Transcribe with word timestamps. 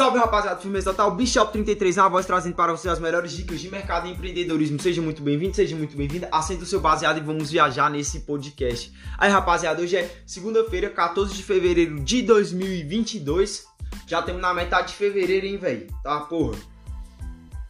Salve 0.00 0.18
rapaziada, 0.18 0.58
firmeza 0.58 0.92
total, 0.92 1.10
Bishop 1.10 1.52
33 1.52 1.96
na 1.96 2.08
voz 2.08 2.24
trazendo 2.24 2.54
para 2.54 2.72
você 2.72 2.88
as 2.88 2.98
melhores 2.98 3.32
dicas 3.32 3.60
de 3.60 3.68
mercado 3.68 4.08
e 4.08 4.10
empreendedorismo. 4.10 4.80
Seja 4.80 5.02
muito 5.02 5.20
bem-vindo, 5.20 5.54
seja 5.54 5.76
muito 5.76 5.94
bem-vinda. 5.94 6.26
Assenta 6.32 6.62
o 6.62 6.66
seu 6.66 6.80
baseado 6.80 7.18
e 7.18 7.20
vamos 7.20 7.50
viajar 7.50 7.90
nesse 7.90 8.20
podcast. 8.20 8.90
Aí 9.18 9.30
rapaziada, 9.30 9.82
hoje 9.82 9.98
é 9.98 10.22
segunda-feira, 10.24 10.88
14 10.88 11.34
de 11.34 11.42
fevereiro 11.42 12.00
de 12.00 12.22
2022. 12.22 13.66
Já 14.06 14.22
temos 14.22 14.40
na 14.40 14.54
metade 14.54 14.88
de 14.88 14.94
fevereiro, 14.94 15.44
hein, 15.44 15.58
velho? 15.58 15.86
Tá, 16.02 16.20
porra. 16.20 16.56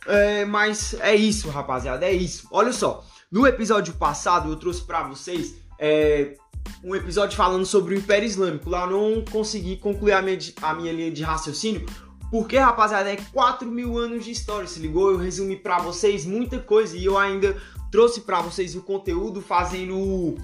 É, 0.06 0.44
mas 0.44 0.94
é 1.00 1.16
isso, 1.16 1.50
rapaziada, 1.50 2.06
é 2.06 2.12
isso. 2.12 2.46
Olha 2.52 2.72
só, 2.72 3.04
no 3.28 3.44
episódio 3.44 3.94
passado 3.94 4.52
eu 4.52 4.56
trouxe 4.56 4.82
para 4.82 5.02
vocês 5.02 5.56
é, 5.80 6.36
um 6.84 6.94
episódio 6.94 7.36
falando 7.36 7.66
sobre 7.66 7.96
o 7.96 7.98
Império 7.98 8.24
Islâmico. 8.24 8.70
Lá 8.70 8.84
eu 8.84 8.90
não 8.90 9.24
consegui 9.24 9.76
concluir 9.78 10.12
a 10.12 10.22
minha, 10.22 10.38
a 10.62 10.74
minha 10.74 10.92
linha 10.92 11.10
de 11.10 11.24
raciocínio 11.24 11.84
porque, 12.30 12.56
rapaziada, 12.58 13.10
é 13.10 13.16
4 13.16 13.70
mil 13.70 13.98
anos 13.98 14.24
de 14.24 14.30
história, 14.30 14.66
se 14.66 14.78
ligou? 14.78 15.10
Eu 15.10 15.16
resumi 15.16 15.56
para 15.56 15.78
vocês 15.78 16.24
muita 16.24 16.58
coisa 16.58 16.96
e 16.96 17.04
eu 17.04 17.18
ainda 17.18 17.56
trouxe 17.90 18.20
para 18.20 18.40
vocês 18.40 18.76
o 18.76 18.82
conteúdo 18.82 19.40
fazendo 19.40 20.36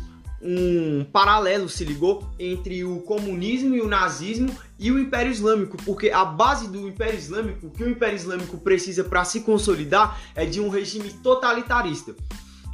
um 0.42 1.04
paralelo, 1.12 1.68
se 1.68 1.84
ligou? 1.84 2.28
Entre 2.38 2.84
o 2.84 2.98
comunismo 3.00 3.74
e 3.74 3.80
o 3.80 3.88
nazismo 3.88 4.50
e 4.78 4.90
o 4.90 4.98
Império 4.98 5.30
Islâmico, 5.30 5.76
porque 5.84 6.10
a 6.10 6.24
base 6.24 6.68
do 6.68 6.86
Império 6.88 7.18
Islâmico, 7.18 7.68
o 7.68 7.70
que 7.70 7.84
o 7.84 7.88
Império 7.88 8.16
Islâmico 8.16 8.58
precisa 8.58 9.04
para 9.04 9.24
se 9.24 9.40
consolidar 9.40 10.20
é 10.34 10.44
de 10.44 10.60
um 10.60 10.68
regime 10.68 11.10
totalitarista. 11.22 12.14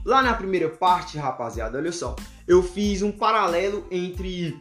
Lá 0.04 0.22
na 0.22 0.34
primeira 0.34 0.68
parte, 0.68 1.16
rapaziada, 1.16 1.78
olha 1.78 1.92
só, 1.92 2.16
eu 2.48 2.62
fiz 2.62 3.02
um 3.02 3.12
paralelo 3.12 3.86
entre 3.90 4.60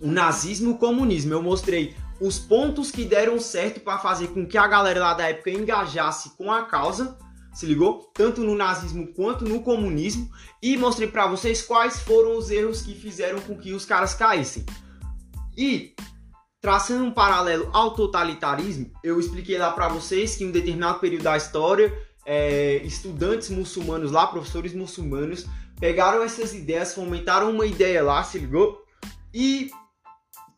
o 0.00 0.08
nazismo 0.08 0.70
e 0.70 0.72
o 0.72 0.76
comunismo. 0.76 1.32
Eu 1.32 1.42
mostrei 1.42 1.94
os 2.20 2.38
pontos 2.38 2.90
que 2.90 3.04
deram 3.04 3.38
certo 3.38 3.80
para 3.80 3.98
fazer 3.98 4.28
com 4.28 4.46
que 4.46 4.56
a 4.56 4.66
galera 4.66 5.00
lá 5.00 5.14
da 5.14 5.28
época 5.28 5.50
engajasse 5.50 6.30
com 6.36 6.50
a 6.50 6.64
causa, 6.64 7.18
se 7.54 7.66
ligou? 7.66 8.10
Tanto 8.14 8.42
no 8.42 8.54
nazismo 8.54 9.06
quanto 9.14 9.44
no 9.44 9.62
comunismo 9.62 10.30
e 10.62 10.76
mostrei 10.76 11.08
para 11.08 11.26
vocês 11.26 11.62
quais 11.62 12.00
foram 12.00 12.36
os 12.36 12.50
erros 12.50 12.82
que 12.82 12.94
fizeram 12.94 13.40
com 13.40 13.56
que 13.56 13.72
os 13.72 13.84
caras 13.84 14.14
caíssem. 14.14 14.64
E 15.56 15.94
traçando 16.60 17.04
um 17.04 17.10
paralelo 17.10 17.70
ao 17.72 17.94
totalitarismo, 17.94 18.90
eu 19.02 19.18
expliquei 19.18 19.56
lá 19.56 19.70
para 19.72 19.88
vocês 19.88 20.36
que 20.36 20.44
em 20.44 20.48
um 20.48 20.52
determinado 20.52 20.98
período 20.98 21.22
da 21.22 21.36
história, 21.36 21.96
é, 22.26 22.76
estudantes 22.84 23.48
muçulmanos 23.48 24.10
lá, 24.10 24.26
professores 24.26 24.74
muçulmanos, 24.74 25.46
pegaram 25.78 26.22
essas 26.22 26.52
ideias, 26.54 26.94
fomentaram 26.94 27.50
uma 27.50 27.66
ideia 27.66 28.02
lá, 28.02 28.22
se 28.22 28.38
ligou? 28.38 28.84
E 29.32 29.70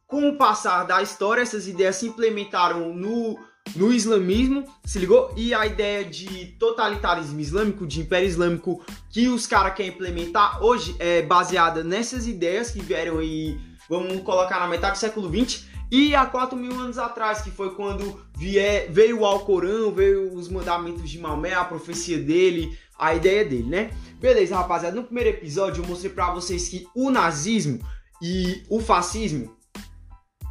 com 0.08 0.26
o 0.26 0.36
passar 0.36 0.84
da 0.84 1.02
história, 1.02 1.42
essas 1.42 1.68
ideias 1.68 1.96
se 1.96 2.08
implementaram 2.08 2.94
no, 2.94 3.38
no 3.76 3.92
islamismo, 3.92 4.64
se 4.82 4.98
ligou? 4.98 5.30
E 5.36 5.52
a 5.52 5.66
ideia 5.66 6.02
de 6.02 6.46
totalitarismo 6.58 7.38
islâmico, 7.38 7.86
de 7.86 8.00
império 8.00 8.26
islâmico, 8.26 8.82
que 9.10 9.28
os 9.28 9.46
caras 9.46 9.74
querem 9.74 9.92
implementar 9.92 10.64
hoje 10.64 10.96
é 10.98 11.20
baseada 11.20 11.84
nessas 11.84 12.26
ideias 12.26 12.70
que 12.70 12.80
vieram 12.80 13.18
aí, 13.18 13.60
vamos 13.88 14.22
colocar 14.22 14.58
na 14.58 14.66
metade 14.66 14.94
do 14.94 14.98
século 14.98 15.28
XX, 15.28 15.66
e 15.90 16.14
há 16.14 16.24
4 16.24 16.56
mil 16.56 16.72
anos 16.72 16.96
atrás, 16.96 17.42
que 17.42 17.50
foi 17.50 17.74
quando 17.74 18.18
vier, 18.34 18.90
veio 18.90 19.20
o 19.20 19.26
Alcorão, 19.26 19.92
veio 19.92 20.32
os 20.32 20.48
mandamentos 20.48 21.08
de 21.08 21.18
Maomé, 21.18 21.52
a 21.52 21.64
profecia 21.64 22.18
dele, 22.18 22.78
a 22.98 23.14
ideia 23.14 23.44
dele, 23.44 23.68
né? 23.68 23.90
Beleza, 24.18 24.56
rapaziada, 24.56 24.96
no 24.96 25.04
primeiro 25.04 25.30
episódio 25.30 25.82
eu 25.82 25.88
mostrei 25.88 26.10
pra 26.10 26.32
vocês 26.32 26.68
que 26.68 26.86
o 26.94 27.10
nazismo 27.10 27.78
e 28.22 28.62
o 28.68 28.80
fascismo 28.80 29.57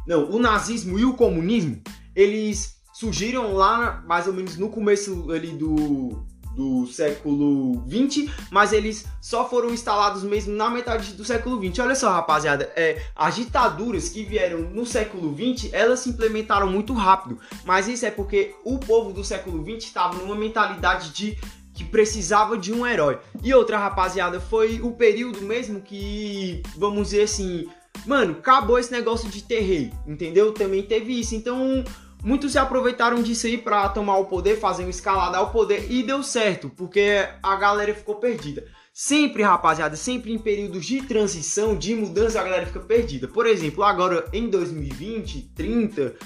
não, 0.08 0.30
o 0.30 0.38
nazismo 0.38 0.98
e 0.98 1.04
o 1.04 1.12
comunismo, 1.12 1.82
eles 2.16 2.78
surgiram 2.94 3.52
lá 3.52 4.02
mais 4.06 4.26
ou 4.26 4.32
menos 4.32 4.56
no 4.56 4.70
começo 4.70 5.30
ali 5.30 5.48
do, 5.48 6.24
do 6.56 6.86
século 6.86 7.84
20, 7.86 8.32
mas 8.50 8.72
eles 8.72 9.04
só 9.20 9.46
foram 9.46 9.68
instalados 9.68 10.22
mesmo 10.22 10.56
na 10.56 10.70
metade 10.70 11.12
do 11.12 11.26
século 11.26 11.60
20. 11.60 11.82
Olha 11.82 11.94
só, 11.94 12.10
rapaziada, 12.10 12.72
é, 12.74 13.02
as 13.14 13.36
ditaduras 13.36 14.08
que 14.08 14.24
vieram 14.24 14.62
no 14.62 14.86
século 14.86 15.30
20, 15.34 15.74
elas 15.74 16.00
se 16.00 16.08
implementaram 16.08 16.70
muito 16.70 16.94
rápido, 16.94 17.38
mas 17.66 17.86
isso 17.86 18.06
é 18.06 18.10
porque 18.10 18.54
o 18.64 18.78
povo 18.78 19.12
do 19.12 19.22
século 19.22 19.62
20 19.62 19.82
estava 19.82 20.16
numa 20.16 20.34
mentalidade 20.34 21.10
de 21.10 21.38
que 21.74 21.84
precisava 21.84 22.58
de 22.58 22.72
um 22.72 22.84
herói. 22.84 23.18
E 23.40 23.54
outra, 23.54 23.78
rapaziada, 23.78 24.40
foi 24.40 24.80
o 24.80 24.92
período 24.92 25.42
mesmo 25.42 25.80
que, 25.80 26.60
vamos 26.76 27.10
dizer 27.10 27.22
assim, 27.22 27.68
Mano, 28.06 28.36
acabou 28.38 28.78
esse 28.78 28.92
negócio 28.92 29.28
de 29.28 29.42
ter 29.42 29.60
rei, 29.60 29.92
entendeu? 30.06 30.52
Também 30.52 30.82
teve 30.82 31.18
isso. 31.18 31.34
Então, 31.34 31.84
muitos 32.22 32.52
se 32.52 32.58
aproveitaram 32.58 33.22
disso 33.22 33.46
aí 33.46 33.58
pra 33.58 33.88
tomar 33.88 34.18
o 34.18 34.26
poder, 34.26 34.58
fazer 34.58 34.84
um 34.84 34.88
escalada 34.88 35.38
ao 35.38 35.50
poder 35.50 35.90
e 35.90 36.02
deu 36.02 36.22
certo, 36.22 36.70
porque 36.70 37.28
a 37.42 37.56
galera 37.56 37.94
ficou 37.94 38.16
perdida. 38.16 38.64
Sempre, 38.92 39.44
rapaziada, 39.44 39.94
sempre 39.94 40.32
em 40.32 40.38
períodos 40.38 40.84
de 40.84 41.02
transição, 41.02 41.76
de 41.76 41.94
mudança, 41.94 42.40
a 42.40 42.44
galera 42.44 42.66
fica 42.66 42.80
perdida. 42.80 43.28
Por 43.28 43.46
exemplo, 43.46 43.84
agora 43.84 44.28
em 44.32 44.48
2020, 44.48 45.52
30, 45.54 46.16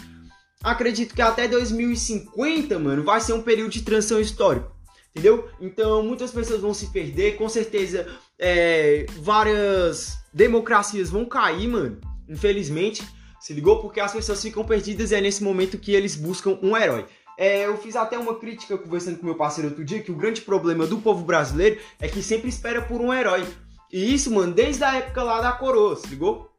acredito 0.62 1.14
que 1.14 1.20
até 1.20 1.46
2050, 1.46 2.78
mano, 2.78 3.04
vai 3.04 3.20
ser 3.20 3.34
um 3.34 3.42
período 3.42 3.72
de 3.72 3.82
transição 3.82 4.18
histórico. 4.20 4.72
Entendeu? 5.10 5.50
Então 5.60 6.02
muitas 6.02 6.30
pessoas 6.30 6.62
vão 6.62 6.72
se 6.72 6.86
perder, 6.86 7.36
com 7.36 7.46
certeza 7.46 8.08
é, 8.44 9.06
várias 9.20 10.18
democracias 10.34 11.08
vão 11.08 11.24
cair, 11.24 11.68
mano. 11.68 12.00
Infelizmente, 12.28 13.06
se 13.38 13.52
ligou? 13.54 13.80
Porque 13.80 14.00
as 14.00 14.12
pessoas 14.12 14.42
ficam 14.42 14.64
perdidas 14.64 15.12
e 15.12 15.14
é 15.14 15.20
nesse 15.20 15.44
momento 15.44 15.78
que 15.78 15.92
eles 15.92 16.16
buscam 16.16 16.58
um 16.60 16.76
herói. 16.76 17.06
É, 17.38 17.66
eu 17.66 17.78
fiz 17.78 17.94
até 17.94 18.18
uma 18.18 18.34
crítica 18.34 18.76
conversando 18.76 19.18
com 19.18 19.26
meu 19.26 19.36
parceiro 19.36 19.70
outro 19.70 19.84
dia 19.84 20.02
que 20.02 20.10
o 20.10 20.16
grande 20.16 20.40
problema 20.40 20.86
do 20.86 20.98
povo 20.98 21.24
brasileiro 21.24 21.80
é 22.00 22.08
que 22.08 22.20
sempre 22.20 22.48
espera 22.48 22.82
por 22.82 23.00
um 23.00 23.14
herói. 23.14 23.46
E 23.92 24.12
isso, 24.12 24.30
mano, 24.32 24.52
desde 24.52 24.82
a 24.82 24.96
época 24.96 25.22
lá 25.22 25.40
da 25.40 25.52
coroa, 25.52 25.94
se 25.94 26.08
ligou? 26.08 26.50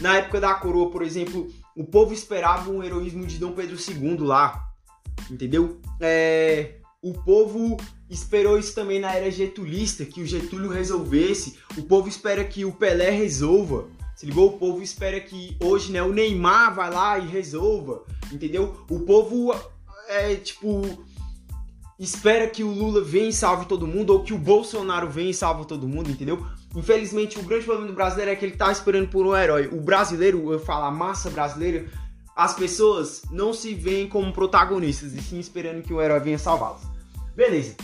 Na 0.00 0.16
época 0.16 0.40
da 0.40 0.54
coroa, 0.54 0.90
por 0.90 1.02
exemplo, 1.02 1.48
o 1.76 1.84
povo 1.84 2.14
esperava 2.14 2.70
um 2.70 2.82
heroísmo 2.82 3.26
de 3.26 3.38
Dom 3.38 3.52
Pedro 3.52 3.76
II 3.76 4.16
lá, 4.20 4.58
entendeu? 5.30 5.80
É, 6.00 6.76
o 7.04 7.12
povo 7.12 7.76
esperou 8.08 8.58
isso 8.58 8.74
também 8.74 8.98
na 8.98 9.14
era 9.14 9.30
getulista, 9.30 10.06
que 10.06 10.22
o 10.22 10.26
Getúlio 10.26 10.70
resolvesse. 10.70 11.58
O 11.76 11.82
povo 11.82 12.08
espera 12.08 12.42
que 12.42 12.64
o 12.64 12.72
Pelé 12.72 13.10
resolva. 13.10 13.88
Se 14.16 14.24
ligou? 14.24 14.48
O 14.48 14.58
povo 14.58 14.82
espera 14.82 15.20
que 15.20 15.54
hoje, 15.62 15.92
né, 15.92 16.02
o 16.02 16.14
Neymar 16.14 16.74
vai 16.74 16.90
lá 16.90 17.18
e 17.18 17.26
resolva, 17.26 18.04
entendeu? 18.32 18.74
O 18.88 19.00
povo 19.00 19.54
é 20.08 20.34
tipo 20.36 21.04
espera 21.98 22.48
que 22.48 22.64
o 22.64 22.72
Lula 22.72 23.02
venha 23.02 23.28
e 23.28 23.32
salve 23.32 23.66
todo 23.66 23.86
mundo 23.86 24.10
ou 24.10 24.22
que 24.22 24.32
o 24.32 24.38
Bolsonaro 24.38 25.08
venha 25.10 25.30
e 25.30 25.34
salve 25.34 25.66
todo 25.66 25.86
mundo, 25.86 26.10
entendeu? 26.10 26.44
Infelizmente, 26.74 27.38
o 27.38 27.42
grande 27.42 27.66
problema 27.66 27.86
do 27.86 27.94
brasileiro 27.94 28.30
é 28.30 28.36
que 28.36 28.46
ele 28.46 28.56
tá 28.56 28.72
esperando 28.72 29.08
por 29.08 29.26
um 29.26 29.36
herói. 29.36 29.68
O 29.70 29.80
brasileiro, 29.80 30.50
eu 30.50 30.58
falo, 30.58 30.86
a 30.86 30.90
massa 30.90 31.28
brasileira, 31.28 31.86
as 32.34 32.54
pessoas 32.54 33.22
não 33.30 33.52
se 33.52 33.74
veem 33.74 34.08
como 34.08 34.32
protagonistas 34.32 35.12
e 35.12 35.20
sim 35.20 35.38
esperando 35.38 35.82
que 35.82 35.92
o 35.92 36.00
herói 36.00 36.18
venha 36.18 36.38
salvá-los. 36.38 36.93
Beleza. 37.34 37.76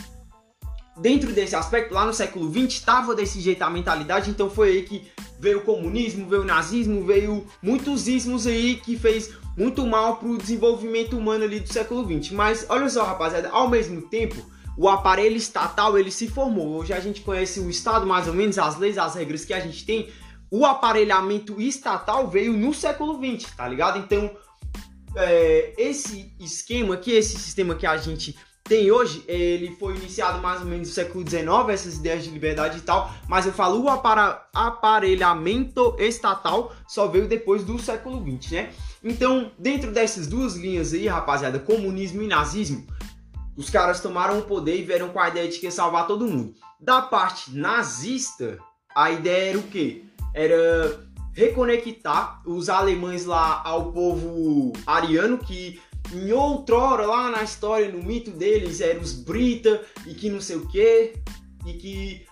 Dentro 0.97 1.31
desse 1.33 1.55
aspecto, 1.55 1.93
lá 1.93 2.05
no 2.05 2.13
século 2.13 2.51
XX, 2.51 2.73
estava 2.73 3.15
desse 3.15 3.39
jeito 3.39 3.61
a 3.63 3.69
mentalidade, 3.69 4.29
então 4.29 4.49
foi 4.49 4.69
aí 4.69 4.83
que 4.83 5.09
veio 5.39 5.59
o 5.59 5.63
comunismo, 5.63 6.29
veio 6.29 6.43
o 6.43 6.45
nazismo, 6.45 7.03
veio 7.05 7.45
muitos 7.61 8.07
ismos 8.07 8.45
aí 8.45 8.75
que 8.75 8.97
fez 8.97 9.33
muito 9.57 9.85
mal 9.85 10.17
para 10.17 10.27
o 10.27 10.37
desenvolvimento 10.37 11.17
humano 11.17 11.43
ali 11.43 11.59
do 11.59 11.71
século 11.71 12.05
XX. 12.05 12.31
Mas 12.33 12.65
olha 12.69 12.87
só, 12.89 13.03
rapaziada, 13.03 13.49
ao 13.49 13.69
mesmo 13.69 14.01
tempo, 14.03 14.35
o 14.77 14.87
aparelho 14.87 15.35
estatal 15.35 15.97
ele 15.97 16.11
se 16.11 16.27
formou. 16.27 16.79
Hoje 16.79 16.93
a 16.93 16.99
gente 16.99 17.21
conhece 17.21 17.59
o 17.59 17.69
Estado 17.69 18.05
mais 18.05 18.27
ou 18.27 18.33
menos, 18.33 18.57
as 18.57 18.77
leis, 18.77 18.97
as 18.97 19.15
regras 19.15 19.43
que 19.43 19.53
a 19.53 19.59
gente 19.59 19.85
tem. 19.85 20.09
O 20.49 20.65
aparelhamento 20.65 21.59
estatal 21.61 22.27
veio 22.27 22.53
no 22.53 22.73
século 22.73 23.17
XX, 23.17 23.49
tá 23.55 23.67
ligado? 23.67 23.97
Então, 23.99 24.29
é, 25.15 25.73
esse 25.77 26.33
esquema 26.39 26.95
aqui, 26.95 27.11
esse 27.11 27.37
sistema 27.37 27.75
que 27.75 27.85
a 27.85 27.97
gente 27.97 28.35
tem 28.71 28.89
hoje, 28.89 29.21
ele 29.27 29.75
foi 29.75 29.97
iniciado 29.97 30.41
mais 30.41 30.61
ou 30.61 30.65
menos 30.65 30.87
no 30.87 30.93
século 30.93 31.29
XIX, 31.29 31.45
essas 31.67 31.97
ideias 31.97 32.23
de 32.23 32.29
liberdade 32.29 32.77
e 32.77 32.81
tal, 32.81 33.11
mas 33.27 33.45
eu 33.45 33.51
falo 33.51 33.83
o 33.83 33.89
aparelhamento 33.89 35.93
estatal 35.99 36.73
só 36.87 37.05
veio 37.05 37.27
depois 37.27 37.65
do 37.65 37.77
século 37.77 38.23
XX, 38.39 38.51
né? 38.53 38.71
Então, 39.03 39.51
dentro 39.59 39.91
dessas 39.91 40.25
duas 40.25 40.55
linhas 40.55 40.93
aí, 40.93 41.05
rapaziada, 41.05 41.59
comunismo 41.59 42.21
e 42.21 42.27
nazismo, 42.27 42.87
os 43.57 43.69
caras 43.69 43.99
tomaram 43.99 44.39
o 44.39 44.43
poder 44.43 44.79
e 44.79 44.83
vieram 44.83 45.09
com 45.09 45.19
a 45.19 45.27
ideia 45.27 45.49
de 45.49 45.59
que 45.59 45.65
ia 45.65 45.71
salvar 45.71 46.07
todo 46.07 46.25
mundo. 46.25 46.55
Da 46.79 47.01
parte 47.01 47.53
nazista, 47.53 48.57
a 48.95 49.11
ideia 49.11 49.49
era 49.49 49.59
o 49.59 49.63
quê? 49.63 50.05
Era 50.33 50.97
reconectar 51.33 52.41
os 52.45 52.69
alemães 52.69 53.25
lá 53.25 53.61
ao 53.65 53.91
povo 53.91 54.71
ariano 54.87 55.37
que 55.37 55.77
em 56.13 56.31
outrora, 56.31 57.05
lá 57.05 57.29
na 57.29 57.43
história, 57.43 57.91
no 57.91 58.03
mito 58.03 58.31
deles, 58.31 58.81
eram 58.81 59.01
os 59.01 59.13
Brita 59.13 59.81
e 60.05 60.13
que 60.13 60.29
não 60.29 60.41
sei 60.41 60.57
o 60.57 60.67
que, 60.67 61.13
e 61.65 61.73
que 61.73 62.25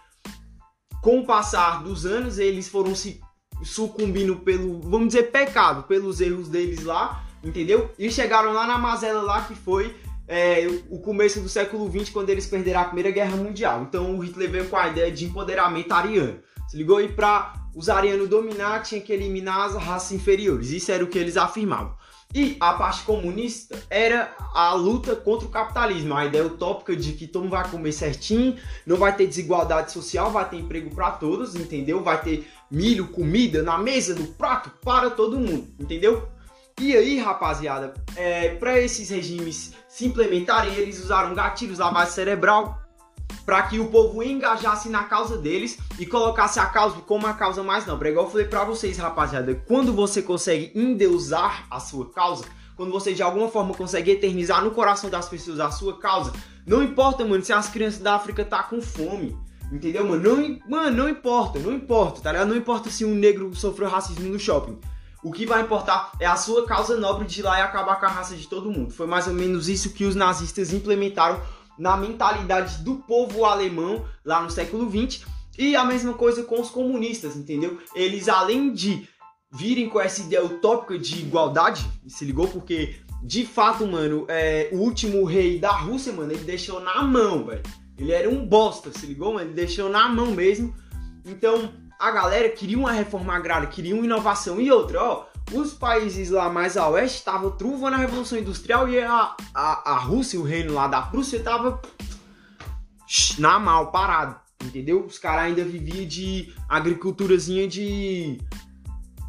com 1.02 1.20
o 1.20 1.26
passar 1.26 1.84
dos 1.84 2.06
anos 2.06 2.40
eles 2.40 2.68
foram 2.68 2.94
se 2.94 3.22
sucumbindo 3.64 4.38
pelo, 4.38 4.80
vamos 4.82 5.10
dizer, 5.10 5.32
pecado, 5.32 5.84
pelos 5.84 6.22
erros 6.22 6.50
deles 6.50 6.84
lá, 6.84 7.26
entendeu? 7.44 7.90
E 7.98 8.12
chegaram 8.12 8.54
lá 8.54 8.66
na 8.66 8.78
mazela 8.78 9.22
lá 9.22 9.42
que 9.42 9.56
foi 9.56 9.96
é, 10.28 10.68
o 10.90 11.00
começo 11.00 11.42
do 11.42 11.50
século 11.50 11.90
XX, 11.92 12.10
quando 12.10 12.30
eles 12.30 12.46
perderam 12.46 12.82
a 12.82 12.86
Primeira 12.86 13.12
Guerra 13.12 13.36
Mundial. 13.36 13.82
Então 13.82 14.16
o 14.16 14.20
Hitler 14.20 14.50
veio 14.50 14.70
com 14.70 14.78
a 14.78 14.88
ideia 14.88 15.12
de 15.12 15.26
empoderamento 15.26 15.92
ariano. 15.92 16.40
Se 16.68 16.78
ligou? 16.78 17.02
E 17.02 17.10
para 17.10 17.54
os 17.76 17.90
arianos 17.90 18.30
dominar, 18.30 18.84
tinha 18.84 19.02
que 19.02 19.12
eliminar 19.12 19.62
as 19.62 19.76
raças 19.76 20.12
inferiores. 20.12 20.70
Isso 20.70 20.92
era 20.92 21.04
o 21.04 21.08
que 21.08 21.18
eles 21.18 21.36
afirmavam. 21.36 21.96
E 22.34 22.58
a 22.60 22.74
parte 22.74 23.04
comunista 23.06 23.76
era 23.90 24.32
a 24.54 24.72
luta 24.74 25.16
contra 25.16 25.48
o 25.48 25.52
capitalismo, 25.52 26.14
a 26.14 26.26
ideia 26.26 26.46
utópica 26.46 26.96
de 26.96 27.14
que 27.14 27.26
todo 27.26 27.44
mundo 27.44 27.52
vai 27.52 27.68
comer 27.68 27.92
certinho, 27.92 28.56
não 28.86 28.98
vai 28.98 29.16
ter 29.16 29.26
desigualdade 29.26 29.92
social, 29.92 30.30
vai 30.30 30.48
ter 30.48 30.58
emprego 30.58 30.94
para 30.94 31.10
todos, 31.12 31.56
entendeu? 31.56 32.04
Vai 32.04 32.22
ter 32.22 32.48
milho, 32.70 33.08
comida 33.08 33.64
na 33.64 33.80
mesa, 33.80 34.14
no 34.14 34.28
prato 34.28 34.70
para 34.84 35.10
todo 35.10 35.40
mundo, 35.40 35.74
entendeu? 35.80 36.30
E 36.80 36.96
aí, 36.96 37.18
rapaziada, 37.20 37.94
é, 38.16 38.56
para 38.56 38.80
esses 38.80 39.10
regimes 39.10 39.74
se 39.88 40.06
implementarem, 40.06 40.74
eles 40.76 41.04
usaram 41.04 41.34
gatilhos, 41.34 41.80
lavagem 41.80 42.14
cerebral, 42.14 42.79
para 43.46 43.64
que 43.64 43.80
o 43.80 43.88
povo 43.88 44.22
engajasse 44.22 44.90
na 44.90 45.04
causa 45.04 45.38
deles 45.38 45.78
e 45.98 46.06
colocasse 46.06 46.60
a 46.60 46.66
causa 46.66 46.98
como 47.02 47.28
a 47.28 47.34
causa 47.34 47.64
mais 47.64 47.86
nobre. 47.86 48.10
É 48.10 48.12
igual 48.12 48.26
eu 48.26 48.32
falei 48.32 48.48
para 48.48 48.64
vocês, 48.64 48.98
rapaziada, 48.98 49.56
quando 49.68 49.94
você 49.94 50.22
consegue 50.22 50.72
endeusar 50.76 51.66
a 51.70 51.80
sua 51.80 52.10
causa, 52.10 52.46
quando 52.76 52.92
você 52.92 53.14
de 53.14 53.24
alguma 53.24 53.50
forma 53.50 53.74
consegue 53.74 54.12
eternizar 54.12 54.64
no 54.64 54.72
coração 54.72 55.10
das 55.10 55.28
pessoas 55.28 55.60
a 55.60 55.72
sua 55.72 55.98
causa, 55.98 56.32
não 56.66 56.84
importa, 56.84 57.26
mano, 57.26 57.44
se 57.44 57.52
as 57.52 57.68
crianças 57.68 58.00
da 58.00 58.16
África 58.16 58.46
tá 58.46 58.64
com 58.64 58.82
fome. 58.82 59.36
Entendeu, 59.72 60.08
mano? 60.08 60.24
Não, 60.24 60.60
mano, 60.68 60.98
não 60.98 61.10
importa, 61.10 61.60
não 61.60 61.74
importa, 61.74 62.22
tá 62.22 62.32
ligado? 62.32 62.48
Não 62.48 62.56
importa 62.56 62.90
se 62.90 63.06
um 63.06 63.14
negro 63.14 63.54
sofreu 63.56 63.90
racismo 63.90 64.30
no 64.30 64.40
shopping. 64.40 64.80
O 65.22 65.32
que 65.32 65.46
vai 65.46 65.62
importar 65.62 66.12
é 66.20 66.26
a 66.26 66.38
sua 66.38 66.66
causa 66.66 66.96
nobre 66.96 67.28
de 67.28 67.42
ir 67.42 67.44
lá 67.44 67.60
e 67.60 67.62
acabar 67.62 68.00
com 68.00 68.06
a 68.06 68.10
raça 68.10 68.36
de 68.36 68.48
todo 68.48 68.72
mundo. 68.72 68.94
Foi 68.94 69.06
mais 69.06 69.28
ou 69.28 69.34
menos 69.34 69.68
isso 69.68 69.90
que 69.92 70.06
os 70.06 70.16
nazistas 70.16 70.72
implementaram 70.72 71.42
na 71.80 71.96
mentalidade 71.98 72.84
do 72.84 72.98
povo 72.98 73.46
alemão 73.46 74.06
lá 74.24 74.42
no 74.42 74.52
século 74.52 74.90
XX. 74.90 75.26
E 75.58 75.76
a 75.76 75.84
mesma 75.84 76.14
coisa 76.14 76.44
com 76.44 76.62
os 76.62 76.70
comunistas, 76.70 77.36
entendeu? 77.36 77.80
Eles, 77.96 78.30
além 78.30 78.72
de 78.72 79.08
virem 79.52 79.90
com 79.90 80.00
essa 80.00 80.22
ideia 80.22 80.46
utópica 80.46 80.98
de 80.98 81.20
igualdade, 81.20 81.86
se 82.08 82.24
ligou? 82.24 82.48
Porque, 82.48 82.96
de 83.24 83.46
fato, 83.46 83.86
mano, 83.88 84.26
é, 84.28 84.70
o 84.72 84.78
último 84.78 85.24
rei 85.26 85.58
da 85.58 85.72
Rússia, 85.72 86.14
mano, 86.14 86.32
ele 86.32 86.44
deixou 86.44 86.80
na 86.80 87.02
mão, 87.02 87.46
velho. 87.46 87.64
Ele 87.98 88.12
era 88.12 88.30
um 88.30 88.46
bosta, 88.46 88.92
se 88.92 89.06
ligou, 89.06 89.34
mano? 89.34 89.48
Ele 89.48 89.56
deixou 89.56 89.90
na 89.90 90.08
mão 90.08 90.28
mesmo. 90.28 90.74
Então, 91.26 91.74
a 92.00 92.12
galera 92.12 92.48
queria 92.50 92.78
uma 92.78 92.94
reforma 92.94 93.36
agrária, 93.36 93.68
queria 93.68 93.94
uma 93.94 94.06
inovação. 94.06 94.62
E 94.62 94.72
outra, 94.72 95.04
ó, 95.04 95.26
os 95.52 95.74
países 95.74 96.30
lá 96.30 96.50
mais 96.50 96.78
a 96.78 96.88
oeste 96.90 97.18
estavam 97.18 97.52
truvando 97.52 97.96
a 97.96 98.00
Revolução 98.00 98.38
Industrial 98.38 98.88
e 98.90 99.00
a, 99.00 99.36
a, 99.54 99.92
a 99.92 99.98
Rússia, 99.98 100.40
o 100.40 100.44
reino 100.44 100.74
lá 100.74 100.88
da 100.88 101.02
Prússia, 101.02 101.38
estava 101.38 101.82
na 103.38 103.58
mal, 103.58 103.92
parado, 103.92 104.36
entendeu? 104.64 105.04
Os 105.06 105.18
caras 105.18 105.46
ainda 105.46 105.64
viviam 105.64 106.08
de 106.08 106.54
agriculturazinha 106.68 107.68
de 107.68 108.38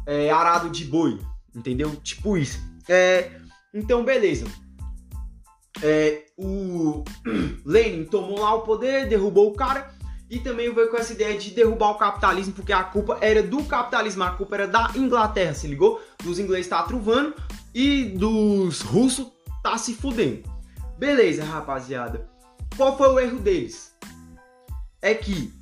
é, 0.05 0.29
arado 0.29 0.69
de 0.69 0.85
boi, 0.85 1.19
entendeu? 1.55 1.95
Tipo 1.97 2.37
isso. 2.37 2.59
É, 2.87 3.31
então, 3.73 4.03
beleza. 4.03 4.45
É, 5.81 6.25
o 6.37 7.03
Lenin 7.65 8.05
tomou 8.05 8.39
lá 8.39 8.53
o 8.53 8.61
poder, 8.61 9.07
derrubou 9.07 9.49
o 9.49 9.55
cara 9.55 9.91
e 10.31 10.39
também 10.39 10.73
veio 10.73 10.89
com 10.89 10.95
essa 10.95 11.11
ideia 11.11 11.37
de 11.37 11.51
derrubar 11.51 11.91
o 11.91 11.95
capitalismo, 11.95 12.53
porque 12.53 12.71
a 12.71 12.81
culpa 12.85 13.17
era 13.19 13.43
do 13.43 13.61
capitalismo, 13.65 14.23
a 14.23 14.31
culpa 14.31 14.55
era 14.55 14.67
da 14.67 14.89
Inglaterra, 14.95 15.53
se 15.53 15.67
ligou? 15.67 16.01
Dos 16.23 16.39
ingleses 16.39 16.69
tá 16.69 16.81
truvando 16.83 17.35
e 17.75 18.05
dos 18.05 18.79
russos 18.79 19.27
tá 19.61 19.77
se 19.77 19.93
fudendo. 19.93 20.49
Beleza, 20.97 21.43
rapaziada. 21.43 22.29
Qual 22.77 22.97
foi 22.97 23.09
o 23.09 23.19
erro 23.19 23.39
deles? 23.39 23.93
É 25.01 25.13
que 25.13 25.53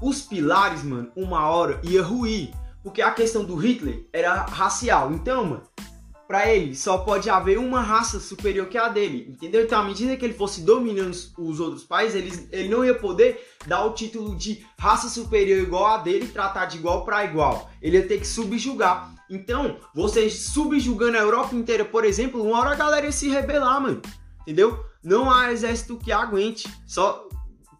os 0.00 0.22
pilares, 0.22 0.82
mano, 0.82 1.12
uma 1.14 1.46
hora 1.46 1.78
ia 1.84 2.02
ruir. 2.02 2.50
Porque 2.82 3.02
a 3.02 3.10
questão 3.10 3.44
do 3.44 3.56
Hitler 3.56 4.06
era 4.10 4.42
racial. 4.44 5.12
Então, 5.12 5.44
mano, 5.44 5.62
para 6.26 6.52
ele 6.52 6.74
só 6.74 6.98
pode 6.98 7.28
haver 7.28 7.58
uma 7.58 7.82
raça 7.82 8.18
superior 8.18 8.66
que 8.66 8.78
a 8.78 8.88
dele, 8.88 9.26
entendeu? 9.30 9.62
Então, 9.62 9.78
à 9.78 9.84
medida 9.84 10.16
que 10.16 10.24
ele 10.24 10.34
fosse 10.34 10.62
dominando 10.62 11.14
os 11.38 11.60
outros 11.60 11.84
países, 11.84 12.14
ele, 12.16 12.48
ele 12.50 12.68
não 12.68 12.84
ia 12.84 12.94
poder 12.94 13.46
dar 13.66 13.84
o 13.84 13.92
título 13.92 14.34
de 14.34 14.64
raça 14.78 15.08
superior 15.08 15.58
igual 15.58 15.86
a 15.86 15.98
dele 15.98 16.24
e 16.24 16.28
tratar 16.28 16.64
de 16.66 16.78
igual 16.78 17.04
para 17.04 17.24
igual. 17.24 17.70
Ele 17.80 17.98
ia 17.98 18.06
ter 18.06 18.18
que 18.18 18.26
subjugar. 18.26 19.14
Então, 19.28 19.78
vocês 19.94 20.34
subjugando 20.34 21.16
a 21.16 21.20
Europa 21.20 21.54
inteira, 21.54 21.84
por 21.84 22.04
exemplo, 22.04 22.42
uma 22.42 22.58
hora 22.58 22.70
a 22.70 22.76
galera 22.76 23.06
ia 23.06 23.12
se 23.12 23.28
rebelar, 23.28 23.80
mano. 23.80 24.00
Entendeu? 24.42 24.84
Não 25.02 25.30
há 25.30 25.52
exército 25.52 25.96
que 25.96 26.12
aguente. 26.12 26.68
Só, 26.86 27.28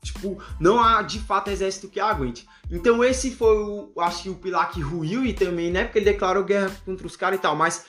tipo, 0.02 0.42
não 0.58 0.82
há 0.82 1.02
de 1.02 1.18
fato 1.18 1.50
exército 1.50 1.88
que 1.88 2.00
aguente. 2.00 2.46
Então, 2.70 3.04
esse 3.04 3.30
foi 3.30 3.56
o, 3.58 3.92
acho 3.98 4.22
que 4.22 4.30
o 4.30 4.34
pilar 4.34 4.70
que 4.70 4.80
ruiu 4.80 5.24
e 5.24 5.34
também, 5.34 5.70
né? 5.70 5.84
Porque 5.84 5.98
ele 5.98 6.06
declarou 6.06 6.44
guerra 6.44 6.74
contra 6.84 7.06
os 7.06 7.16
caras 7.16 7.38
e 7.38 7.42
tal. 7.42 7.54
Mas 7.54 7.84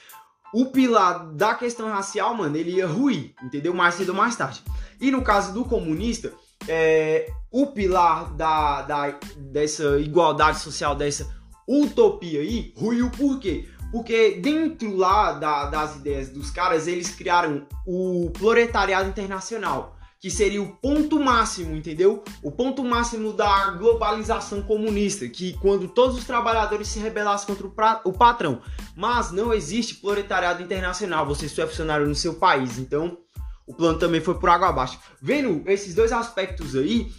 o 0.55 0.67
pilar 0.67 1.33
da 1.33 1.53
questão 1.53 1.89
racial, 1.89 2.33
mano, 2.33 2.55
ele 2.55 2.77
ia 2.77 2.87
ruir, 2.87 3.35
entendeu? 3.43 3.73
Mais 3.73 3.95
cedo 3.95 4.09
ou 4.09 4.15
mais 4.15 4.37
tarde. 4.37 4.63
E 5.01 5.11
no 5.11 5.21
caso 5.21 5.53
do 5.53 5.65
comunista, 5.65 6.31
é, 6.65 7.29
o 7.51 7.67
pilar 7.67 8.33
da, 8.35 8.81
da, 8.83 9.19
dessa 9.35 9.99
igualdade 9.99 10.61
social, 10.61 10.95
dessa 10.95 11.29
utopia 11.67 12.39
aí, 12.39 12.73
ruiu 12.77 13.09
por 13.09 13.37
quê? 13.37 13.67
Porque 13.91 14.39
dentro 14.41 14.95
lá 14.95 15.33
da, 15.33 15.65
das 15.65 15.97
ideias 15.97 16.29
dos 16.29 16.51
caras, 16.51 16.87
eles 16.87 17.13
criaram 17.13 17.67
o 17.85 18.31
proletariado 18.31 19.09
internacional 19.09 19.94
que 20.25 20.31
seria 20.31 20.59
o 20.59 20.75
ponto 20.77 21.19
máximo, 21.19 21.75
entendeu? 21.75 22.23
O 22.41 22.49
ponto 22.51 22.83
máximo 22.83 23.31
da 23.31 23.69
globalização 23.69 24.59
comunista, 24.59 25.29
que 25.29 25.53
quando 25.59 25.87
todos 25.87 26.17
os 26.17 26.25
trabalhadores 26.25 26.87
se 26.87 26.97
rebelassem 26.97 27.45
contra 27.45 27.67
o, 27.67 27.69
pra, 27.69 28.01
o 28.03 28.11
patrão. 28.11 28.59
Mas 28.95 29.31
não 29.31 29.53
existe 29.53 29.93
proletariado 29.93 30.63
internacional, 30.63 31.27
você 31.27 31.47
só 31.47 31.61
é 31.61 31.67
funcionário 31.67 32.07
no 32.07 32.15
seu 32.15 32.33
país, 32.33 32.79
então 32.79 33.19
o 33.67 33.73
plano 33.75 33.99
também 33.99 34.19
foi 34.19 34.33
por 34.33 34.49
água 34.49 34.69
abaixo. 34.69 34.99
Vendo 35.21 35.61
esses 35.67 35.93
dois 35.93 36.11
aspectos 36.11 36.75
aí, 36.75 37.13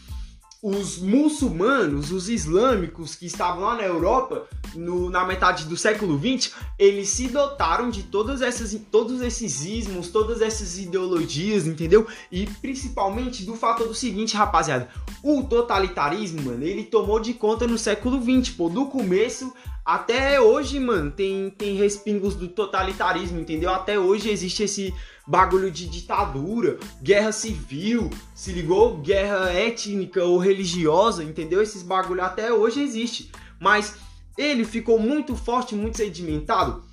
os 0.63 0.99
muçulmanos, 0.99 2.11
os 2.11 2.29
islâmicos 2.29 3.15
que 3.15 3.27
estavam 3.27 3.63
lá 3.63 3.77
na 3.77 3.85
Europa 3.85 4.47
no, 4.75 5.11
na 5.11 5.25
metade 5.25 5.65
do 5.65 5.77
século 5.77 6.19
XX, 6.19 6.53
eles 6.79 7.09
se 7.09 7.29
dotaram 7.29 7.91
de 7.91 8.05
todas 8.05 8.43
essas, 8.43 8.77
todos 8.91 9.21
esses 9.21 9.65
ismos, 9.65 10.09
todas 10.09 10.41
essas 10.41 10.79
ideologias, 10.79 11.67
entendeu? 11.67 12.07
E 12.33 12.47
principalmente 12.47 13.45
do 13.45 13.55
fato 13.55 13.85
do 13.85 13.95
seguinte, 13.95 14.37
rapaziada, 14.37 14.89
o 15.23 15.43
totalitarismo, 15.45 16.43
mano, 16.43 16.65
ele 16.65 16.85
tomou 16.85 17.21
de 17.21 17.35
conta 17.35 17.67
no 17.67 17.79
século 17.79 18.21
XX, 18.21 18.55
pô, 18.55 18.69
do 18.69 18.87
começo 18.87 19.53
até 19.87 20.41
hoje, 20.41 20.81
mano, 20.81 21.13
tem, 21.13 21.49
tem 21.51 21.77
respingos 21.77 22.35
do 22.35 22.49
totalitarismo, 22.49 23.39
entendeu? 23.39 23.71
Até 23.71 23.97
hoje 23.97 24.29
existe 24.29 24.65
esse 24.65 24.93
bagulho 25.27 25.71
de 25.71 25.89
ditadura, 25.89 26.79
guerra 27.03 27.33
civil, 27.33 28.11
se 28.35 28.53
ligou? 28.53 28.99
Guerra 28.99 29.51
étnica 29.51 30.25
ou 30.25 30.39
religiosa, 30.39 31.25
entendeu? 31.25 31.63
Esses 31.63 31.83
bagulho 31.83 32.23
até 32.23 32.53
hoje 32.53 32.83
existe. 32.83 33.31
Mas 33.61 33.97
ele 34.37 34.65
ficou 34.65 34.99
muito 34.99 35.35
forte, 35.35 35.75
muito 35.75 35.97
sedimentado 35.97 36.85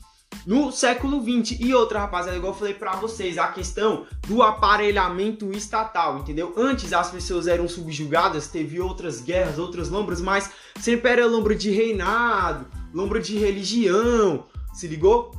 no 0.46 0.72
século 0.72 1.22
20 1.22 1.63
e 1.63 1.74
outra 1.74 2.00
rapaziada, 2.00 2.38
igual 2.38 2.54
eu 2.54 2.58
falei 2.58 2.74
para 2.74 2.96
vocês, 2.96 3.38
a 3.38 3.48
questão 3.48 4.06
do 4.28 4.42
aparelhamento 4.42 5.52
estatal, 5.52 6.20
entendeu? 6.20 6.54
Antes 6.58 6.92
as 6.92 7.12
pessoas 7.12 7.48
eram 7.48 7.68
subjugadas, 7.68 8.48
teve 8.48 8.80
outras 8.80 9.22
guerras, 9.22 9.58
outras 9.58 9.90
lombras, 9.90 10.22
mas 10.22 10.50
sempre 10.80 11.12
era 11.12 11.28
lombra 11.28 11.56
de 11.56 11.70
reinado, 11.72 12.66
lombra 12.94 13.20
de 13.20 13.38
religião, 13.38 14.46
se 14.74 14.88
ligou? 14.88 15.32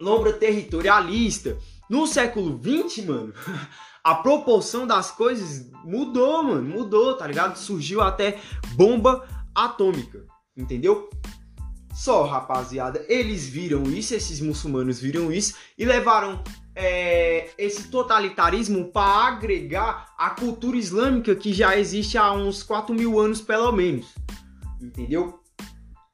Lombra 0.00 0.32
territorialista. 0.32 1.56
No 1.88 2.06
século 2.06 2.58
20, 2.58 3.02
mano, 3.02 3.32
a 4.02 4.14
proporção 4.14 4.86
das 4.86 5.10
coisas 5.10 5.70
mudou, 5.84 6.42
mano, 6.42 6.62
mudou, 6.62 7.16
tá 7.16 7.26
ligado? 7.26 7.56
Surgiu 7.56 8.00
até 8.00 8.40
bomba 8.74 9.26
atômica, 9.54 10.24
entendeu? 10.56 11.08
Só, 11.94 12.24
rapaziada, 12.24 13.04
eles 13.08 13.48
viram 13.48 13.84
isso, 13.84 14.14
esses 14.14 14.40
muçulmanos 14.40 15.00
viram 15.00 15.32
isso 15.32 15.54
e 15.78 15.84
levaram 15.84 16.42
é, 16.74 17.48
esse 17.56 17.88
totalitarismo 17.88 18.92
para 18.92 19.28
agregar 19.28 20.12
a 20.18 20.28
cultura 20.30 20.76
islâmica 20.76 21.34
que 21.34 21.54
já 21.54 21.78
existe 21.78 22.18
há 22.18 22.30
uns 22.32 22.62
4 22.62 22.94
mil 22.94 23.18
anos, 23.18 23.40
pelo 23.40 23.72
menos. 23.72 24.14
Entendeu? 24.80 25.40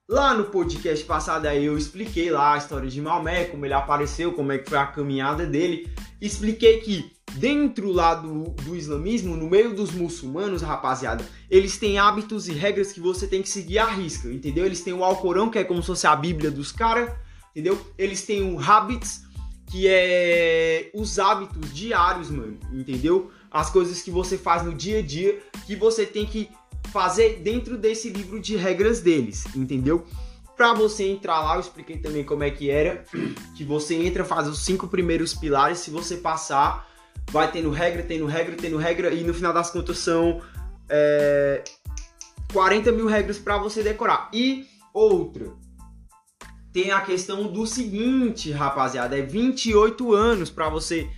Lá 0.08 0.34
no 0.34 0.46
podcast 0.46 1.04
passado 1.04 1.46
aí 1.46 1.64
eu 1.64 1.78
expliquei 1.78 2.28
lá 2.28 2.54
a 2.54 2.58
história 2.58 2.90
de 2.90 3.00
Maomé, 3.00 3.44
como 3.44 3.64
ele 3.64 3.72
apareceu, 3.72 4.32
como 4.32 4.50
é 4.50 4.58
que 4.58 4.68
foi 4.68 4.78
a 4.78 4.86
caminhada 4.86 5.46
dele. 5.46 5.88
Expliquei 6.20 6.80
que 6.80 7.12
dentro 7.34 7.90
lá 7.92 8.14
do, 8.14 8.50
do 8.62 8.74
islamismo, 8.74 9.36
no 9.36 9.48
meio 9.48 9.74
dos 9.74 9.92
muçulmanos, 9.92 10.60
rapaziada, 10.60 11.24
eles 11.48 11.78
têm 11.78 11.98
hábitos 11.98 12.48
e 12.48 12.52
regras 12.52 12.92
que 12.92 13.00
você 13.00 13.28
tem 13.28 13.42
que 13.42 13.48
seguir 13.48 13.78
à 13.78 13.86
risca, 13.86 14.28
entendeu? 14.28 14.66
Eles 14.66 14.80
têm 14.80 14.92
o 14.92 15.04
Alcorão, 15.04 15.48
que 15.48 15.58
é 15.58 15.64
como 15.64 15.80
se 15.80 15.86
fosse 15.86 16.06
a 16.06 16.16
Bíblia 16.16 16.50
dos 16.50 16.72
caras, 16.72 17.14
entendeu? 17.52 17.80
Eles 17.96 18.26
têm 18.26 18.42
o 18.42 18.58
Habits, 18.58 19.22
que 19.70 19.86
é 19.88 20.90
os 20.94 21.18
hábitos 21.20 21.72
diários, 21.72 22.28
mano, 22.28 22.58
entendeu? 22.72 23.30
As 23.50 23.70
coisas 23.70 24.02
que 24.02 24.10
você 24.10 24.36
faz 24.36 24.64
no 24.64 24.74
dia 24.74 24.98
a 24.98 25.02
dia 25.02 25.40
que 25.64 25.76
você 25.76 26.04
tem 26.04 26.26
que 26.26 26.50
fazer 26.90 27.40
dentro 27.42 27.76
desse 27.76 28.10
livro 28.10 28.40
de 28.40 28.56
regras 28.56 29.00
deles, 29.00 29.44
entendeu? 29.54 30.04
Para 30.56 30.74
você 30.74 31.08
entrar 31.08 31.40
lá, 31.40 31.54
eu 31.54 31.60
expliquei 31.60 31.98
também 31.98 32.24
como 32.24 32.42
é 32.44 32.50
que 32.50 32.70
era, 32.70 33.04
que 33.56 33.64
você 33.64 33.94
entra, 33.94 34.24
faz 34.24 34.48
os 34.48 34.64
cinco 34.64 34.86
primeiros 34.86 35.34
pilares, 35.34 35.78
se 35.78 35.90
você 35.90 36.16
passar, 36.16 36.88
vai 37.30 37.50
tendo 37.50 37.70
regra, 37.70 38.02
tendo 38.02 38.26
regra, 38.26 38.56
tendo 38.56 38.76
regra, 38.76 39.12
e 39.12 39.24
no 39.24 39.32
final 39.32 39.52
das 39.52 39.70
contas 39.70 39.98
são 39.98 40.40
é, 40.88 41.64
40 42.52 42.92
mil 42.92 43.06
regras 43.06 43.38
para 43.38 43.56
você 43.56 43.82
decorar. 43.82 44.30
E 44.32 44.66
outra, 44.92 45.52
tem 46.72 46.90
a 46.90 47.00
questão 47.00 47.50
do 47.50 47.66
seguinte, 47.66 48.50
rapaziada, 48.50 49.18
é 49.18 49.22
28 49.22 50.14
anos 50.14 50.50
para 50.50 50.68
você 50.68 51.08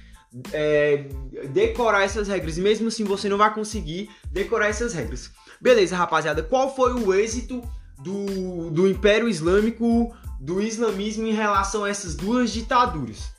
é, 0.52 1.06
decorar 1.50 2.02
essas 2.02 2.28
regras. 2.28 2.59
E 2.59 2.61
mesmo 2.61 2.88
assim 2.88 3.04
você 3.04 3.28
não 3.28 3.38
vai 3.38 3.52
conseguir 3.54 4.11
decorar 4.30 4.68
essas 4.68 4.92
regras. 4.94 5.30
Beleza, 5.61 5.96
rapaziada, 5.96 6.42
qual 6.42 6.75
foi 6.75 6.92
o 6.92 7.14
êxito 7.14 7.62
do, 7.99 8.70
do 8.70 8.88
Império 8.88 9.28
Islâmico, 9.28 10.14
do 10.40 10.61
islamismo 10.61 11.26
em 11.26 11.32
relação 11.32 11.84
a 11.84 11.90
essas 11.90 12.14
duas 12.14 12.52
ditaduras? 12.52 13.32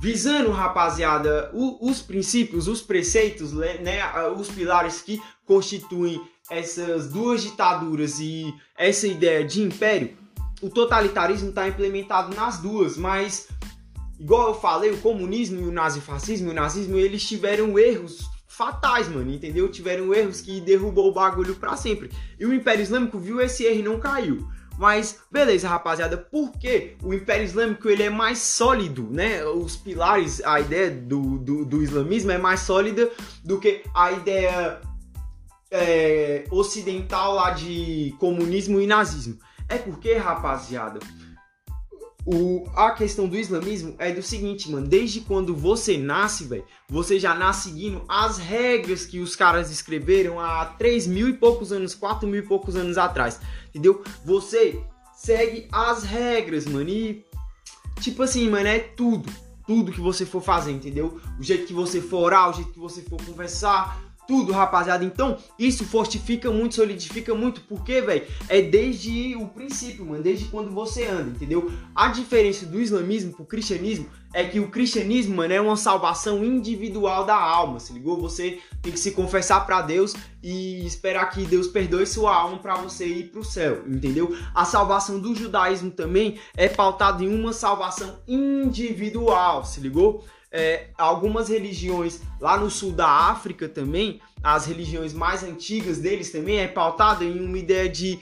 Visando, 0.00 0.50
rapaziada, 0.50 1.50
o, 1.52 1.88
os 1.88 2.02
princípios, 2.02 2.66
os 2.66 2.82
preceitos, 2.82 3.52
né, 3.52 4.00
os 4.36 4.48
pilares 4.48 5.00
que 5.00 5.22
constituem 5.46 6.20
essas 6.50 7.08
duas 7.08 7.42
ditaduras 7.42 8.18
e 8.18 8.52
essa 8.76 9.06
ideia 9.06 9.44
de 9.44 9.62
império, 9.62 10.16
o 10.60 10.68
totalitarismo 10.68 11.50
está 11.50 11.68
implementado 11.68 12.34
nas 12.34 12.58
duas, 12.58 12.96
mas 12.96 13.48
igual 14.18 14.48
eu 14.48 14.54
falei, 14.54 14.90
o 14.90 14.98
comunismo 14.98 15.60
e 15.60 15.64
o 15.64 15.72
nazifascismo, 15.72 16.50
o 16.50 16.54
nazismo, 16.54 16.96
eles 16.96 17.26
tiveram 17.26 17.78
erros 17.78 18.31
fatais, 18.62 19.08
mano, 19.08 19.32
entendeu? 19.32 19.68
Tiveram 19.68 20.14
erros 20.14 20.40
que 20.40 20.60
derrubou 20.60 21.08
o 21.08 21.12
bagulho 21.12 21.56
para 21.56 21.76
sempre. 21.76 22.10
E 22.38 22.46
o 22.46 22.54
Império 22.54 22.82
Islâmico 22.82 23.18
viu 23.18 23.40
esse 23.40 23.64
erro 23.64 23.80
e 23.80 23.82
não 23.82 23.98
caiu. 23.98 24.48
Mas 24.78 25.20
beleza, 25.30 25.68
rapaziada, 25.68 26.16
porque 26.16 26.96
o 27.02 27.12
Império 27.12 27.44
Islâmico 27.44 27.88
ele 27.88 28.04
é 28.04 28.10
mais 28.10 28.38
sólido, 28.38 29.08
né? 29.10 29.44
Os 29.44 29.76
pilares, 29.76 30.42
a 30.44 30.60
ideia 30.60 30.90
do, 30.90 31.38
do, 31.38 31.64
do 31.64 31.82
islamismo 31.82 32.30
é 32.30 32.38
mais 32.38 32.60
sólida 32.60 33.10
do 33.44 33.58
que 33.58 33.82
a 33.94 34.12
ideia 34.12 34.80
é, 35.70 36.44
ocidental 36.50 37.34
lá 37.34 37.50
de 37.50 38.14
comunismo 38.18 38.80
e 38.80 38.86
nazismo. 38.86 39.38
É 39.68 39.76
porque, 39.76 40.14
rapaziada, 40.14 41.00
o, 42.24 42.64
a 42.76 42.92
questão 42.92 43.26
do 43.26 43.36
islamismo 43.36 43.94
é 43.98 44.12
do 44.12 44.22
seguinte, 44.22 44.70
mano. 44.70 44.86
Desde 44.86 45.20
quando 45.20 45.56
você 45.56 45.96
nasce, 45.96 46.44
velho, 46.44 46.64
você 46.88 47.18
já 47.18 47.34
nasce 47.34 47.70
seguindo 47.70 48.04
as 48.08 48.38
regras 48.38 49.04
que 49.04 49.18
os 49.18 49.34
caras 49.34 49.70
escreveram 49.70 50.38
há 50.38 50.64
3 50.64 51.06
mil 51.08 51.28
e 51.28 51.32
poucos 51.32 51.72
anos, 51.72 51.94
4 51.94 52.28
mil 52.28 52.40
e 52.40 52.46
poucos 52.46 52.76
anos 52.76 52.96
atrás. 52.96 53.40
Entendeu? 53.70 54.04
Você 54.24 54.80
segue 55.16 55.66
as 55.72 56.04
regras, 56.04 56.66
mano. 56.66 56.88
E, 56.88 57.24
tipo 58.00 58.22
assim, 58.22 58.48
mano, 58.48 58.68
é 58.68 58.78
tudo. 58.78 59.28
Tudo 59.66 59.92
que 59.92 60.00
você 60.00 60.24
for 60.24 60.42
fazer, 60.42 60.72
entendeu? 60.72 61.20
O 61.38 61.42
jeito 61.42 61.66
que 61.66 61.72
você 61.72 62.00
for 62.00 62.18
orar, 62.18 62.50
o 62.50 62.52
jeito 62.52 62.72
que 62.72 62.78
você 62.78 63.02
for 63.02 63.20
conversar, 63.24 64.00
tudo, 64.26 64.52
rapaziada. 64.52 65.04
Então, 65.04 65.38
isso 65.58 65.84
fortifica 65.84 66.50
muito, 66.50 66.74
solidifica 66.74 67.34
muito, 67.34 67.60
porque, 67.62 68.00
velho, 68.00 68.26
é 68.48 68.62
desde 68.62 69.36
o 69.36 69.46
princípio, 69.48 70.04
mano, 70.04 70.22
desde 70.22 70.46
quando 70.46 70.70
você 70.70 71.06
anda, 71.06 71.30
entendeu? 71.30 71.70
A 71.94 72.08
diferença 72.08 72.66
do 72.66 72.80
islamismo 72.80 73.32
pro 73.32 73.44
cristianismo 73.44 74.08
é 74.34 74.44
que 74.44 74.60
o 74.60 74.70
cristianismo, 74.70 75.36
mano, 75.36 75.52
é 75.52 75.60
uma 75.60 75.76
salvação 75.76 76.42
individual 76.42 77.24
da 77.24 77.36
alma, 77.36 77.78
se 77.78 77.92
ligou? 77.92 78.18
Você 78.20 78.58
tem 78.80 78.92
que 78.92 78.98
se 78.98 79.10
confessar 79.10 79.66
para 79.66 79.82
Deus 79.82 80.14
e 80.42 80.84
esperar 80.86 81.26
que 81.30 81.44
Deus 81.44 81.66
perdoe 81.66 82.06
sua 82.06 82.34
alma 82.34 82.58
para 82.58 82.76
você 82.76 83.06
ir 83.06 83.24
pro 83.30 83.44
céu, 83.44 83.82
entendeu? 83.86 84.34
A 84.54 84.64
salvação 84.64 85.20
do 85.20 85.34
judaísmo 85.34 85.90
também 85.90 86.38
é 86.56 86.68
pautada 86.68 87.22
em 87.22 87.28
uma 87.28 87.52
salvação 87.52 88.20
individual, 88.26 89.64
se 89.64 89.80
ligou? 89.80 90.24
É, 90.52 90.88
algumas 90.98 91.48
religiões 91.48 92.20
lá 92.40 92.58
no 92.58 92.70
sul 92.70 92.92
da 92.92 93.08
África 93.08 93.68
também, 93.68 94.20
as 94.42 94.66
religiões 94.66 95.14
mais 95.14 95.42
antigas 95.42 95.98
deles 95.98 96.30
também 96.30 96.58
é 96.58 96.68
pautada 96.68 97.24
em 97.24 97.40
uma 97.40 97.58
ideia 97.58 97.88
de 97.88 98.20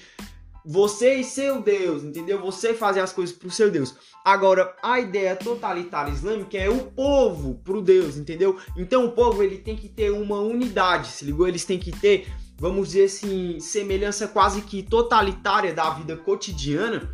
você 0.65 1.15
e 1.15 1.25
seu 1.25 1.61
Deus, 1.61 2.05
entendeu? 2.05 2.41
Você 2.41 2.75
fazer 2.75 3.01
as 3.01 3.13
coisas 3.13 3.35
pro 3.35 3.51
seu 3.51 3.71
Deus. 3.71 3.95
Agora, 4.25 4.77
a 4.83 5.01
ideia 5.01 5.35
totalitária 5.35 6.13
islâmica 6.13 6.57
é 6.59 6.69
o 6.69 6.85
povo 6.85 7.55
pro 7.65 7.81
Deus, 7.81 8.17
entendeu? 8.17 8.59
Então 8.77 9.07
o 9.07 9.13
povo 9.13 9.43
ele 9.43 9.59
tem 9.59 9.75
que 9.75 9.89
ter 9.89 10.11
uma 10.11 10.39
unidade, 10.39 11.09
se 11.09 11.25
ligou? 11.25 11.49
Eles 11.49 11.65
têm 11.65 11.79
que 11.79 11.91
ter, 11.91 12.29
vamos 12.59 12.89
dizer 12.89 13.05
assim, 13.05 13.59
semelhança 13.59 14.29
quase 14.29 14.61
que 14.61 14.83
totalitária 14.83 15.73
da 15.73 15.89
vida 15.91 16.17
cotidiana, 16.17 17.11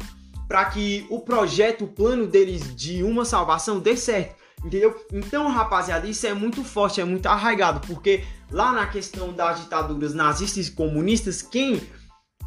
para 0.48 0.64
que 0.66 1.06
o 1.08 1.20
projeto, 1.20 1.84
o 1.84 1.88
plano 1.88 2.26
deles 2.26 2.74
de 2.74 3.02
uma 3.04 3.24
salvação 3.24 3.78
dê 3.78 3.96
certo. 3.96 4.45
Entendeu? 4.66 5.00
Então, 5.12 5.48
rapaziada, 5.48 6.08
isso 6.08 6.26
é 6.26 6.34
muito 6.34 6.64
forte, 6.64 7.00
é 7.00 7.04
muito 7.04 7.26
arraigado, 7.26 7.86
porque 7.86 8.24
lá 8.50 8.72
na 8.72 8.84
questão 8.84 9.32
das 9.32 9.60
ditaduras 9.60 10.12
nazistas 10.12 10.66
e 10.66 10.72
comunistas, 10.72 11.40
quem, 11.40 11.80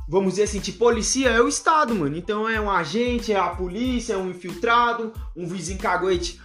vamos 0.05 0.31
dizer 0.31 0.43
assim, 0.43 0.59
te 0.59 0.73
policia 0.73 1.29
é 1.29 1.41
o 1.41 1.47
Estado, 1.47 1.95
mano. 1.95 2.17
Então 2.17 2.49
é 2.49 2.59
um 2.59 2.69
agente, 2.69 3.31
é 3.31 3.39
a 3.39 3.47
polícia, 3.47 4.15
é 4.15 4.17
um 4.17 4.29
infiltrado, 4.29 5.13
um 5.33 5.47
vizinho 5.47 5.79
caguete. 5.79 6.41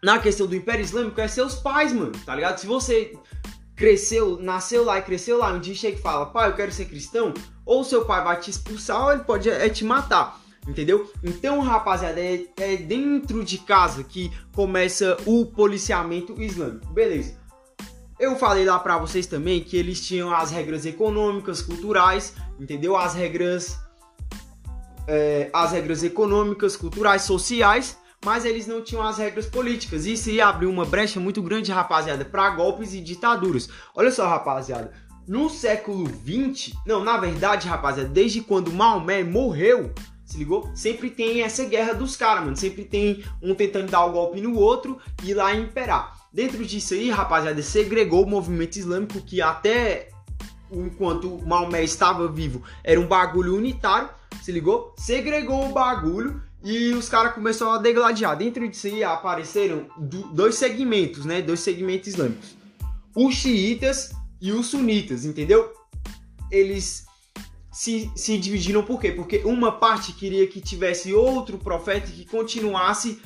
Na 0.00 0.20
questão 0.20 0.46
do 0.46 0.54
Império 0.54 0.84
Islâmico, 0.84 1.20
é 1.20 1.26
seus 1.26 1.56
pais, 1.56 1.92
mano, 1.92 2.12
tá 2.24 2.32
ligado? 2.32 2.58
Se 2.58 2.66
você 2.66 3.18
cresceu, 3.74 4.38
nasceu 4.40 4.84
lá 4.84 5.00
e 5.00 5.02
cresceu 5.02 5.38
lá, 5.38 5.52
um 5.52 5.58
dia 5.58 5.74
chega 5.74 5.98
e 5.98 6.02
fala, 6.02 6.26
pai, 6.26 6.48
eu 6.48 6.54
quero 6.54 6.70
ser 6.70 6.84
cristão, 6.84 7.34
ou 7.66 7.82
seu 7.82 8.04
pai 8.04 8.22
vai 8.22 8.38
te 8.38 8.48
expulsar, 8.48 9.02
ou 9.02 9.12
ele 9.12 9.24
pode 9.24 9.50
é, 9.50 9.68
te 9.68 9.84
matar. 9.84 10.40
Entendeu? 10.66 11.10
Então, 11.24 11.60
rapaziada, 11.60 12.20
é, 12.20 12.44
é 12.56 12.76
dentro 12.76 13.44
de 13.44 13.58
casa 13.58 14.04
que 14.04 14.30
começa 14.54 15.16
o 15.26 15.44
policiamento 15.44 16.40
islâmico. 16.40 16.92
Beleza. 16.92 17.36
Eu 18.18 18.36
falei 18.36 18.64
lá 18.64 18.78
para 18.78 18.96
vocês 18.98 19.26
também 19.26 19.64
que 19.64 19.76
eles 19.76 20.06
tinham 20.06 20.32
as 20.32 20.52
regras 20.52 20.86
econômicas, 20.86 21.60
culturais, 21.60 22.34
entendeu? 22.60 22.96
As 22.96 23.14
regras 23.14 23.76
é, 25.06 25.50
as 25.52 25.72
regras 25.72 26.02
econômicas, 26.02 26.76
culturais, 26.76 27.22
sociais, 27.22 27.98
mas 28.24 28.44
eles 28.44 28.66
não 28.66 28.82
tinham 28.82 29.02
as 29.02 29.18
regras 29.18 29.46
políticas. 29.46 30.06
Isso 30.06 30.30
ia 30.30 30.46
abrir 30.46 30.66
uma 30.66 30.84
brecha 30.84 31.18
muito 31.18 31.42
grande, 31.42 31.72
rapaziada, 31.72 32.24
para 32.24 32.50
golpes 32.50 32.94
e 32.94 33.00
ditaduras. 33.00 33.68
Olha 33.94 34.12
só, 34.12 34.28
rapaziada, 34.28 34.92
no 35.26 35.50
século 35.50 36.04
20, 36.04 36.74
não, 36.86 37.02
na 37.02 37.16
verdade, 37.16 37.68
rapaziada, 37.68 38.08
desde 38.08 38.40
quando 38.40 38.72
Maomé 38.72 39.24
morreu, 39.24 39.92
se 40.32 40.38
ligou? 40.38 40.70
Sempre 40.74 41.10
tem 41.10 41.42
essa 41.42 41.62
guerra 41.64 41.92
dos 41.92 42.16
caras, 42.16 42.42
mano. 42.42 42.56
Sempre 42.56 42.84
tem 42.84 43.22
um 43.42 43.54
tentando 43.54 43.90
dar 43.90 44.06
o 44.06 44.12
golpe 44.12 44.40
no 44.40 44.56
outro 44.56 44.98
e 45.22 45.34
lá 45.34 45.54
imperar. 45.54 46.26
Dentro 46.32 46.64
disso 46.64 46.94
aí, 46.94 47.10
rapaziada, 47.10 47.60
segregou 47.62 48.24
o 48.24 48.28
movimento 48.28 48.76
islâmico 48.76 49.20
que 49.20 49.42
até 49.42 50.08
enquanto 50.70 51.38
Maomé 51.46 51.84
estava 51.84 52.26
vivo 52.28 52.62
era 52.82 52.98
um 52.98 53.06
bagulho 53.06 53.54
unitário, 53.54 54.08
se 54.42 54.50
ligou? 54.50 54.94
Segregou 54.96 55.68
o 55.68 55.72
bagulho 55.72 56.42
e 56.64 56.94
os 56.94 57.10
caras 57.10 57.34
começaram 57.34 57.72
a 57.72 57.78
degladiar. 57.78 58.34
Dentro 58.34 58.66
disso 58.66 58.86
aí 58.86 59.04
apareceram 59.04 59.86
dois 60.32 60.54
segmentos, 60.54 61.26
né? 61.26 61.42
Dois 61.42 61.60
segmentos 61.60 62.08
islâmicos. 62.08 62.56
Os 63.14 63.34
xiitas 63.34 64.12
e 64.40 64.50
os 64.50 64.68
sunitas, 64.68 65.26
entendeu? 65.26 65.70
Eles 66.50 67.04
se, 67.72 68.12
se 68.14 68.36
dividiram 68.36 68.82
por 68.82 69.00
quê? 69.00 69.10
Porque 69.10 69.38
uma 69.38 69.72
parte 69.72 70.12
queria 70.12 70.46
que 70.46 70.60
tivesse 70.60 71.14
outro 71.14 71.56
profeta 71.56 72.06
que 72.06 72.26
continuasse 72.26 73.18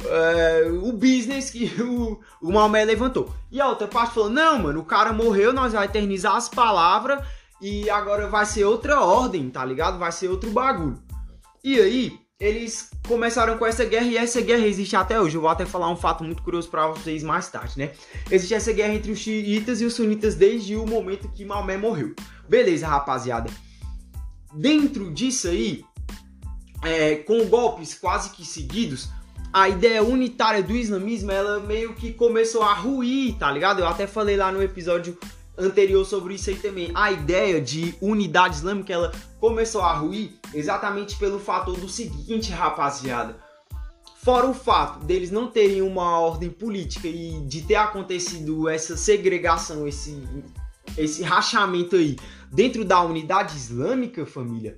uh, 0.00 0.88
o 0.88 0.92
business 0.92 1.50
que 1.50 1.66
o, 1.82 2.18
o 2.40 2.50
Maomé 2.50 2.82
levantou. 2.84 3.32
E 3.52 3.60
a 3.60 3.68
outra 3.68 3.86
parte 3.86 4.14
falou: 4.14 4.30
não, 4.30 4.58
mano, 4.58 4.80
o 4.80 4.84
cara 4.84 5.12
morreu, 5.12 5.52
nós 5.52 5.74
vamos 5.74 5.86
eternizar 5.86 6.34
as 6.34 6.48
palavras 6.48 7.22
e 7.60 7.88
agora 7.90 8.26
vai 8.26 8.46
ser 8.46 8.64
outra 8.64 9.00
ordem, 9.00 9.50
tá 9.50 9.62
ligado? 9.62 9.98
Vai 9.98 10.10
ser 10.10 10.28
outro 10.28 10.50
bagulho. 10.50 10.98
E 11.62 11.78
aí, 11.78 12.18
eles 12.40 12.90
começaram 13.06 13.58
com 13.58 13.66
essa 13.66 13.84
guerra 13.84 14.06
e 14.06 14.16
essa 14.16 14.40
guerra 14.40 14.66
existe 14.66 14.96
até 14.96 15.20
hoje. 15.20 15.36
Eu 15.36 15.42
vou 15.42 15.50
até 15.50 15.66
falar 15.66 15.90
um 15.90 15.96
fato 15.96 16.24
muito 16.24 16.42
curioso 16.42 16.68
para 16.70 16.86
vocês 16.88 17.22
mais 17.22 17.48
tarde, 17.48 17.78
né? 17.78 17.92
Existe 18.30 18.54
essa 18.54 18.72
guerra 18.72 18.94
entre 18.94 19.12
os 19.12 19.18
xiitas 19.18 19.82
e 19.82 19.84
os 19.84 19.92
sunitas 19.92 20.34
desde 20.34 20.74
o 20.74 20.86
momento 20.86 21.30
que 21.32 21.44
Maomé 21.44 21.76
morreu. 21.76 22.14
Beleza, 22.48 22.86
rapaziada 22.86 23.50
dentro 24.54 25.12
disso 25.12 25.48
aí, 25.48 25.84
é, 26.82 27.16
com 27.16 27.44
golpes 27.46 27.94
quase 27.94 28.30
que 28.30 28.44
seguidos, 28.44 29.08
a 29.52 29.68
ideia 29.68 30.02
unitária 30.02 30.62
do 30.62 30.74
islamismo, 30.74 31.30
ela 31.30 31.60
meio 31.60 31.94
que 31.94 32.12
começou 32.12 32.62
a 32.62 32.74
ruir, 32.74 33.36
tá 33.38 33.50
ligado? 33.50 33.80
Eu 33.80 33.86
até 33.86 34.06
falei 34.06 34.36
lá 34.36 34.50
no 34.50 34.62
episódio 34.62 35.16
anterior 35.56 36.04
sobre 36.04 36.34
isso 36.34 36.50
aí 36.50 36.56
também. 36.56 36.90
A 36.94 37.12
ideia 37.12 37.60
de 37.60 37.94
unidade 38.00 38.56
islâmica, 38.56 38.92
ela 38.92 39.12
começou 39.38 39.80
a 39.82 39.92
ruir 39.92 40.32
exatamente 40.52 41.16
pelo 41.16 41.38
fator 41.38 41.78
do 41.78 41.88
seguinte, 41.88 42.50
rapaziada. 42.50 43.36
Fora 44.24 44.46
o 44.46 44.54
fato 44.54 45.04
deles 45.04 45.30
não 45.30 45.48
terem 45.48 45.82
uma 45.82 46.18
ordem 46.18 46.48
política 46.48 47.06
e 47.06 47.40
de 47.46 47.62
ter 47.62 47.74
acontecido 47.76 48.68
essa 48.68 48.96
segregação, 48.96 49.86
esse, 49.86 50.20
esse 50.96 51.22
rachamento 51.22 51.96
aí 51.96 52.16
dentro 52.52 52.84
da 52.84 53.02
unidade 53.02 53.56
islâmica, 53.56 54.24
família, 54.24 54.76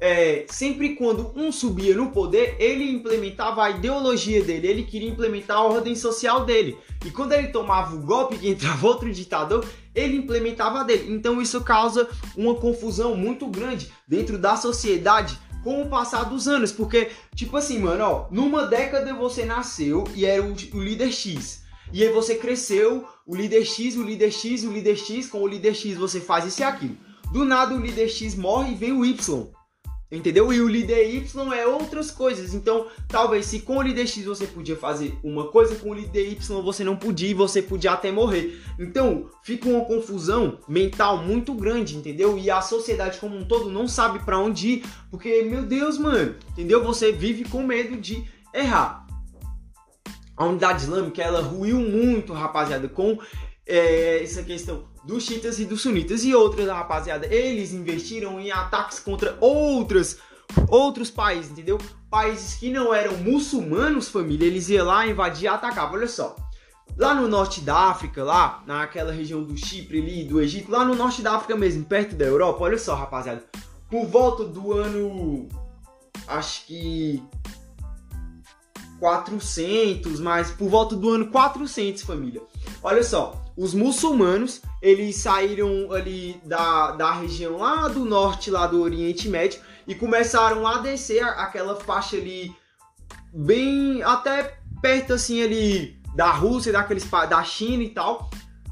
é, 0.00 0.44
sempre 0.48 0.96
quando 0.96 1.32
um 1.34 1.50
subia 1.50 1.96
no 1.96 2.10
poder, 2.10 2.56
ele 2.58 2.90
implementava 2.90 3.64
a 3.64 3.70
ideologia 3.70 4.44
dele, 4.44 4.66
ele 4.66 4.82
queria 4.82 5.08
implementar 5.08 5.56
a 5.56 5.62
ordem 5.64 5.94
social 5.94 6.44
dele. 6.44 6.76
E 7.04 7.10
quando 7.10 7.32
ele 7.32 7.48
tomava 7.48 7.94
o 7.96 8.00
golpe 8.00 8.36
que 8.36 8.48
entrava 8.48 8.86
outro 8.86 9.10
ditador, 9.10 9.64
ele 9.94 10.16
implementava 10.16 10.80
a 10.80 10.82
dele. 10.82 11.12
Então 11.12 11.40
isso 11.40 11.62
causa 11.62 12.08
uma 12.36 12.54
confusão 12.54 13.16
muito 13.16 13.46
grande 13.46 13.90
dentro 14.06 14.36
da 14.36 14.56
sociedade 14.56 15.38
com 15.62 15.80
o 15.80 15.88
passar 15.88 16.24
dos 16.24 16.46
anos. 16.46 16.70
Porque, 16.70 17.10
tipo 17.34 17.56
assim, 17.56 17.78
mano, 17.78 18.04
ó, 18.04 18.26
numa 18.30 18.66
década 18.66 19.14
você 19.14 19.44
nasceu 19.44 20.04
e 20.14 20.26
era 20.26 20.42
o, 20.42 20.52
o 20.52 20.82
líder 20.82 21.12
X. 21.12 21.64
E 21.92 22.02
aí 22.02 22.12
você 22.12 22.34
cresceu, 22.34 23.06
o 23.26 23.34
líder 23.34 23.64
X, 23.64 23.96
o 23.96 24.02
líder 24.02 24.30
X, 24.30 24.64
o 24.64 24.72
líder 24.72 24.96
X, 24.96 25.28
com 25.28 25.42
o 25.42 25.46
líder 25.46 25.74
X 25.74 25.96
você 25.96 26.20
faz 26.20 26.44
isso 26.44 26.60
e 26.60 26.64
aquilo. 26.64 26.96
Do 27.32 27.44
nada 27.44 27.74
o 27.74 27.80
líder 27.80 28.08
X 28.08 28.34
morre 28.34 28.72
e 28.72 28.74
vem 28.74 28.92
o 28.92 29.04
Y. 29.04 29.46
Entendeu? 30.12 30.52
E 30.52 30.60
o 30.60 30.68
líder 30.68 31.12
Y 31.12 31.52
é 31.52 31.66
outras 31.66 32.10
coisas. 32.10 32.54
Então, 32.54 32.86
talvez 33.08 33.46
se 33.46 33.60
com 33.60 33.78
o 33.78 33.82
líder 33.82 34.06
X 34.06 34.24
você 34.26 34.46
podia 34.46 34.76
fazer 34.76 35.18
uma 35.24 35.48
coisa, 35.48 35.74
com 35.74 35.90
o 35.90 35.94
líder 35.94 36.32
Y 36.32 36.62
você 36.62 36.84
não 36.84 36.96
podia 36.96 37.30
e 37.30 37.34
você 37.34 37.62
podia 37.62 37.92
até 37.92 38.12
morrer. 38.12 38.60
Então, 38.78 39.28
fica 39.42 39.68
uma 39.68 39.84
confusão 39.86 40.58
mental 40.68 41.18
muito 41.18 41.54
grande, 41.54 41.96
entendeu? 41.96 42.38
E 42.38 42.50
a 42.50 42.60
sociedade 42.60 43.18
como 43.18 43.36
um 43.36 43.44
todo 43.44 43.70
não 43.70 43.88
sabe 43.88 44.18
para 44.20 44.38
onde 44.38 44.68
ir, 44.68 44.84
porque, 45.10 45.42
meu 45.42 45.64
Deus, 45.64 45.96
mano, 45.98 46.36
entendeu? 46.52 46.84
Você 46.84 47.10
vive 47.10 47.48
com 47.48 47.62
medo 47.62 47.96
de 47.96 48.22
errar. 48.52 49.03
A 50.36 50.44
unidade 50.46 50.82
islâmica, 50.82 51.22
ela 51.22 51.40
ruiu 51.40 51.78
muito, 51.78 52.32
rapaziada, 52.32 52.88
com 52.88 53.18
é, 53.66 54.22
essa 54.22 54.42
questão 54.42 54.84
dos 55.04 55.24
chiitas 55.24 55.58
e 55.58 55.64
dos 55.64 55.82
sunitas 55.82 56.24
e 56.24 56.34
outras, 56.34 56.66
rapaziada. 56.68 57.26
Eles 57.26 57.72
investiram 57.72 58.40
em 58.40 58.50
ataques 58.50 58.98
contra 58.98 59.36
outras 59.40 60.18
outros 60.68 61.10
países, 61.10 61.50
entendeu? 61.50 61.78
Países 62.10 62.54
que 62.54 62.70
não 62.70 62.94
eram 62.94 63.16
muçulmanos, 63.16 64.08
família, 64.08 64.46
eles 64.46 64.68
iam 64.68 64.86
lá 64.86 65.06
invadir 65.06 65.44
e 65.44 65.48
atacavam. 65.48 65.96
Olha 65.96 66.08
só. 66.08 66.36
Lá 66.96 67.14
no 67.14 67.26
norte 67.26 67.60
da 67.60 67.88
África, 67.88 68.22
lá 68.22 68.62
naquela 68.66 69.10
região 69.12 69.42
do 69.42 69.56
Chipre 69.56 70.00
ali, 70.00 70.24
do 70.24 70.40
Egito, 70.40 70.70
lá 70.70 70.84
no 70.84 70.94
norte 70.94 71.22
da 71.22 71.34
África 71.34 71.56
mesmo, 71.56 71.84
perto 71.84 72.14
da 72.14 72.24
Europa, 72.24 72.62
olha 72.62 72.78
só, 72.78 72.94
rapaziada. 72.94 73.44
Por 73.90 74.06
volta 74.06 74.44
do 74.44 74.72
ano 74.72 75.48
acho 76.28 76.66
que 76.66 77.22
400, 79.04 80.18
mas 80.18 80.50
por 80.50 80.70
volta 80.70 80.96
do 80.96 81.10
ano 81.10 81.26
400, 81.26 82.02
família. 82.04 82.40
Olha 82.82 83.04
só, 83.04 83.44
os 83.54 83.74
muçulmanos, 83.74 84.62
eles 84.80 85.16
saíram 85.16 85.92
ali 85.92 86.40
da, 86.42 86.92
da 86.92 87.12
região 87.12 87.58
lá 87.58 87.86
do 87.86 88.02
norte, 88.06 88.50
lá 88.50 88.66
do 88.66 88.80
Oriente 88.80 89.28
Médio, 89.28 89.60
e 89.86 89.94
começaram 89.94 90.66
a 90.66 90.78
descer 90.78 91.22
aquela 91.22 91.76
faixa 91.76 92.16
ali, 92.16 92.56
bem 93.30 94.02
até 94.02 94.58
perto 94.80 95.12
assim 95.12 95.42
ali 95.42 96.00
da 96.16 96.30
Rússia, 96.30 96.72
daqueles, 96.72 97.04
da 97.04 97.44
China 97.44 97.82
e 97.82 97.90
tal. 97.90 98.30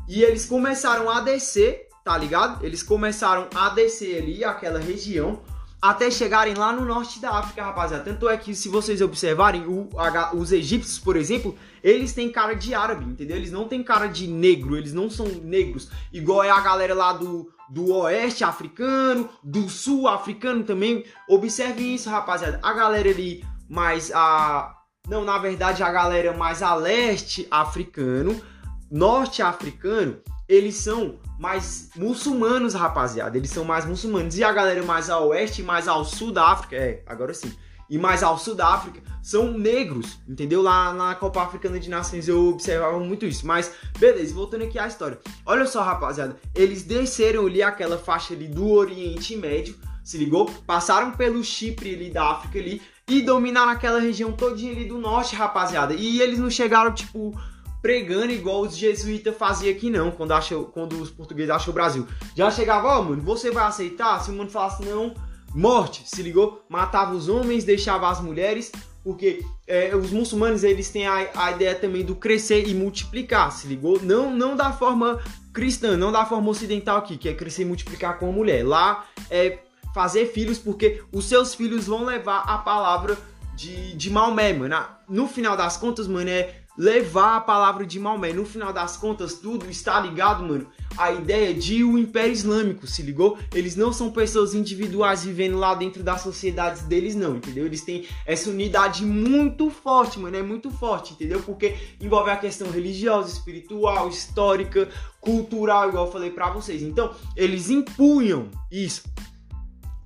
E 0.08 0.22
eles 0.22 0.46
começaram 0.46 1.10
a 1.10 1.20
descer, 1.20 1.88
tá 2.02 2.16
ligado? 2.16 2.64
Eles 2.64 2.82
começaram 2.82 3.48
a 3.54 3.68
descer 3.68 4.22
ali 4.22 4.42
aquela 4.42 4.78
região 4.78 5.42
até 5.82 6.08
chegarem 6.12 6.54
lá 6.54 6.72
no 6.72 6.84
norte 6.84 7.18
da 7.18 7.30
África, 7.30 7.64
rapaziada. 7.64 8.04
Tanto 8.04 8.28
é 8.28 8.36
que 8.36 8.54
se 8.54 8.68
vocês 8.68 9.00
observarem, 9.00 9.66
o, 9.66 9.88
os 10.32 10.52
egípcios, 10.52 11.00
por 11.00 11.16
exemplo, 11.16 11.58
eles 11.82 12.12
têm 12.12 12.30
cara 12.30 12.54
de 12.54 12.72
árabe, 12.72 13.04
entendeu? 13.04 13.36
Eles 13.36 13.50
não 13.50 13.66
têm 13.66 13.82
cara 13.82 14.06
de 14.06 14.28
negro, 14.28 14.76
eles 14.76 14.94
não 14.94 15.10
são 15.10 15.26
negros, 15.26 15.90
igual 16.12 16.44
é 16.44 16.50
a 16.50 16.60
galera 16.60 16.94
lá 16.94 17.12
do, 17.12 17.50
do 17.68 17.92
oeste 17.96 18.44
africano, 18.44 19.28
do 19.42 19.68
sul 19.68 20.06
africano 20.06 20.62
também. 20.62 21.04
Observem 21.28 21.96
isso, 21.96 22.08
rapaziada. 22.08 22.60
A 22.62 22.72
galera 22.72 23.08
ali 23.08 23.44
mais 23.68 24.12
a. 24.14 24.76
Não, 25.08 25.24
na 25.24 25.36
verdade, 25.36 25.82
a 25.82 25.90
galera 25.90 26.32
mais 26.32 26.62
a 26.62 26.76
leste 26.76 27.48
africano, 27.50 28.40
norte 28.88 29.42
africano, 29.42 30.20
eles 30.52 30.76
são 30.76 31.18
mais 31.38 31.88
muçulmanos, 31.96 32.74
rapaziada. 32.74 33.38
Eles 33.38 33.48
são 33.48 33.64
mais 33.64 33.86
muçulmanos. 33.86 34.36
E 34.36 34.44
a 34.44 34.52
galera 34.52 34.82
mais 34.82 35.08
ao 35.08 35.28
oeste, 35.28 35.62
mais 35.62 35.88
ao 35.88 36.04
sul 36.04 36.30
da 36.30 36.48
África, 36.48 36.76
é, 36.76 37.02
agora 37.06 37.32
sim. 37.32 37.50
E 37.88 37.96
mais 37.96 38.22
ao 38.22 38.38
sul 38.38 38.54
da 38.54 38.68
África 38.68 39.00
são 39.22 39.56
negros, 39.56 40.18
entendeu? 40.28 40.60
Lá 40.60 40.92
na 40.92 41.14
Copa 41.14 41.42
Africana 41.42 41.80
de 41.80 41.88
Nações 41.88 42.28
eu 42.28 42.48
observava 42.48 42.98
muito 43.00 43.24
isso. 43.24 43.46
Mas, 43.46 43.72
beleza, 43.98 44.34
voltando 44.34 44.64
aqui 44.64 44.78
à 44.78 44.86
história. 44.86 45.18
Olha 45.46 45.66
só, 45.66 45.82
rapaziada. 45.82 46.36
Eles 46.54 46.82
desceram 46.82 47.46
ali 47.46 47.62
aquela 47.62 47.96
faixa 47.96 48.34
ali 48.34 48.46
do 48.46 48.70
Oriente 48.70 49.34
Médio, 49.34 49.74
se 50.04 50.18
ligou? 50.18 50.46
Passaram 50.66 51.12
pelo 51.12 51.42
Chipre 51.42 51.94
ali 51.94 52.10
da 52.10 52.30
África 52.30 52.58
ali 52.58 52.82
e 53.08 53.22
dominaram 53.22 53.70
aquela 53.70 54.00
região 54.00 54.32
todinha 54.32 54.72
ali 54.72 54.84
do 54.84 54.98
norte, 54.98 55.34
rapaziada. 55.34 55.94
E 55.94 56.20
eles 56.20 56.38
não 56.38 56.50
chegaram, 56.50 56.92
tipo, 56.92 57.34
pregando 57.82 58.32
igual 58.32 58.62
os 58.62 58.76
jesuítas 58.76 59.36
faziam 59.36 59.74
aqui 59.74 59.90
não, 59.90 60.12
quando, 60.12 60.32
achou, 60.32 60.66
quando 60.66 60.94
os 60.94 61.10
portugueses 61.10 61.50
acham 61.50 61.72
o 61.72 61.74
Brasil. 61.74 62.06
Já 62.36 62.48
chegava, 62.50 62.86
ó, 62.86 63.00
oh, 63.00 63.02
mano, 63.02 63.22
você 63.22 63.50
vai 63.50 63.64
aceitar? 63.64 64.20
Se 64.20 64.30
o 64.30 64.34
mundo 64.34 64.52
falasse 64.52 64.84
não, 64.84 65.12
morte, 65.52 66.04
se 66.06 66.22
ligou? 66.22 66.64
Matava 66.68 67.12
os 67.12 67.28
homens, 67.28 67.64
deixava 67.64 68.08
as 68.08 68.20
mulheres, 68.20 68.70
porque 69.02 69.44
é, 69.66 69.94
os 69.96 70.12
muçulmanos 70.12 70.62
eles 70.62 70.88
têm 70.90 71.06
a, 71.06 71.28
a, 71.34 71.50
ideia 71.50 71.74
também 71.74 72.04
do 72.04 72.14
crescer 72.14 72.68
e 72.68 72.74
multiplicar, 72.74 73.50
se 73.50 73.66
ligou? 73.66 74.00
Não, 74.00 74.34
não 74.34 74.54
da 74.54 74.72
forma 74.72 75.20
cristã, 75.52 75.96
não 75.96 76.12
da 76.12 76.24
forma 76.24 76.48
ocidental 76.48 76.98
aqui, 76.98 77.16
que 77.16 77.28
é 77.28 77.34
crescer 77.34 77.62
e 77.62 77.66
multiplicar 77.66 78.18
com 78.18 78.28
a 78.28 78.32
mulher. 78.32 78.64
Lá 78.64 79.04
é 79.28 79.58
fazer 79.92 80.26
filhos, 80.26 80.58
porque 80.58 81.02
os 81.12 81.24
seus 81.24 81.54
filhos 81.54 81.86
vão 81.86 82.04
levar 82.04 82.44
a 82.46 82.58
palavra 82.58 83.18
de, 83.54 83.94
de 83.94 84.10
Maomé, 84.10 84.52
mano. 84.52 84.76
No 85.08 85.26
final 85.26 85.56
das 85.56 85.76
contas, 85.76 86.06
mano, 86.06 86.30
é 86.30 86.61
levar 86.76 87.36
a 87.36 87.40
palavra 87.40 87.84
de 87.84 87.98
Maomé. 87.98 88.32
No 88.32 88.44
final 88.44 88.72
das 88.72 88.96
contas, 88.96 89.34
tudo 89.34 89.68
está 89.70 90.00
ligado, 90.00 90.42
mano, 90.42 90.66
à 90.96 91.12
ideia 91.12 91.52
de 91.54 91.84
o 91.84 91.98
Império 91.98 92.32
Islâmico, 92.32 92.86
se 92.86 93.02
ligou? 93.02 93.38
Eles 93.54 93.76
não 93.76 93.92
são 93.92 94.10
pessoas 94.10 94.54
individuais 94.54 95.24
vivendo 95.24 95.58
lá 95.58 95.74
dentro 95.74 96.02
das 96.02 96.22
sociedades 96.22 96.82
deles, 96.82 97.14
não, 97.14 97.36
entendeu? 97.36 97.66
Eles 97.66 97.82
têm 97.82 98.06
essa 98.26 98.50
unidade 98.50 99.04
muito 99.04 99.70
forte, 99.70 100.18
mano, 100.18 100.36
é 100.36 100.42
muito 100.42 100.70
forte, 100.70 101.12
entendeu? 101.12 101.42
Porque 101.42 101.76
envolve 102.00 102.30
a 102.30 102.36
questão 102.36 102.70
religiosa, 102.70 103.32
espiritual, 103.32 104.08
histórica, 104.08 104.88
cultural, 105.20 105.88
igual 105.88 106.06
eu 106.06 106.12
falei 106.12 106.30
para 106.30 106.50
vocês. 106.50 106.82
Então, 106.82 107.14
eles 107.36 107.70
impunham 107.70 108.48
isso. 108.70 109.04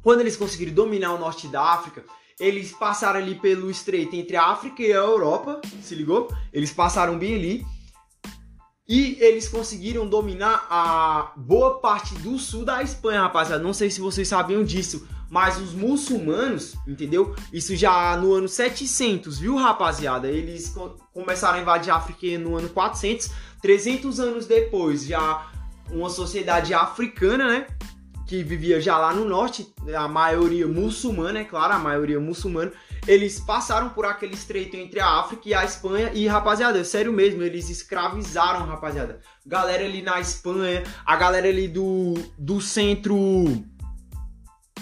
Quando 0.02 0.20
eles 0.20 0.36
conseguiram 0.36 0.72
dominar 0.72 1.14
o 1.14 1.18
norte 1.18 1.48
da 1.48 1.62
África, 1.62 2.04
eles 2.38 2.72
passaram 2.72 3.18
ali 3.18 3.34
pelo 3.34 3.70
estreito 3.70 4.14
entre 4.14 4.36
a 4.36 4.46
África 4.46 4.82
e 4.82 4.92
a 4.92 4.96
Europa, 4.96 5.60
se 5.82 5.94
ligou? 5.94 6.28
Eles 6.52 6.72
passaram 6.72 7.18
bem 7.18 7.34
ali. 7.34 7.66
E 8.88 9.16
eles 9.20 9.48
conseguiram 9.48 10.06
dominar 10.06 10.66
a 10.70 11.32
boa 11.36 11.80
parte 11.80 12.14
do 12.16 12.38
sul 12.38 12.64
da 12.64 12.82
Espanha, 12.82 13.22
rapaziada. 13.22 13.62
Não 13.62 13.72
sei 13.72 13.90
se 13.90 14.00
vocês 14.00 14.28
sabiam 14.28 14.62
disso, 14.62 15.08
mas 15.28 15.58
os 15.58 15.72
muçulmanos, 15.72 16.76
entendeu? 16.86 17.34
Isso 17.52 17.74
já 17.74 18.16
no 18.16 18.32
ano 18.32 18.48
700, 18.48 19.40
viu, 19.40 19.56
rapaziada? 19.56 20.28
Eles 20.28 20.72
começaram 21.12 21.58
a 21.58 21.62
invadir 21.62 21.90
a 21.90 21.96
África 21.96 22.38
no 22.38 22.56
ano 22.56 22.68
400. 22.68 23.30
300 23.60 24.20
anos 24.20 24.46
depois, 24.46 25.04
já 25.04 25.50
uma 25.90 26.08
sociedade 26.08 26.72
africana, 26.72 27.48
né? 27.48 27.66
Que 28.26 28.42
vivia 28.42 28.80
já 28.80 28.98
lá 28.98 29.14
no 29.14 29.24
norte, 29.24 29.72
a 29.96 30.08
maioria 30.08 30.66
muçulmana, 30.66 31.38
é 31.38 31.44
claro, 31.44 31.74
a 31.74 31.78
maioria 31.78 32.18
muçulmana, 32.18 32.72
eles 33.06 33.38
passaram 33.38 33.90
por 33.90 34.04
aquele 34.04 34.34
estreito 34.34 34.76
entre 34.76 34.98
a 34.98 35.20
África 35.20 35.42
e 35.48 35.54
a 35.54 35.64
Espanha 35.64 36.10
e, 36.12 36.26
rapaziada, 36.26 36.82
sério 36.84 37.12
mesmo, 37.12 37.42
eles 37.42 37.70
escravizaram, 37.70 38.66
rapaziada. 38.66 39.20
Galera 39.46 39.84
ali 39.84 40.02
na 40.02 40.18
Espanha, 40.18 40.82
a 41.04 41.14
galera 41.14 41.46
ali 41.46 41.68
do, 41.68 42.14
do 42.36 42.60
centro 42.60 43.64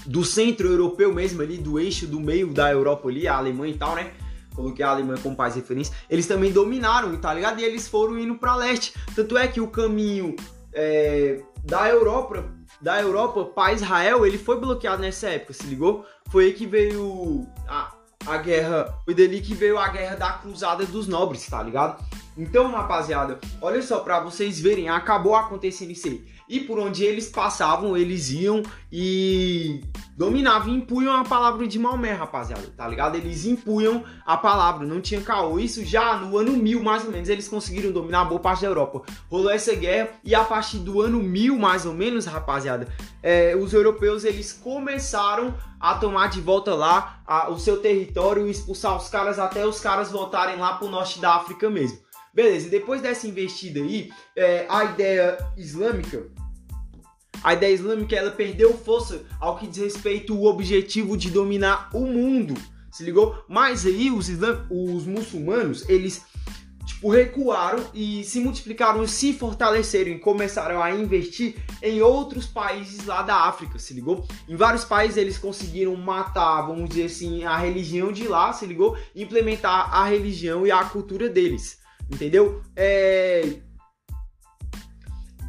do 0.06 0.22
centro 0.24 0.68
europeu 0.68 1.14
mesmo 1.14 1.40
ali, 1.40 1.56
do 1.56 1.78
eixo 1.78 2.06
do 2.06 2.20
meio 2.20 2.52
da 2.52 2.70
Europa 2.70 3.08
ali, 3.08 3.26
a 3.26 3.36
Alemanha 3.36 3.74
e 3.74 3.78
tal, 3.78 3.94
né? 3.94 4.12
Coloquei 4.54 4.84
a 4.84 4.90
Alemanha 4.90 5.20
como 5.22 5.34
país 5.34 5.54
referência. 5.54 5.94
Eles 6.08 6.26
também 6.26 6.52
dominaram, 6.52 7.16
tá 7.16 7.32
ligado? 7.32 7.60
E 7.60 7.64
eles 7.64 7.88
foram 7.88 8.18
indo 8.18 8.34
para 8.36 8.54
leste. 8.54 8.94
Tanto 9.14 9.36
é 9.36 9.48
que 9.48 9.60
o 9.60 9.66
caminho 9.66 10.36
é, 10.72 11.40
da 11.64 11.88
Europa 11.88 12.44
da 12.84 13.00
Europa 13.00 13.46
para 13.46 13.72
Israel, 13.72 14.26
ele 14.26 14.36
foi 14.36 14.60
bloqueado 14.60 15.00
nessa 15.00 15.30
época, 15.30 15.54
se 15.54 15.64
ligou? 15.64 16.04
Foi 16.28 16.44
aí 16.44 16.52
que 16.52 16.66
veio 16.66 17.48
a, 17.66 17.94
a 18.26 18.36
guerra, 18.36 18.94
foi 19.06 19.14
dali 19.14 19.40
que 19.40 19.54
veio 19.54 19.78
a 19.78 19.88
guerra 19.88 20.16
da 20.16 20.32
cruzada 20.34 20.84
dos 20.84 21.08
nobres, 21.08 21.46
tá 21.48 21.62
ligado? 21.62 22.04
Então, 22.36 22.70
rapaziada, 22.72 23.38
olha 23.60 23.80
só 23.80 24.00
para 24.00 24.18
vocês 24.20 24.60
verem, 24.60 24.88
acabou 24.88 25.36
acontecendo 25.36 25.92
isso 25.92 26.08
aí. 26.08 26.24
E 26.48 26.60
por 26.60 26.78
onde 26.78 27.04
eles 27.04 27.28
passavam, 27.30 27.96
eles 27.96 28.30
iam 28.30 28.62
e 28.92 29.80
dominavam 30.16 30.74
impunham 30.74 31.14
a 31.14 31.24
palavra 31.24 31.66
de 31.66 31.78
Maomé, 31.78 32.12
rapaziada, 32.12 32.70
tá 32.76 32.86
ligado? 32.86 33.16
Eles 33.16 33.46
impunham 33.46 34.04
a 34.26 34.36
palavra, 34.36 34.86
não 34.86 35.00
tinha 35.00 35.22
caô. 35.22 35.58
Isso 35.58 35.84
já 35.84 36.16
no 36.16 36.36
ano 36.36 36.52
1000, 36.52 36.82
mais 36.82 37.04
ou 37.04 37.12
menos, 37.12 37.28
eles 37.28 37.48
conseguiram 37.48 37.92
dominar 37.92 38.24
boa 38.24 38.40
parte 38.40 38.62
da 38.62 38.68
Europa. 38.68 39.02
Rolou 39.30 39.50
essa 39.50 39.74
guerra 39.74 40.10
e 40.22 40.34
a 40.34 40.44
partir 40.44 40.78
do 40.78 41.00
ano 41.00 41.22
1000, 41.22 41.56
mais 41.56 41.86
ou 41.86 41.94
menos, 41.94 42.26
rapaziada, 42.26 42.88
é, 43.22 43.56
os 43.56 43.72
europeus 43.72 44.24
eles 44.24 44.52
começaram 44.52 45.54
a 45.80 45.94
tomar 45.94 46.28
de 46.28 46.40
volta 46.40 46.74
lá 46.74 47.22
a, 47.26 47.48
o 47.48 47.58
seu 47.58 47.80
território 47.80 48.46
e 48.46 48.50
expulsar 48.50 48.96
os 48.96 49.08
caras 49.08 49.38
até 49.38 49.66
os 49.66 49.80
caras 49.80 50.10
voltarem 50.10 50.56
lá 50.56 50.74
pro 50.74 50.90
norte 50.90 51.20
da 51.20 51.36
África 51.36 51.70
mesmo. 51.70 52.03
Beleza, 52.34 52.68
depois 52.68 53.00
dessa 53.00 53.28
investida 53.28 53.80
aí, 53.80 54.10
é, 54.36 54.66
a 54.68 54.84
ideia 54.84 55.38
islâmica 55.56 56.26
a 57.44 57.52
ideia 57.52 57.74
islâmica 57.74 58.16
ela 58.16 58.30
perdeu 58.30 58.72
força 58.72 59.22
ao 59.38 59.58
que 59.58 59.66
diz 59.66 59.76
respeito 59.82 60.32
ao 60.32 60.44
objetivo 60.44 61.14
de 61.14 61.30
dominar 61.30 61.90
o 61.92 62.06
mundo. 62.06 62.54
Se 62.90 63.04
ligou? 63.04 63.36
Mas 63.46 63.84
aí 63.84 64.10
os, 64.10 64.30
islam... 64.30 64.66
os 64.70 65.04
muçulmanos, 65.04 65.86
eles 65.86 66.22
tipo, 66.86 67.10
recuaram 67.10 67.84
e 67.92 68.24
se 68.24 68.40
multiplicaram, 68.40 69.06
se 69.06 69.34
fortaleceram 69.34 70.12
e 70.12 70.18
começaram 70.18 70.82
a 70.82 70.90
investir 70.90 71.56
em 71.82 72.00
outros 72.00 72.46
países 72.46 73.04
lá 73.04 73.20
da 73.20 73.36
África, 73.46 73.78
se 73.78 73.92
ligou? 73.92 74.26
Em 74.48 74.56
vários 74.56 74.84
países 74.84 75.18
eles 75.18 75.36
conseguiram 75.36 75.94
matar, 75.96 76.62
vamos 76.62 76.88
dizer 76.88 77.04
assim, 77.04 77.44
a 77.44 77.58
religião 77.58 78.10
de 78.10 78.26
lá, 78.26 78.54
se 78.54 78.64
ligou? 78.64 78.96
Implementar 79.14 79.94
a 79.94 80.06
religião 80.06 80.66
e 80.66 80.70
a 80.70 80.82
cultura 80.84 81.28
deles, 81.28 81.83
entendeu? 82.10 82.62
É 82.76 83.60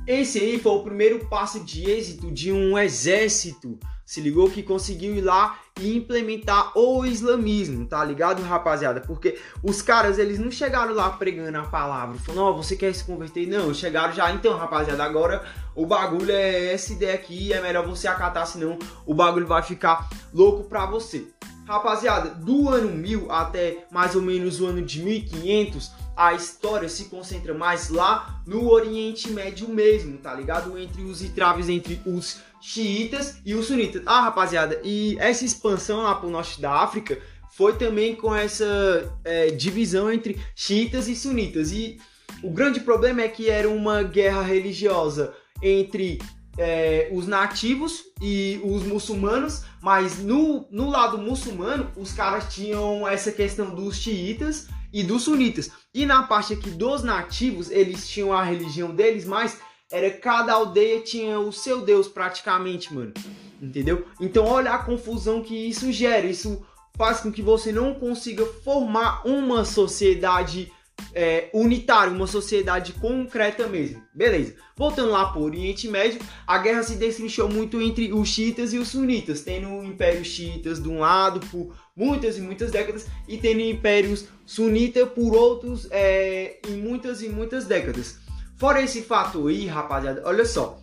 esse 0.07 0.37
aí 0.39 0.59
foi 0.59 0.71
o 0.71 0.83
primeiro 0.83 1.25
passo 1.25 1.59
de 1.61 1.89
êxito 1.89 2.31
de 2.31 2.51
um 2.51 2.77
exército, 2.77 3.79
se 4.05 4.21
ligou? 4.21 4.51
Que 4.51 4.61
conseguiu 4.61 5.15
ir 5.15 5.21
lá 5.21 5.57
e 5.79 5.97
implementar 5.97 6.77
o 6.77 7.03
islamismo, 7.03 7.87
tá 7.87 8.05
ligado, 8.05 8.43
rapaziada? 8.43 9.01
Porque 9.01 9.39
os 9.63 9.81
caras, 9.81 10.19
eles 10.19 10.37
não 10.37 10.51
chegaram 10.51 10.93
lá 10.93 11.09
pregando 11.09 11.57
a 11.57 11.63
palavra, 11.63 12.19
falando, 12.19 12.43
ó, 12.43 12.51
oh, 12.51 12.57
você 12.57 12.75
quer 12.75 12.93
se 12.93 13.03
converter? 13.03 13.47
Não, 13.47 13.73
chegaram 13.73 14.13
já, 14.13 14.31
então, 14.31 14.55
rapaziada, 14.55 15.03
agora 15.03 15.43
o 15.73 15.87
bagulho 15.87 16.31
é 16.31 16.71
essa 16.71 16.93
ideia 16.93 17.15
aqui, 17.15 17.51
é 17.51 17.59
melhor 17.59 17.87
você 17.87 18.07
acatar, 18.07 18.45
senão 18.45 18.77
o 19.07 19.13
bagulho 19.15 19.47
vai 19.47 19.63
ficar 19.63 20.07
louco 20.31 20.65
pra 20.65 20.85
você. 20.85 21.25
Rapaziada, 21.65 22.30
do 22.30 22.69
ano 22.69 22.91
1000 22.91 23.32
até 23.32 23.88
mais 23.91 24.15
ou 24.15 24.21
menos 24.21 24.62
o 24.62 24.67
ano 24.67 24.84
de 24.84 25.01
1500, 25.01 25.91
a 26.15 26.34
história 26.34 26.88
se 26.88 27.06
concentra 27.06 27.56
mais 27.56 27.89
lá 27.89 28.41
no 28.45 28.69
Oriente 28.69 29.32
Médio 29.32 29.67
mesmo, 29.67 30.17
tá 30.19 30.34
ligado? 30.34 30.78
Entre 30.78 31.01
os 31.01 31.23
entraves 31.23 31.67
entre 31.67 31.99
os 32.06 32.38
xiitas 32.62 33.41
e 33.43 33.56
os 33.56 33.65
sunitas. 33.65 34.04
Ah, 34.06 34.21
rapaziada, 34.21 34.80
e 34.84 35.17
essa 35.19 35.43
expansão 35.43 36.04
lá 36.04 36.13
pro 36.13 36.30
norte 36.30 36.62
da 36.62 36.71
África 36.71 37.19
foi 37.49 37.75
também 37.78 38.15
com 38.15 38.36
essa 38.36 39.12
é, 39.23 39.47
divisão 39.47 40.12
entre 40.12 40.39
xiitas 40.56 41.08
e 41.08 41.15
sunitas. 41.15 41.71
E 41.71 41.97
o 42.43 42.51
grande 42.51 42.80
problema 42.80 43.21
é 43.21 43.28
que 43.28 43.49
era 43.49 43.67
uma 43.67 44.04
guerra 44.04 44.41
religiosa 44.41 45.34
entre 45.63 46.19
é, 46.57 47.09
os 47.11 47.27
nativos 47.27 48.03
e 48.21 48.59
os 48.63 48.83
muçulmanos, 48.83 49.63
mas 49.81 50.19
no, 50.19 50.65
no 50.71 50.89
lado 50.89 51.17
muçulmano 51.17 51.91
os 51.97 52.13
caras 52.13 52.53
tinham 52.53 53.07
essa 53.07 53.31
questão 53.31 53.73
dos 53.73 53.97
xiitas 53.97 54.67
e 54.91 55.03
dos 55.03 55.23
sunitas. 55.23 55.69
E 55.93 56.05
na 56.05 56.23
parte 56.23 56.53
aqui 56.53 56.69
dos 56.69 57.03
nativos, 57.03 57.69
eles 57.69 58.07
tinham 58.07 58.31
a 58.31 58.43
religião 58.43 58.95
deles, 58.95 59.25
mas 59.25 59.59
era 59.91 60.09
cada 60.09 60.53
aldeia 60.53 61.01
tinha 61.01 61.39
o 61.39 61.51
seu 61.51 61.81
deus 61.81 62.07
praticamente, 62.07 62.93
mano. 62.93 63.13
Entendeu? 63.61 64.05
Então 64.19 64.45
olha 64.45 64.73
a 64.73 64.77
confusão 64.77 65.41
que 65.41 65.55
isso 65.55 65.91
gera. 65.91 66.25
Isso 66.25 66.65
faz 66.97 67.19
com 67.19 67.31
que 67.31 67.41
você 67.41 67.71
não 67.71 67.93
consiga 67.93 68.45
formar 68.45 69.25
uma 69.27 69.65
sociedade 69.65 70.71
é, 71.13 71.49
unitária, 71.53 72.12
uma 72.12 72.27
sociedade 72.27 72.93
concreta 72.93 73.67
mesmo. 73.67 74.03
Beleza. 74.13 74.55
Voltando 74.75 75.12
lá 75.12 75.27
para 75.27 75.39
o 75.39 75.43
Oriente 75.43 75.88
Médio, 75.88 76.19
a 76.45 76.58
guerra 76.58 76.84
se 76.84 76.95
destrinchou 76.95 77.49
muito 77.49 77.81
entre 77.81 78.12
os 78.12 78.27
xiitas 78.27 78.73
e 78.73 78.77
os 78.77 78.89
sunitas, 78.89 79.41
tendo 79.41 79.69
o 79.69 79.84
Império 79.84 80.21
de 80.21 80.89
um 80.89 80.99
lado 80.99 81.39
por 81.47 81.73
muitas 81.95 82.38
e 82.38 82.41
muitas 82.41 82.71
décadas 82.71 83.08
e 83.27 83.38
tendo 83.38 83.62
impérios 83.62 84.25
sunita 84.45 85.05
por 85.05 85.34
outros 85.34 85.88
é, 85.89 86.60
em 86.67 86.77
muitas 86.77 87.21
e 87.21 87.29
muitas 87.29 87.65
décadas. 87.65 88.17
Fora 88.58 88.81
esse 88.81 89.01
fato 89.01 89.47
aí, 89.47 89.65
rapaziada, 89.65 90.21
olha 90.25 90.45
só. 90.45 90.79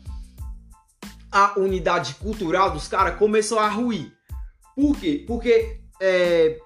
A 1.30 1.58
unidade 1.58 2.14
cultural 2.14 2.70
dos 2.70 2.88
caras 2.88 3.18
começou 3.18 3.58
a 3.58 3.68
ruir. 3.68 4.12
Por 4.74 4.98
quê? 4.98 5.24
Porque 5.26 5.80
é, 6.00 6.58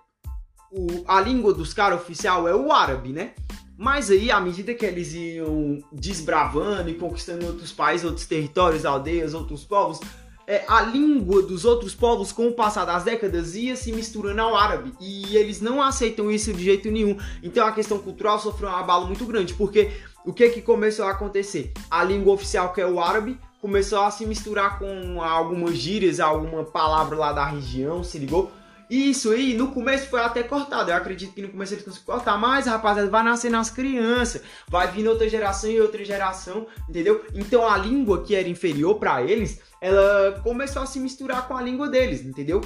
o, 0.76 1.04
a 1.08 1.20
língua 1.20 1.54
dos 1.54 1.72
caras 1.72 2.00
oficial 2.00 2.46
é 2.46 2.54
o 2.54 2.70
árabe, 2.70 3.08
né? 3.08 3.32
Mas 3.78 4.10
aí, 4.10 4.30
à 4.30 4.40
medida 4.40 4.74
que 4.74 4.84
eles 4.84 5.12
iam 5.14 5.78
desbravando 5.90 6.88
e 6.88 6.94
conquistando 6.94 7.46
outros 7.46 7.72
países, 7.72 8.06
outros 8.06 8.26
territórios, 8.26 8.84
aldeias, 8.84 9.34
outros 9.34 9.64
povos, 9.64 10.00
é, 10.46 10.64
a 10.68 10.80
língua 10.82 11.42
dos 11.42 11.64
outros 11.64 11.94
povos, 11.94 12.30
com 12.30 12.46
o 12.46 12.52
passar 12.52 12.84
das 12.84 13.04
décadas, 13.04 13.54
ia 13.54 13.74
se 13.74 13.92
misturando 13.92 14.40
ao 14.40 14.56
árabe. 14.56 14.92
E 15.00 15.36
eles 15.36 15.60
não 15.60 15.82
aceitam 15.82 16.30
isso 16.30 16.52
de 16.52 16.62
jeito 16.62 16.90
nenhum. 16.90 17.18
Então 17.42 17.66
a 17.66 17.72
questão 17.72 17.98
cultural 17.98 18.38
sofreu 18.38 18.68
um 18.68 18.76
abalo 18.76 19.06
muito 19.06 19.26
grande, 19.26 19.54
porque 19.54 19.90
o 20.24 20.32
que 20.32 20.48
que 20.50 20.62
começou 20.62 21.06
a 21.06 21.10
acontecer? 21.10 21.72
A 21.90 22.04
língua 22.04 22.32
oficial, 22.32 22.72
que 22.72 22.80
é 22.80 22.86
o 22.86 23.00
árabe, 23.00 23.38
começou 23.60 24.00
a 24.00 24.10
se 24.10 24.24
misturar 24.24 24.78
com 24.78 25.20
algumas 25.20 25.76
gírias, 25.76 26.20
alguma 26.20 26.64
palavra 26.64 27.16
lá 27.16 27.32
da 27.32 27.44
região, 27.44 28.04
se 28.04 28.18
ligou? 28.18 28.50
E 28.88 29.10
isso 29.10 29.32
aí, 29.32 29.54
no 29.54 29.72
começo 29.72 30.08
foi 30.08 30.20
até 30.20 30.42
cortado. 30.42 30.90
Eu 30.90 30.96
acredito 30.96 31.32
que 31.32 31.42
no 31.42 31.48
começo 31.48 31.74
eles 31.74 31.84
conseguiram 31.84 32.14
cortar, 32.14 32.38
mas 32.38 32.66
rapaziada, 32.66 33.10
vai 33.10 33.24
nascer 33.24 33.50
nas 33.50 33.68
crianças, 33.68 34.42
vai 34.68 34.90
vir 34.90 35.08
outra 35.08 35.28
geração 35.28 35.70
e 35.70 35.80
outra 35.80 36.04
geração, 36.04 36.66
entendeu? 36.88 37.24
Então 37.34 37.68
a 37.68 37.76
língua 37.76 38.22
que 38.22 38.34
era 38.34 38.48
inferior 38.48 38.96
para 38.96 39.22
eles 39.22 39.60
ela 39.80 40.40
começou 40.42 40.82
a 40.82 40.86
se 40.86 40.98
misturar 40.98 41.46
com 41.46 41.56
a 41.56 41.62
língua 41.62 41.88
deles, 41.88 42.24
entendeu? 42.24 42.60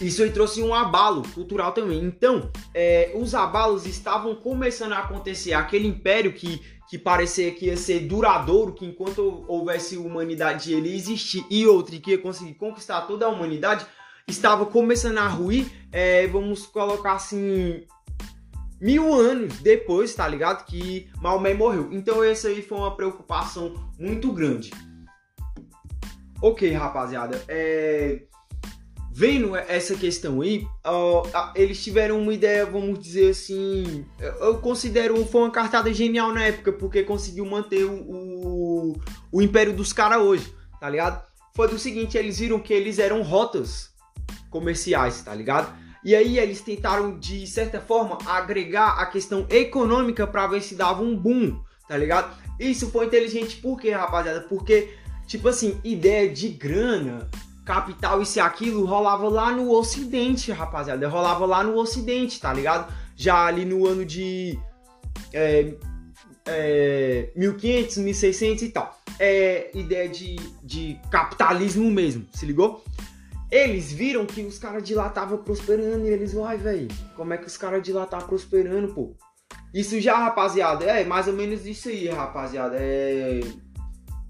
Isso 0.00 0.22
aí 0.22 0.30
trouxe 0.30 0.62
um 0.62 0.74
abalo 0.74 1.22
cultural 1.34 1.72
também. 1.72 2.02
Então, 2.04 2.50
é, 2.74 3.12
os 3.14 3.34
abalos 3.34 3.86
estavam 3.86 4.34
começando 4.34 4.92
a 4.92 4.98
acontecer. 4.98 5.54
Aquele 5.54 5.88
império 5.88 6.34
que, 6.34 6.60
que 6.88 6.98
parecia 6.98 7.52
que 7.52 7.66
ia 7.66 7.76
ser 7.76 8.00
duradouro, 8.00 8.72
que 8.72 8.86
enquanto 8.86 9.44
houvesse 9.48 9.96
humanidade 9.96 10.72
ele 10.72 10.94
existir, 10.94 11.44
e 11.50 11.66
outro 11.66 11.98
que 12.00 12.12
ia 12.12 12.18
conseguir 12.18 12.54
conquistar 12.54 13.02
toda 13.02 13.26
a 13.26 13.28
humanidade, 13.28 13.86
estava 14.26 14.66
começando 14.66 15.18
a 15.18 15.28
ruir. 15.28 15.66
É, 15.90 16.26
vamos 16.26 16.66
colocar 16.66 17.14
assim, 17.14 17.84
mil 18.80 19.12
anos 19.12 19.58
depois, 19.60 20.14
tá 20.14 20.26
ligado? 20.28 20.64
Que 20.64 21.08
Maomé 21.20 21.54
morreu. 21.54 21.88
Então 21.92 22.22
essa 22.22 22.48
aí 22.48 22.62
foi 22.62 22.78
uma 22.78 22.94
preocupação 22.94 23.74
muito 23.98 24.32
grande. 24.32 24.70
Ok, 26.40 26.70
rapaziada. 26.72 27.42
É... 27.48 28.22
Vendo 29.18 29.56
essa 29.56 29.94
questão 29.94 30.42
aí, 30.42 30.68
uh, 30.86 31.26
eles 31.54 31.82
tiveram 31.82 32.20
uma 32.20 32.34
ideia, 32.34 32.66
vamos 32.66 32.98
dizer 32.98 33.30
assim. 33.30 34.04
Eu 34.20 34.58
considero 34.58 35.24
foi 35.24 35.40
uma 35.40 35.50
cartada 35.50 35.90
genial 35.90 36.34
na 36.34 36.42
época, 36.42 36.70
porque 36.70 37.02
conseguiu 37.02 37.46
manter 37.46 37.86
o, 37.86 37.94
o, 37.94 38.96
o 39.32 39.40
império 39.40 39.72
dos 39.72 39.90
caras 39.90 40.20
hoje, 40.20 40.52
tá 40.78 40.90
ligado? 40.90 41.26
Foi 41.54 41.66
do 41.66 41.78
seguinte: 41.78 42.18
eles 42.18 42.40
viram 42.40 42.60
que 42.60 42.74
eles 42.74 42.98
eram 42.98 43.22
rotas 43.22 43.88
comerciais, 44.50 45.22
tá 45.22 45.34
ligado? 45.34 45.74
E 46.04 46.14
aí 46.14 46.38
eles 46.38 46.60
tentaram, 46.60 47.18
de 47.18 47.46
certa 47.46 47.80
forma, 47.80 48.18
agregar 48.26 49.00
a 49.00 49.06
questão 49.06 49.46
econômica 49.48 50.26
para 50.26 50.46
ver 50.46 50.60
se 50.60 50.74
dava 50.74 51.02
um 51.02 51.16
boom, 51.16 51.58
tá 51.88 51.96
ligado? 51.96 52.36
Isso 52.60 52.90
foi 52.90 53.06
inteligente 53.06 53.56
por 53.62 53.80
quê, 53.80 53.92
rapaziada? 53.92 54.42
Porque, 54.42 54.90
tipo 55.26 55.48
assim, 55.48 55.80
ideia 55.82 56.28
de 56.28 56.50
grana, 56.50 57.30
capital, 57.66 58.22
isso 58.22 58.38
e 58.38 58.40
aquilo, 58.40 58.86
rolava 58.86 59.28
lá 59.28 59.50
no 59.50 59.72
Ocidente, 59.72 60.52
rapaziada. 60.52 61.08
Rolava 61.08 61.44
lá 61.44 61.64
no 61.64 61.76
Ocidente, 61.76 62.40
tá 62.40 62.52
ligado? 62.52 62.90
Já 63.16 63.44
ali 63.44 63.64
no 63.64 63.84
ano 63.86 64.04
de 64.04 64.56
é, 65.32 65.74
é, 66.46 67.32
1500, 67.34 67.96
1600 67.98 68.62
e 68.62 68.68
tal. 68.68 68.96
É 69.18 69.70
ideia 69.74 70.08
de, 70.08 70.36
de 70.62 71.00
capitalismo 71.10 71.90
mesmo, 71.90 72.26
se 72.32 72.46
ligou? 72.46 72.84
Eles 73.50 73.92
viram 73.92 74.26
que 74.26 74.42
os 74.42 74.58
caras 74.58 74.84
de 74.84 74.94
lá 74.94 75.08
estavam 75.08 75.38
prosperando 75.38 76.06
e 76.06 76.08
eles, 76.08 76.34
uai, 76.34 76.56
velho, 76.56 76.88
como 77.16 77.34
é 77.34 77.36
que 77.36 77.46
os 77.46 77.56
caras 77.56 77.82
de 77.82 77.92
lá 77.92 78.06
tá 78.06 78.18
prosperando, 78.18 78.94
pô? 78.94 79.16
Isso 79.74 80.00
já, 80.00 80.16
rapaziada, 80.16 80.84
é 80.84 81.04
mais 81.04 81.26
ou 81.26 81.32
menos 81.32 81.66
isso 81.66 81.88
aí, 81.88 82.08
rapaziada. 82.08 82.76
É 82.78 83.40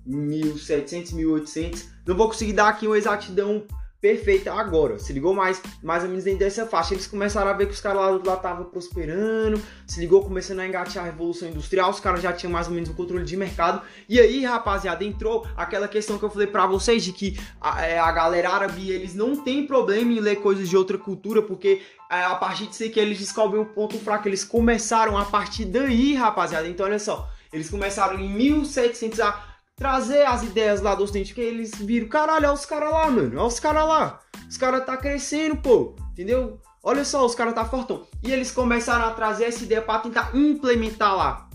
1700, 0.06 1.12
1800. 1.12 1.88
Não 2.06 2.16
vou 2.16 2.28
conseguir 2.28 2.52
dar 2.52 2.68
aqui 2.68 2.86
uma 2.86 2.96
exatidão 2.96 3.66
perfeita 4.00 4.52
agora. 4.52 4.98
Se 4.98 5.12
ligou 5.12 5.34
mais, 5.34 5.60
mais 5.82 6.04
ou 6.04 6.08
menos 6.08 6.24
dentro 6.24 6.40
dessa 6.40 6.64
faixa. 6.66 6.94
Eles 6.94 7.06
começaram 7.06 7.50
a 7.50 7.52
ver 7.52 7.66
que 7.66 7.72
os 7.72 7.80
caras 7.80 8.00
lá 8.00 8.10
do 8.12 8.26
lado 8.26 8.36
estavam 8.36 8.64
prosperando. 8.66 9.60
Se 9.86 9.98
ligou, 9.98 10.22
começando 10.22 10.60
a 10.60 10.66
engatear 10.66 11.04
a 11.04 11.08
revolução 11.08 11.48
industrial. 11.48 11.90
Os 11.90 11.98
caras 11.98 12.22
já 12.22 12.32
tinham 12.32 12.52
mais 12.52 12.68
ou 12.68 12.74
menos 12.74 12.88
o 12.88 12.94
controle 12.94 13.24
de 13.24 13.36
mercado. 13.36 13.82
E 14.08 14.20
aí, 14.20 14.44
rapaziada, 14.44 15.02
entrou 15.02 15.46
aquela 15.56 15.88
questão 15.88 16.18
que 16.18 16.24
eu 16.24 16.30
falei 16.30 16.46
para 16.46 16.66
vocês 16.66 17.02
de 17.02 17.12
que 17.12 17.38
a, 17.60 17.84
é, 17.84 17.98
a 17.98 18.12
galera 18.12 18.50
árabe 18.50 18.90
eles 18.90 19.14
não 19.14 19.42
tem 19.42 19.66
problema 19.66 20.12
em 20.12 20.20
ler 20.20 20.36
coisas 20.36 20.68
de 20.68 20.76
outra 20.76 20.96
cultura, 20.98 21.42
porque 21.42 21.82
é, 22.10 22.22
a 22.22 22.36
partir 22.36 22.66
disso 22.66 22.88
que 22.90 23.00
eles 23.00 23.18
descobrem 23.18 23.60
o 23.60 23.66
ponto 23.66 23.98
fraco. 23.98 24.28
Eles 24.28 24.44
começaram 24.44 25.18
a 25.18 25.24
partir 25.24 25.64
daí, 25.64 26.14
rapaziada. 26.14 26.68
Então, 26.68 26.86
olha 26.86 26.98
só. 26.98 27.28
Eles 27.52 27.70
começaram 27.70 28.20
em 28.20 28.28
1700 28.28 29.20
a 29.20 29.55
trazer 29.76 30.26
as 30.26 30.42
ideias 30.42 30.80
lá 30.80 30.94
do 30.94 31.04
Ocidente, 31.04 31.34
porque 31.34 31.46
eles 31.46 31.74
viram, 31.74 32.08
caralho, 32.08 32.46
olha 32.46 32.52
os 32.52 32.64
caras 32.64 32.90
lá, 32.90 33.10
mano, 33.10 33.38
olha 33.38 33.46
os 33.46 33.60
caras 33.60 33.86
lá. 33.86 34.20
Os 34.48 34.56
caras 34.56 34.86
tá 34.86 34.96
crescendo, 34.96 35.56
pô, 35.56 35.94
entendeu? 36.12 36.58
Olha 36.82 37.04
só, 37.04 37.24
os 37.24 37.34
caras 37.34 37.54
tá 37.54 37.64
fortão. 37.64 38.06
E 38.22 38.32
eles 38.32 38.50
começaram 38.50 39.04
a 39.04 39.10
trazer 39.10 39.44
essa 39.44 39.64
ideia 39.64 39.82
para 39.82 40.00
tentar 40.00 40.30
implementar 40.34 41.14
lá. 41.14 41.48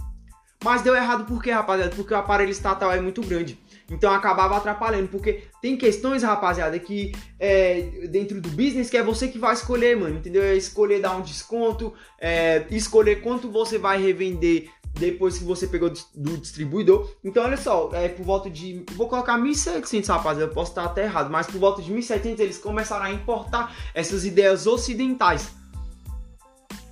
Mas 0.63 0.84
deu 0.84 0.95
errado 0.95 1.25
por 1.25 1.41
quê, 1.41 1.51
rapaziada? 1.51 1.95
Porque 1.95 2.13
o 2.13 2.17
aparelho 2.17 2.51
estatal 2.51 2.91
é 2.91 3.01
muito 3.01 3.21
grande. 3.21 3.60
Então 3.91 4.12
acabava 4.12 4.58
atrapalhando, 4.58 5.10
porque 5.10 5.43
tem 5.62 5.75
questões, 5.75 6.23
rapaziada, 6.23 6.80
que 6.80 7.12
é, 7.38 8.08
dentro 8.10 8.39
do 8.39 8.49
business 8.49 8.89
que 8.89 8.97
é 8.97 9.04
você 9.04 9.27
que 9.27 9.38
vai 9.38 9.54
escolher, 9.54 9.97
mano, 9.97 10.17
entendeu? 10.17 10.41
É 10.41 10.56
escolher 10.56 11.01
dar 11.01 11.15
um 11.17 11.21
desconto, 11.21 11.93
é, 12.19 12.65
escolher 12.71 13.21
quanto 13.21 13.51
você 13.51 13.77
vai 13.77 14.01
revender 14.01 14.69
depois 14.93 15.38
que 15.38 15.43
você 15.43 15.67
pegou 15.67 15.91
do 16.15 16.38
distribuidor. 16.38 17.10
Então, 17.23 17.43
olha 17.43 17.58
só, 17.58 17.89
é 17.93 18.08
por 18.10 18.25
volta 18.25 18.49
de. 18.49 18.84
Vou 18.93 19.08
colocar 19.08 19.38
1.700, 19.38 20.08
rapaziada, 20.08 20.51
eu 20.51 20.54
posso 20.54 20.71
estar 20.71 20.86
até 20.86 21.04
errado, 21.04 21.30
mas 21.30 21.47
por 21.47 21.60
volta 21.60 21.82
de 21.82 21.93
1.700 21.93 22.39
eles 22.39 22.58
começaram 22.58 23.06
a 23.06 23.12
importar 23.12 23.75
essas 23.93 24.25
ideias 24.25 24.67
ocidentais. 24.67 25.51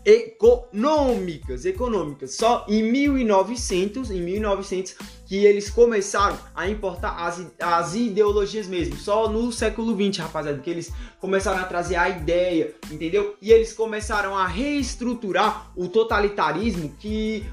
Econômicas, 0.05 1.65
econômicas. 1.65 2.35
Só 2.35 2.65
em 2.67 2.81
1900, 2.83 4.09
em 4.09 4.21
1900, 4.21 4.95
que 5.29 5.45
eles 5.45 5.69
começaram 5.69 6.39
a 6.55 6.67
importar 6.67 7.11
as, 7.11 7.45
as 7.59 7.93
ideologias 7.93 8.65
mesmo. 8.65 8.97
Só 8.97 9.29
no 9.29 9.51
século 9.51 9.95
20, 9.95 10.21
rapaziada, 10.21 10.57
que 10.57 10.67
eles 10.67 10.91
começaram 11.19 11.59
a 11.59 11.65
trazer 11.65 11.97
a 11.97 12.09
ideia, 12.09 12.73
entendeu? 12.89 13.37
E 13.39 13.51
eles 13.51 13.71
começaram 13.71 14.35
a 14.35 14.47
reestruturar 14.47 15.71
o 15.75 15.87
totalitarismo 15.87 16.95
que 16.97 17.45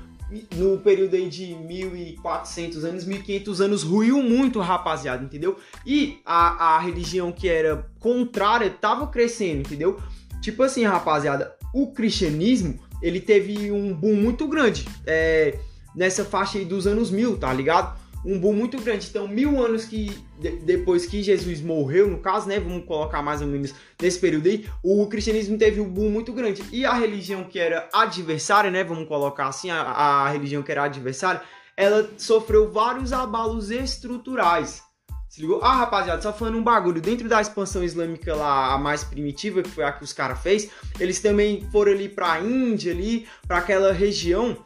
no 0.55 0.79
período 0.79 1.17
aí 1.17 1.29
de 1.29 1.55
1400 1.55 2.83
anos, 2.83 3.05
1500 3.05 3.61
anos, 3.61 3.83
ruiu 3.83 4.23
muito, 4.23 4.59
rapaziada, 4.59 5.23
entendeu? 5.23 5.59
E 5.85 6.19
a, 6.25 6.77
a 6.77 6.79
religião 6.79 7.31
que 7.31 7.47
era 7.47 7.87
contrária 8.01 8.71
tava 8.71 9.07
crescendo, 9.09 9.61
entendeu? 9.61 10.01
Tipo 10.41 10.63
assim, 10.63 10.83
rapaziada, 10.85 11.55
o 11.75 11.93
cristianismo, 11.93 12.81
ele 13.03 13.21
teve 13.21 13.71
um 13.71 13.93
boom 13.93 14.17
muito 14.17 14.49
grande 14.49 14.89
é, 15.07 15.59
nessa 15.97 16.25
faixa 16.25 16.59
aí 16.59 16.65
dos 16.65 16.87
anos 16.87 17.11
mil, 17.11 17.39
tá 17.39 17.53
ligado? 17.53 17.99
um 18.27 18.41
boom 18.41 18.53
muito 18.53 18.79
grande. 18.81 19.07
Então, 19.09 19.29
mil 19.29 19.65
anos 19.65 19.85
que 19.85 20.11
de, 20.41 20.51
depois 20.57 21.07
que 21.07 21.23
Jesus 21.23 21.61
morreu, 21.61 22.09
no 22.09 22.19
caso, 22.19 22.49
né? 22.49 22.59
Vamos 22.59 22.85
colocar 22.85 23.23
mais 23.23 23.41
ou 23.41 23.47
menos 23.47 23.73
nesse 24.03 24.19
período 24.19 24.49
aí, 24.49 24.69
o 24.83 25.07
cristianismo 25.07 25.57
teve 25.57 25.81
um 25.81 25.89
boom 25.89 26.11
muito 26.11 26.33
grande. 26.33 26.63
E 26.73 26.85
a 26.85 26.93
religião 26.93 27.45
que 27.45 27.59
era 27.59 27.89
adversária, 27.93 28.71
né? 28.71 28.83
Vamos 28.83 29.07
colocar 29.07 29.47
assim, 29.47 29.71
a, 29.71 29.81
a 29.81 30.29
religião 30.29 30.63
que 30.63 30.73
era 30.73 30.83
adversária, 30.83 31.41
ela 31.77 32.11
sofreu 32.19 32.71
vários 32.73 33.13
abalos 33.13 33.71
estruturais. 33.71 34.83
Se 35.29 35.41
ligou? 35.41 35.63
Ah, 35.63 35.75
rapaziada, 35.75 36.23
só 36.23 36.33
falando 36.33 36.59
um 36.59 36.65
bagulho. 36.65 37.01
Dentro 37.01 37.29
da 37.29 37.41
expansão 37.41 37.85
islâmica 37.85 38.35
lá, 38.35 38.73
a 38.73 38.79
mais 38.79 39.05
primitiva, 39.05 39.63
que 39.63 39.69
foi 39.69 39.85
a 39.85 39.93
que 39.93 40.03
os 40.03 40.13
caras 40.13 40.41
fez, 40.41 40.71
eles 40.99 41.21
também 41.21 41.69
foram 41.71 41.93
ali 41.93 42.09
pra 42.09 42.41
Índia, 42.41 42.93
ali, 42.93 43.29
para 43.47 43.59
aquela 43.59 43.93
região 43.93 44.57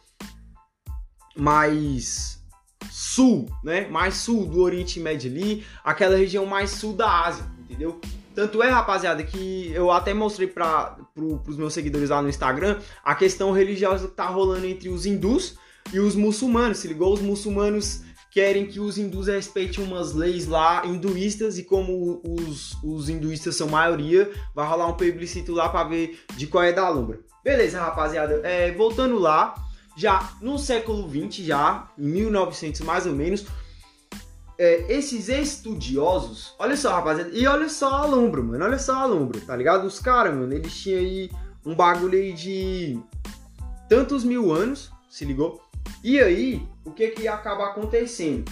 mais 1.40 2.38
sul, 2.90 3.48
né? 3.64 3.88
Mais 3.88 4.14
sul 4.14 4.46
do 4.46 4.60
Oriente 4.60 5.00
Médio 5.00 5.30
ali, 5.30 5.64
aquela 5.82 6.16
região 6.16 6.44
mais 6.44 6.70
sul 6.70 6.92
da 6.92 7.24
Ásia, 7.24 7.46
entendeu? 7.62 7.98
Tanto 8.34 8.62
é, 8.62 8.70
rapaziada, 8.70 9.22
que 9.22 9.72
eu 9.74 9.90
até 9.90 10.12
mostrei 10.12 10.46
para 10.46 10.96
pro, 11.14 11.42
os 11.48 11.56
meus 11.56 11.72
seguidores 11.72 12.10
lá 12.10 12.22
no 12.22 12.28
Instagram 12.28 12.78
a 13.02 13.14
questão 13.14 13.52
religiosa 13.52 14.06
que 14.06 14.14
tá 14.14 14.26
rolando 14.26 14.66
entre 14.66 14.88
os 14.88 15.06
hindus 15.06 15.56
e 15.92 15.98
os 15.98 16.14
muçulmanos. 16.14 16.78
Se 16.78 16.88
ligou? 16.88 17.12
Os 17.12 17.20
muçulmanos 17.20 18.02
querem 18.30 18.66
que 18.66 18.78
os 18.78 18.98
hindus 18.98 19.26
respeitem 19.26 19.82
umas 19.82 20.12
leis 20.12 20.46
lá 20.46 20.84
hinduístas 20.84 21.58
e 21.58 21.64
como 21.64 22.22
os, 22.22 22.76
os 22.84 23.08
hinduístas 23.08 23.56
são 23.56 23.68
maioria, 23.68 24.30
vai 24.54 24.68
rolar 24.68 24.86
um 24.86 24.94
plebiscito 24.94 25.52
lá 25.52 25.68
para 25.68 25.88
ver 25.88 26.20
de 26.36 26.46
qual 26.46 26.62
é 26.62 26.72
da 26.72 26.88
lombra. 26.88 27.18
Beleza, 27.42 27.80
rapaziada. 27.80 28.40
É, 28.44 28.70
voltando 28.72 29.18
lá, 29.18 29.54
já 30.00 30.32
no 30.40 30.58
século 30.58 31.06
20, 31.06 31.44
já 31.44 31.90
em 31.98 32.08
1900 32.08 32.80
mais 32.80 33.04
ou 33.04 33.12
menos, 33.12 33.44
é, 34.56 34.92
esses 34.92 35.28
estudiosos, 35.28 36.54
olha 36.58 36.76
só, 36.76 36.94
rapaziada, 36.94 37.30
e 37.32 37.46
olha 37.46 37.68
só 37.68 37.96
a 37.96 38.06
lombra, 38.06 38.42
mano, 38.42 38.64
olha 38.64 38.78
só 38.78 38.94
a 38.94 39.04
lombra, 39.04 39.38
tá 39.40 39.54
ligado? 39.54 39.86
Os 39.86 40.00
caras, 40.00 40.34
mano, 40.34 40.52
eles 40.54 40.74
tinham 40.74 41.00
aí 41.00 41.30
um 41.66 41.74
bagulho 41.74 42.18
aí 42.18 42.32
de 42.32 42.98
tantos 43.90 44.24
mil 44.24 44.50
anos, 44.50 44.90
se 45.10 45.26
ligou? 45.26 45.62
E 46.02 46.18
aí, 46.18 46.66
o 46.82 46.92
que 46.92 47.08
que 47.08 47.28
acaba 47.28 47.66
acontecendo? 47.66 48.50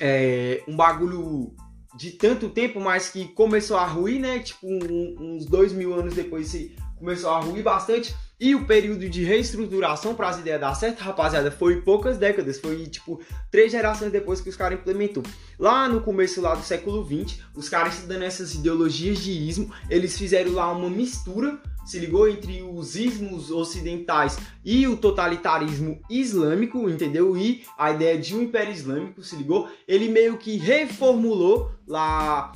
É 0.00 0.62
um 0.68 0.76
bagulho 0.76 1.52
de 1.96 2.12
tanto 2.12 2.48
tempo, 2.48 2.80
mas 2.80 3.10
que 3.10 3.28
começou 3.28 3.76
a 3.76 3.86
ruir, 3.86 4.20
né? 4.20 4.38
Tipo, 4.38 4.66
um, 4.66 5.16
uns 5.18 5.46
dois 5.46 5.72
mil 5.72 5.92
anos 5.94 6.14
depois 6.14 6.52
começou 6.98 7.30
a 7.30 7.40
ruir 7.40 7.62
bastante. 7.64 8.14
E 8.42 8.56
o 8.56 8.64
período 8.64 9.08
de 9.08 9.22
reestruturação 9.22 10.16
para 10.16 10.28
as 10.28 10.40
ideias 10.40 10.60
dar 10.60 10.74
certo, 10.74 10.98
rapaziada, 10.98 11.48
foi 11.48 11.80
poucas 11.80 12.18
décadas, 12.18 12.58
foi 12.58 12.86
tipo 12.88 13.20
três 13.52 13.70
gerações 13.70 14.10
depois 14.10 14.40
que 14.40 14.48
os 14.48 14.56
caras 14.56 14.80
implementou. 14.80 15.22
Lá 15.56 15.88
no 15.88 16.00
começo 16.00 16.40
lá 16.40 16.56
do 16.56 16.64
século 16.64 17.04
20, 17.04 17.40
os 17.54 17.68
caras 17.68 17.94
estudando 17.94 18.22
essas 18.22 18.52
ideologias 18.52 19.20
de 19.20 19.30
ismo, 19.30 19.72
eles 19.88 20.18
fizeram 20.18 20.54
lá 20.54 20.72
uma 20.72 20.90
mistura, 20.90 21.56
se 21.86 22.00
ligou 22.00 22.28
entre 22.28 22.62
os 22.62 22.96
ismos 22.96 23.52
ocidentais 23.52 24.36
e 24.64 24.88
o 24.88 24.96
totalitarismo 24.96 26.00
islâmico, 26.10 26.90
entendeu? 26.90 27.36
E 27.36 27.62
a 27.78 27.92
ideia 27.92 28.18
de 28.18 28.34
um 28.34 28.42
império 28.42 28.72
islâmico, 28.72 29.22
se 29.22 29.36
ligou? 29.36 29.68
Ele 29.86 30.08
meio 30.08 30.36
que 30.36 30.56
reformulou 30.56 31.70
lá 31.86 32.50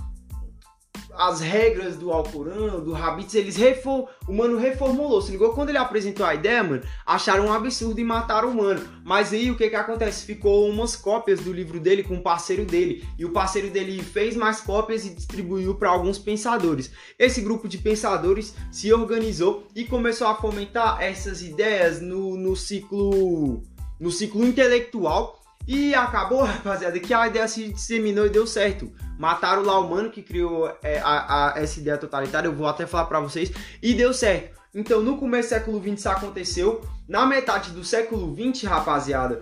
as 1.18 1.40
regras 1.40 1.96
do 1.96 2.12
Alcorão, 2.12 2.82
do 2.82 2.94
Habits, 2.94 3.34
eles 3.34 3.56
refor... 3.56 4.08
o 4.28 4.32
mano 4.32 4.58
reformulou. 4.58 5.20
Se 5.20 5.32
ligou? 5.32 5.52
Quando 5.52 5.70
ele 5.70 5.78
apresentou 5.78 6.24
a 6.24 6.34
ideia, 6.34 6.62
mano, 6.62 6.82
acharam 7.04 7.46
um 7.46 7.52
absurdo 7.52 8.00
e 8.00 8.04
mataram 8.04 8.50
o 8.50 8.56
mano. 8.56 8.86
Mas 9.04 9.32
aí 9.32 9.50
o 9.50 9.56
que 9.56 9.68
que 9.68 9.76
acontece? 9.76 10.26
Ficou 10.26 10.68
umas 10.68 10.96
cópias 10.96 11.40
do 11.40 11.52
livro 11.52 11.80
dele 11.80 12.02
com 12.02 12.14
o 12.14 12.22
parceiro 12.22 12.64
dele. 12.64 13.06
E 13.18 13.24
o 13.24 13.30
parceiro 13.30 13.70
dele 13.70 14.02
fez 14.02 14.36
mais 14.36 14.60
cópias 14.60 15.04
e 15.04 15.14
distribuiu 15.14 15.74
para 15.74 15.90
alguns 15.90 16.18
pensadores. 16.18 16.90
Esse 17.18 17.40
grupo 17.40 17.68
de 17.68 17.78
pensadores 17.78 18.54
se 18.70 18.92
organizou 18.92 19.66
e 19.74 19.84
começou 19.84 20.26
a 20.26 20.34
fomentar 20.34 21.02
essas 21.02 21.42
ideias 21.42 22.00
no, 22.00 22.36
no 22.36 22.54
ciclo 22.54 23.62
no 23.98 24.10
ciclo 24.10 24.44
intelectual 24.44 25.40
e 25.66 25.94
acabou, 25.94 26.44
rapaziada, 26.44 26.98
que 27.00 27.12
a 27.12 27.26
ideia 27.26 27.48
se 27.48 27.72
disseminou 27.72 28.26
e 28.26 28.30
deu 28.30 28.46
certo. 28.46 28.92
Mataram 29.18 29.62
lá 29.62 29.78
o 29.80 29.88
mano 29.88 30.10
que 30.10 30.22
criou 30.22 30.70
é, 30.82 30.98
a, 30.98 31.54
a, 31.54 31.60
essa 31.60 31.80
ideia 31.80 31.98
totalitária, 31.98 32.46
eu 32.48 32.54
vou 32.54 32.66
até 32.66 32.86
falar 32.86 33.06
para 33.06 33.20
vocês, 33.20 33.50
e 33.82 33.94
deu 33.94 34.14
certo. 34.14 34.56
Então, 34.74 35.02
no 35.02 35.16
começo 35.16 35.48
do 35.48 35.50
século 35.50 35.80
XX 35.80 35.98
isso 35.98 36.08
aconteceu. 36.08 36.82
Na 37.08 37.24
metade 37.24 37.70
do 37.70 37.82
século 37.82 38.34
XX, 38.34 38.64
rapaziada, 38.64 39.40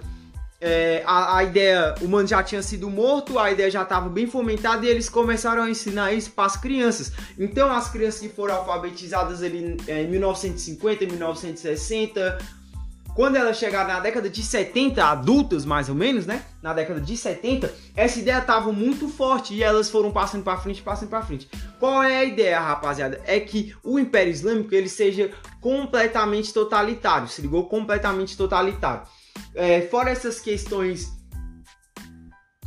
é, 0.61 1.03
a, 1.05 1.39
a, 1.39 1.45
ideia, 1.45 1.95
o 2.01 2.09
mano 2.09 2.27
já 2.27 2.43
tinha 2.43 2.63
sido 2.63 2.89
morto, 2.89 3.39
a 3.39 3.51
ideia 3.51 3.71
já 3.71 3.83
estava 3.83 4.09
bem 4.09 4.27
fomentada 4.27 4.87
e 4.87 4.89
eles 4.89 5.09
começaram 5.09 5.65
a 5.65 5.69
ensinar 5.69 6.13
isso 6.13 6.31
para 6.31 6.47
as 6.47 6.57
crianças. 6.57 7.13
Então, 7.39 7.71
as 7.71 7.91
crianças 7.91 8.21
que 8.21 8.29
foram 8.31 8.55
alfabetizadas 8.55 9.43
ali 9.43 9.77
é, 9.87 10.03
em 10.05 10.09
1950, 10.09 11.05
1960, 11.05 12.39
quando 13.15 13.37
ela 13.37 13.55
chegar 13.55 13.87
na 13.87 14.01
década 14.01 14.29
de 14.29 14.43
70, 14.43 15.05
adultas 15.05 15.65
mais 15.65 15.89
ou 15.89 15.95
menos, 15.95 16.27
né? 16.27 16.45
Na 16.61 16.73
década 16.73 17.01
de 17.01 17.17
70, 17.17 17.73
essa 17.95 18.19
ideia 18.19 18.39
estava 18.39 18.73
muito 18.73 19.09
forte 19.09 19.55
e 19.55 19.63
elas 19.63 19.89
foram 19.89 20.11
passando 20.11 20.43
para 20.43 20.59
frente, 20.59 20.83
passando 20.83 21.11
para 21.11 21.23
frente. 21.23 21.49
Qual 21.79 22.03
é 22.03 22.19
a 22.19 22.25
ideia, 22.25 22.59
rapaziada? 22.59 23.21
É 23.25 23.39
que 23.39 23.75
o 23.85 23.99
Império 23.99 24.33
Islâmico 24.33 24.75
ele 24.75 24.89
seja 24.89 25.31
completamente 25.61 26.53
totalitário, 26.53 27.29
se 27.29 27.41
ligou? 27.41 27.69
Completamente 27.69 28.37
totalitário. 28.37 29.07
É, 29.55 29.83
fora 29.83 30.11
essas 30.11 30.41
questões 30.41 31.13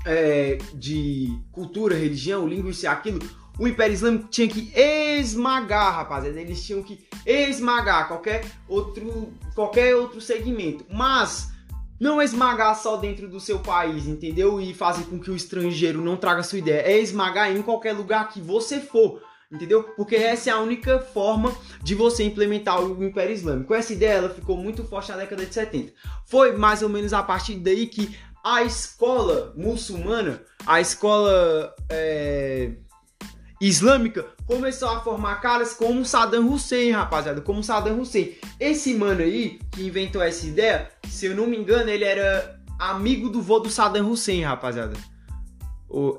é, 0.06 0.58
de 0.74 1.28
cultura, 1.52 1.96
religião, 1.96 2.48
língua 2.48 2.72
e 2.72 2.88
aquilo, 2.88 3.20
o 3.60 3.68
Império 3.68 3.94
Islâmico 3.94 4.28
tinha 4.30 4.48
que 4.48 4.72
esmagar, 4.76 5.96
rapaziada. 5.96 6.40
Eles 6.40 6.64
tinham 6.66 6.84
que 6.84 7.08
esmagar 7.26 8.08
qualquer 8.08 8.46
outro, 8.68 9.34
qualquer 9.56 9.96
outro 9.96 10.22
segmento. 10.22 10.86
Mas 10.92 11.50
não 12.00 12.22
esmagar 12.22 12.76
só 12.76 12.98
dentro 12.98 13.28
do 13.28 13.40
seu 13.40 13.60
país, 13.60 14.06
entendeu? 14.06 14.62
E 14.62 14.74
fazer 14.74 15.06
com 15.06 15.20
que 15.20 15.32
o 15.32 15.36
estrangeiro 15.36 16.02
não 16.02 16.16
traga 16.16 16.44
sua 16.44 16.60
ideia. 16.60 16.82
É 16.82 17.00
esmagar 17.00 17.52
em 17.52 17.62
qualquer 17.62 17.94
lugar 17.94 18.30
que 18.30 18.40
você 18.40 18.80
for, 18.80 19.22
entendeu? 19.52 19.84
Porque 19.84 20.16
essa 20.16 20.52
é 20.52 20.54
a 20.54 20.60
única 20.60 21.00
forma 21.00 21.54
de 21.82 21.96
você 21.96 22.24
implementar 22.24 22.80
o 22.80 23.04
Império 23.04 23.34
Islâmico. 23.34 23.74
Essa 23.74 23.94
ideia 23.94 24.14
ela 24.14 24.30
ficou 24.30 24.56
muito 24.56 24.84
forte 24.84 25.10
na 25.10 25.18
década 25.18 25.46
de 25.46 25.54
70. 25.54 25.94
Foi 26.28 26.56
mais 26.56 26.84
ou 26.84 26.90
menos 26.90 27.14
a 27.14 27.24
partir 27.24 27.56
daí 27.56 27.88
que 27.88 28.16
a 28.44 28.64
escola 28.64 29.52
muçulmana, 29.58 30.42
a 30.66 30.80
escola 30.80 31.74
é, 31.90 32.74
islâmica, 33.60 34.26
começou 34.46 34.90
a 34.90 35.00
formar 35.00 35.42
caras 35.42 35.74
como 35.74 36.06
Saddam 36.06 36.48
Hussein, 36.52 36.92
rapaziada, 36.92 37.42
como 37.42 37.64
Saddam 37.64 38.00
Hussein. 38.00 38.36
Esse 38.60 38.94
mano 38.94 39.22
aí 39.22 39.60
que 39.72 39.84
inventou 39.86 40.22
essa 40.22 40.46
ideia, 40.46 40.90
se 41.08 41.26
eu 41.26 41.36
não 41.36 41.48
me 41.48 41.58
engano, 41.58 41.90
ele 41.90 42.04
era 42.04 42.60
amigo 42.78 43.30
do 43.30 43.42
vô 43.42 43.60
do 43.60 43.70
Saddam 43.70 44.10
Hussein, 44.10 44.44
rapaziada. 44.44 44.94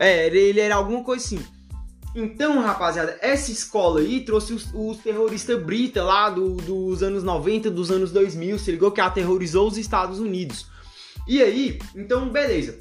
É, 0.00 0.26
ele 0.26 0.60
era 0.60 0.74
alguma 0.74 1.04
coisa 1.04 1.24
assim. 1.24 1.44
Então, 2.14 2.60
rapaziada, 2.60 3.16
essa 3.20 3.52
escola 3.52 4.00
aí 4.00 4.24
trouxe 4.24 4.52
os, 4.52 4.68
os 4.74 4.98
terroristas 4.98 5.62
brita 5.62 6.02
lá 6.02 6.30
do, 6.30 6.54
dos 6.56 7.02
anos 7.02 7.22
90, 7.22 7.70
dos 7.70 7.90
anos 7.90 8.10
2000, 8.10 8.58
se 8.58 8.72
ligou 8.72 8.90
que 8.90 9.00
aterrorizou 9.00 9.68
os 9.68 9.76
Estados 9.76 10.18
Unidos. 10.18 10.66
E 11.26 11.42
aí, 11.42 11.78
então, 11.94 12.28
beleza. 12.28 12.80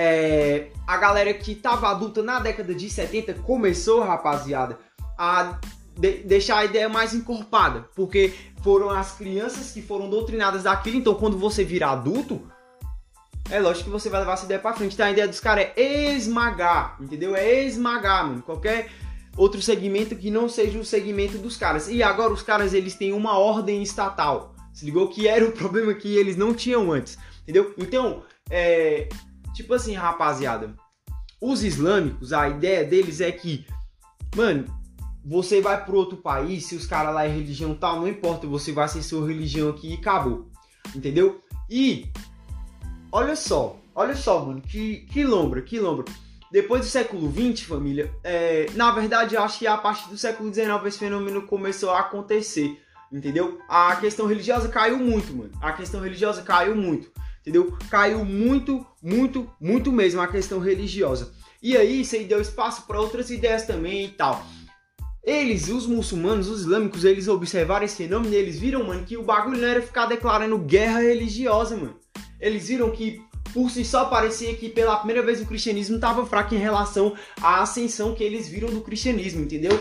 É, 0.00 0.68
a 0.86 0.96
galera 0.96 1.34
que 1.34 1.56
tava 1.56 1.88
adulta 1.88 2.22
na 2.22 2.38
década 2.38 2.72
de 2.72 2.88
70 2.88 3.34
começou, 3.34 4.00
rapaziada, 4.00 4.78
a 5.18 5.58
de, 5.96 6.18
deixar 6.18 6.58
a 6.58 6.64
ideia 6.64 6.88
mais 6.88 7.12
encorpada, 7.12 7.88
porque 7.96 8.32
foram 8.62 8.90
as 8.90 9.16
crianças 9.16 9.72
que 9.72 9.82
foram 9.82 10.08
doutrinadas 10.08 10.62
daquilo, 10.62 10.98
então 10.98 11.16
quando 11.16 11.36
você 11.36 11.64
vira 11.64 11.88
adulto, 11.88 12.40
é 13.50 13.58
lógico 13.58 13.86
que 13.86 13.90
você 13.90 14.08
vai 14.08 14.20
levar 14.20 14.34
essa 14.34 14.44
ideia 14.44 14.60
pra 14.60 14.72
frente. 14.72 14.94
Então 14.94 15.04
a 15.04 15.10
ideia 15.10 15.26
dos 15.26 15.40
caras 15.40 15.68
é 15.74 16.12
esmagar, 16.12 16.96
entendeu? 17.00 17.34
É 17.34 17.64
esmagar, 17.64 18.24
mano. 18.24 18.42
Qualquer 18.42 18.90
outro 19.36 19.60
segmento 19.60 20.14
que 20.14 20.30
não 20.30 20.48
seja 20.48 20.78
o 20.78 20.84
segmento 20.84 21.38
dos 21.38 21.56
caras. 21.56 21.88
E 21.88 22.04
agora 22.04 22.32
os 22.32 22.42
caras, 22.42 22.72
eles 22.72 22.94
têm 22.94 23.12
uma 23.12 23.36
ordem 23.36 23.82
estatal. 23.82 24.54
Se 24.72 24.84
ligou 24.84 25.08
que 25.08 25.26
era 25.26 25.44
o 25.44 25.50
problema 25.52 25.92
que 25.92 26.16
eles 26.16 26.36
não 26.36 26.54
tinham 26.54 26.92
antes, 26.92 27.18
entendeu? 27.42 27.74
Então, 27.76 28.22
é... 28.48 29.08
Tipo 29.58 29.74
assim, 29.74 29.92
rapaziada. 29.92 30.72
Os 31.40 31.64
islâmicos, 31.64 32.32
a 32.32 32.48
ideia 32.48 32.84
deles 32.84 33.20
é 33.20 33.32
que, 33.32 33.66
mano, 34.36 34.66
você 35.24 35.60
vai 35.60 35.84
pro 35.84 35.96
outro 35.96 36.16
país, 36.16 36.66
se 36.66 36.76
os 36.76 36.86
caras 36.86 37.12
lá 37.12 37.24
é 37.24 37.28
religião 37.28 37.74
tal, 37.74 37.96
não 37.96 38.06
importa, 38.06 38.46
você 38.46 38.70
vai 38.70 38.86
ser 38.86 39.02
sua 39.02 39.26
religião 39.26 39.70
aqui 39.70 39.90
e 39.90 39.94
acabou. 39.94 40.48
Entendeu? 40.94 41.40
E 41.68 42.06
olha 43.10 43.34
só, 43.34 43.76
olha 43.96 44.14
só, 44.14 44.44
mano, 44.44 44.60
que, 44.60 44.98
que 45.10 45.24
lombra, 45.24 45.60
que 45.60 45.80
lombra. 45.80 46.04
Depois 46.52 46.82
do 46.82 46.86
século 46.86 47.28
XX, 47.28 47.66
família, 47.66 48.14
é, 48.22 48.66
na 48.76 48.92
verdade, 48.92 49.34
eu 49.34 49.42
acho 49.42 49.58
que 49.58 49.66
a 49.66 49.76
partir 49.76 50.08
do 50.08 50.16
século 50.16 50.54
XIX 50.54 50.68
esse 50.86 51.00
fenômeno 51.00 51.42
começou 51.42 51.90
a 51.90 51.98
acontecer, 51.98 52.80
entendeu? 53.12 53.58
A 53.68 53.96
questão 53.96 54.24
religiosa 54.28 54.68
caiu 54.68 55.00
muito, 55.00 55.34
mano. 55.34 55.50
A 55.60 55.72
questão 55.72 56.00
religiosa 56.00 56.42
caiu 56.42 56.76
muito, 56.76 57.10
entendeu? 57.48 57.76
Caiu 57.90 58.24
muito, 58.24 58.86
muito, 59.02 59.50
muito 59.60 59.90
mesmo 59.92 60.20
a 60.20 60.28
questão 60.28 60.58
religiosa. 60.58 61.32
E 61.62 61.76
aí, 61.76 62.02
isso 62.02 62.14
aí 62.14 62.24
deu 62.24 62.40
espaço 62.40 62.86
para 62.86 63.00
outras 63.00 63.30
ideias 63.30 63.66
também 63.66 64.04
e 64.04 64.08
tal. 64.08 64.44
Eles, 65.24 65.68
os 65.68 65.86
muçulmanos, 65.86 66.48
os 66.48 66.60
islâmicos, 66.60 67.04
eles 67.04 67.28
observaram 67.28 67.84
esse 67.84 67.96
fenômeno 67.96 68.32
e 68.32 68.36
eles 68.36 68.58
viram, 68.58 68.84
mano, 68.84 69.04
que 69.04 69.16
o 69.16 69.22
bagulho 69.22 69.58
não 69.58 69.68
era 69.68 69.82
ficar 69.82 70.06
declarando 70.06 70.56
guerra 70.58 71.00
religiosa, 71.00 71.76
mano 71.76 71.98
eles 72.40 72.68
viram 72.68 72.90
que 72.90 73.20
por 73.52 73.70
si 73.70 73.84
só 73.84 74.04
parecia 74.06 74.54
que 74.54 74.68
pela 74.68 74.96
primeira 74.96 75.22
vez 75.22 75.40
o 75.40 75.46
cristianismo 75.46 75.96
estava 75.96 76.24
fraco 76.26 76.54
em 76.54 76.58
relação 76.58 77.14
à 77.40 77.62
ascensão 77.62 78.14
que 78.14 78.22
eles 78.22 78.48
viram 78.48 78.68
do 78.68 78.82
cristianismo, 78.82 79.42
entendeu? 79.42 79.72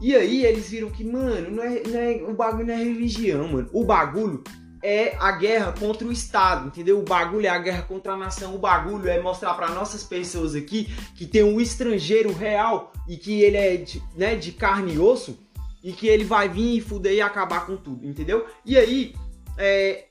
E 0.00 0.14
aí 0.14 0.44
eles 0.44 0.68
viram 0.68 0.90
que, 0.90 1.04
mano, 1.04 1.50
não 1.50 1.62
é, 1.62 1.82
não 1.86 1.98
é, 1.98 2.22
o 2.28 2.34
bagulho 2.34 2.66
não 2.66 2.74
é 2.74 2.78
religião, 2.82 3.46
mano. 3.48 3.70
O 3.72 3.84
bagulho 3.84 4.42
é 4.84 5.16
a 5.18 5.32
guerra 5.32 5.72
contra 5.72 6.06
o 6.06 6.12
Estado, 6.12 6.66
entendeu? 6.66 6.98
O 6.98 7.02
bagulho 7.02 7.46
é 7.46 7.48
a 7.48 7.58
guerra 7.58 7.82
contra 7.82 8.12
a 8.12 8.16
nação. 8.18 8.54
O 8.54 8.58
bagulho 8.58 9.08
é 9.08 9.18
mostrar 9.18 9.54
para 9.54 9.70
nossas 9.70 10.04
pessoas 10.04 10.54
aqui 10.54 10.94
que 11.16 11.24
tem 11.24 11.42
um 11.42 11.58
estrangeiro 11.58 12.30
real 12.34 12.92
e 13.08 13.16
que 13.16 13.40
ele 13.40 13.56
é 13.56 13.78
de, 13.78 14.02
né, 14.14 14.36
de 14.36 14.52
carne 14.52 14.92
e 14.92 14.98
osso 14.98 15.38
e 15.82 15.90
que 15.90 16.06
ele 16.06 16.24
vai 16.24 16.50
vir 16.50 16.76
e 16.76 16.80
fuder 16.82 17.14
e 17.14 17.22
acabar 17.22 17.64
com 17.64 17.78
tudo, 17.78 18.06
entendeu? 18.06 18.46
E 18.62 18.76
aí, 18.76 19.14
é, 19.56 20.04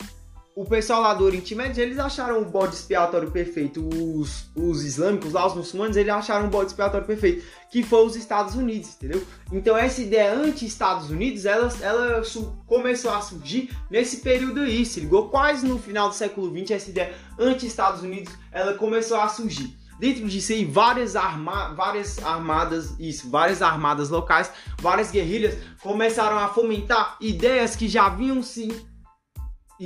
o 0.56 0.66
pessoal 0.66 1.02
lá 1.02 1.14
do 1.16 1.24
Oriente 1.24 1.56
Médio, 1.56 1.82
eles 1.82 1.98
acharam 1.98 2.42
o 2.42 2.46
bode 2.46 2.76
expiatório 2.76 3.32
perfeito. 3.32 3.88
Os, 3.88 4.52
os 4.56 4.84
islâmicos 4.84 5.34
lá, 5.34 5.48
os 5.48 5.56
muçulmanos, 5.56 5.98
eles 5.98 6.14
acharam 6.14 6.46
o 6.46 6.50
bode 6.50 6.68
expiatório 6.68 7.08
perfeito, 7.08 7.44
que 7.72 7.82
foi 7.82 8.06
os 8.06 8.16
Estados 8.16 8.54
Unidos, 8.54 8.96
entendeu? 8.96 9.24
Então 9.52 9.76
essa 9.76 10.02
ideia 10.02 10.34
anti-Estados 10.34 11.10
Unidos, 11.10 11.46
ela, 11.46 11.72
ela 11.82 12.22
começou 12.68 13.12
a 13.12 13.22
surgir 13.22 13.76
nesse 13.90 14.18
período 14.18 14.62
aí, 14.62 14.86
se 14.86 15.00
ligou? 15.00 15.30
Quase 15.30 15.68
no 15.68 15.80
final 15.80 16.10
do 16.10 16.16
século 16.16 16.56
XX, 16.56 16.72
essa 16.72 16.90
ideia 16.92 17.14
anti-Estados 17.40 18.04
Unidos, 18.04 18.32
ela 18.52 18.76
começou 18.76 19.18
a 19.18 19.28
surgir. 19.28 19.76
Dentro 20.00 20.28
disso 20.28 20.52
aí, 20.52 20.66
várias, 20.66 21.16
arma 21.16 21.74
várias 21.74 22.22
armadas, 22.24 22.94
isso, 23.00 23.30
várias 23.30 23.62
armadas 23.62 24.10
locais, 24.10 24.52
várias 24.80 25.10
guerrilhas 25.10 25.58
começaram 25.82 26.38
a 26.38 26.50
fomentar 26.50 27.16
ideias 27.22 27.76
que 27.76 27.88
já 27.88 28.10
vinham 28.10 28.44
se 28.44 28.93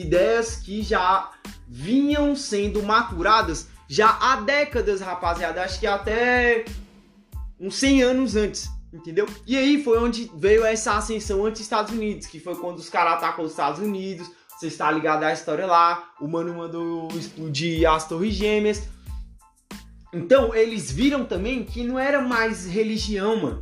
ideias 0.01 0.55
que 0.57 0.81
já 0.81 1.31
vinham 1.67 2.35
sendo 2.35 2.81
maturadas 2.83 3.67
já 3.87 4.17
há 4.19 4.37
décadas, 4.37 5.01
rapaziada. 5.01 5.63
Acho 5.63 5.79
que 5.79 5.87
até 5.87 6.65
uns 7.59 7.75
100 7.75 8.03
anos 8.03 8.35
antes, 8.35 8.69
entendeu? 8.93 9.25
E 9.45 9.57
aí 9.57 9.83
foi 9.83 9.97
onde 9.99 10.29
veio 10.35 10.65
essa 10.65 10.93
ascensão 10.93 11.45
anti-Estados 11.45 11.93
Unidos, 11.93 12.27
que 12.27 12.39
foi 12.39 12.55
quando 12.55 12.79
os 12.79 12.89
caras 12.89 13.13
atacam 13.13 13.45
os 13.45 13.51
Estados 13.51 13.79
Unidos. 13.79 14.29
Você 14.57 14.67
está 14.67 14.91
ligado 14.91 15.23
à 15.23 15.31
história 15.31 15.65
lá. 15.65 16.11
O 16.19 16.27
mano 16.27 16.53
mandou 16.55 17.07
explodir 17.09 17.89
as 17.89 18.07
Torres 18.07 18.33
Gêmeas. 18.33 18.83
Então 20.13 20.53
eles 20.53 20.91
viram 20.91 21.25
também 21.25 21.63
que 21.63 21.83
não 21.83 21.99
era 21.99 22.21
mais 22.21 22.65
religião, 22.65 23.37
mano. 23.37 23.59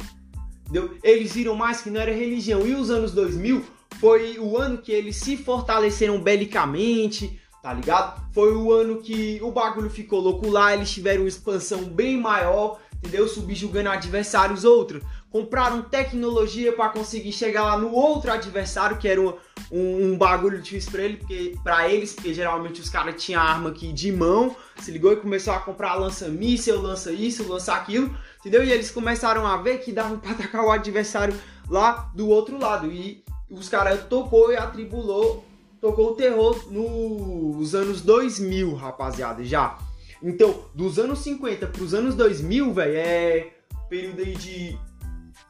Entendeu? 0.61 0.97
Eles 1.03 1.33
viram 1.33 1.55
mais 1.55 1.81
que 1.81 1.89
não 1.89 1.99
era 1.99 2.13
religião. 2.13 2.65
E 2.65 2.73
os 2.73 2.89
anos 2.89 3.11
2000 3.11 3.74
foi 3.99 4.37
o 4.39 4.57
ano 4.57 4.77
que 4.77 4.91
eles 4.91 5.17
se 5.17 5.37
fortaleceram 5.37 6.21
belicamente, 6.21 7.39
tá 7.61 7.73
ligado? 7.73 8.21
Foi 8.31 8.55
o 8.55 8.71
ano 8.71 9.01
que 9.01 9.39
o 9.41 9.51
bagulho 9.51 9.89
ficou 9.89 10.19
louco 10.19 10.47
lá, 10.49 10.73
eles 10.73 10.91
tiveram 10.91 11.21
uma 11.21 11.27
expansão 11.27 11.83
bem 11.83 12.15
maior, 12.17 12.79
entendeu? 12.93 13.27
Subjugando 13.27 13.89
adversários 13.89 14.63
outros. 14.63 15.03
Compraram 15.31 15.81
tecnologia 15.81 16.71
para 16.71 16.89
conseguir 16.89 17.31
chegar 17.31 17.63
lá 17.63 17.77
no 17.77 17.91
outro 17.91 18.31
adversário, 18.31 18.97
que 18.97 19.07
era 19.07 19.19
um, 19.19 19.33
um, 19.71 20.11
um 20.11 20.17
bagulho 20.17 20.61
difícil 20.61 20.91
pra, 20.91 21.01
ele, 21.01 21.17
porque, 21.17 21.55
pra 21.63 21.89
eles, 21.89 22.13
porque 22.13 22.33
geralmente 22.33 22.79
os 22.79 22.89
caras 22.89 23.21
tinham 23.21 23.41
arma 23.41 23.69
aqui 23.69 23.91
de 23.91 24.11
mão, 24.11 24.55
se 24.79 24.91
ligou 24.91 25.11
e 25.11 25.17
começou 25.17 25.53
a 25.53 25.59
comprar 25.59 25.95
lança-míssel, 25.95 26.81
lança 26.81 27.11
isso, 27.11 27.47
lança 27.47 27.73
aquilo, 27.73 28.15
entendeu? 28.39 28.63
E 28.63 28.71
eles 28.71 28.91
começaram 28.91 29.45
a 29.45 29.57
ver 29.57 29.79
que 29.79 29.91
dava 29.91 30.17
pra 30.17 30.31
atacar 30.31 30.63
o 30.63 30.71
adversário 30.71 31.35
lá 31.69 32.09
do 32.13 32.29
outro 32.29 32.57
lado. 32.57 32.91
E 32.91 33.23
os 33.49 33.69
caras 33.69 34.05
tocou 34.05 34.51
e 34.51 34.57
atribulou, 34.57 35.45
tocou 35.79 36.11
o 36.11 36.15
terror 36.15 36.71
nos 36.71 37.75
anos 37.75 38.01
2000, 38.01 38.73
rapaziada, 38.73 39.43
já. 39.43 39.77
Então, 40.21 40.65
dos 40.73 40.97
anos 40.97 41.19
50 41.19 41.67
pros 41.67 41.93
anos 41.93 42.15
2000, 42.15 42.73
velho, 42.73 42.97
é 42.97 43.51
período 43.89 44.21
aí 44.21 44.35
de 44.35 44.77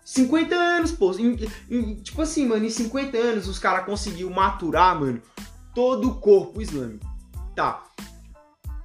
50 0.04 0.56
anos, 0.56 0.92
pô. 0.92 1.14
Em, 1.14 1.38
em, 1.70 1.96
tipo 1.96 2.22
assim, 2.22 2.46
mano, 2.46 2.66
em 2.66 2.70
50 2.70 3.18
anos 3.18 3.48
os 3.48 3.60
caras 3.60 3.86
conseguiu 3.86 4.30
maturar, 4.30 5.00
mano, 5.00 5.22
todo 5.74 6.10
o 6.10 6.16
corpo 6.16 6.62
islâmico. 6.62 7.06
Tá. 7.56 7.84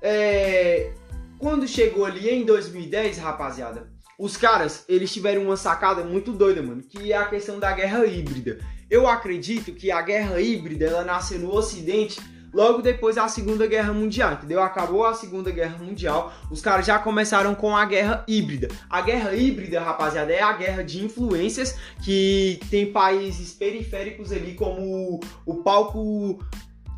É, 0.01 0.93
quando 1.39 1.67
chegou 1.67 2.05
ali 2.05 2.29
em 2.31 2.45
2010, 2.45 3.19
rapaziada, 3.19 3.91
os 4.19 4.37
caras, 4.37 4.85
eles 4.89 5.13
tiveram 5.13 5.43
uma 5.43 5.57
sacada 5.57 6.05
muito 6.05 6.33
doida, 6.33 6.63
mano, 6.63 6.83
que 6.83 7.13
é 7.13 7.17
a 7.17 7.25
questão 7.25 7.59
da 7.59 7.73
guerra 7.73 8.05
híbrida. 8.07 8.61
Eu 8.91 9.07
acredito 9.07 9.73
que 9.73 9.91
a 9.91 10.03
guerra 10.03 10.41
híbrida 10.41 10.87
ela 10.87 11.05
nasceu 11.05 11.39
no 11.39 11.55
Ocidente 11.55 12.21
logo 12.53 12.83
depois 12.83 13.15
da 13.15 13.29
Segunda 13.29 13.67
Guerra 13.67 13.93
Mundial, 13.93 14.33
entendeu? 14.33 14.61
Acabou 14.61 15.07
a 15.07 15.15
Segunda 15.15 15.51
Guerra 15.53 15.79
Mundial, 15.79 16.33
os 16.51 16.61
caras 16.61 16.85
já 16.85 16.99
começaram 16.99 17.55
com 17.55 17.77
a 17.77 17.85
guerra 17.85 18.25
híbrida. 18.27 18.67
A 18.89 19.01
guerra 19.01 19.33
híbrida, 19.35 19.81
rapaziada, 19.81 20.33
é 20.33 20.43
a 20.43 20.53
guerra 20.53 20.83
de 20.83 21.05
influências 21.05 21.79
que 22.03 22.59
tem 22.69 22.93
países 22.93 23.53
periféricos 23.53 24.33
ali 24.33 24.55
como 24.55 25.21
o, 25.47 25.63
palco 25.63 26.45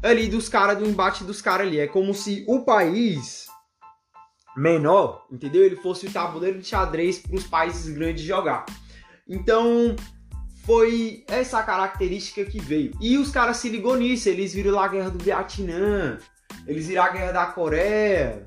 ali 0.02 0.28
dos 0.28 0.48
caras, 0.48 0.78
do 0.78 0.86
embate 0.86 1.24
dos 1.24 1.42
caras 1.42 1.66
ali. 1.66 1.78
É 1.78 1.86
como 1.86 2.14
se 2.14 2.44
o 2.48 2.64
país 2.64 3.46
menor, 4.56 5.26
entendeu? 5.30 5.64
Ele 5.64 5.76
fosse 5.76 6.06
o 6.06 6.10
tabuleiro 6.10 6.58
de 6.58 6.66
xadrez 6.66 7.18
para 7.18 7.36
os 7.36 7.46
países 7.46 7.94
grandes 7.94 8.22
jogar. 8.22 8.64
Então, 9.28 9.94
foi 10.64 11.24
essa 11.28 11.62
característica 11.62 12.44
que 12.44 12.60
veio. 12.60 12.92
E 13.00 13.18
os 13.18 13.30
caras 13.30 13.56
se 13.56 13.68
ligou 13.68 13.96
nisso, 13.96 14.28
eles 14.28 14.54
viram 14.54 14.72
lá 14.72 14.84
a 14.84 14.88
guerra 14.88 15.10
do 15.10 15.22
Vietnã, 15.22 16.18
eles 16.66 16.86
viram 16.86 17.02
a 17.02 17.10
guerra 17.10 17.32
da 17.32 17.46
Coreia, 17.46 18.44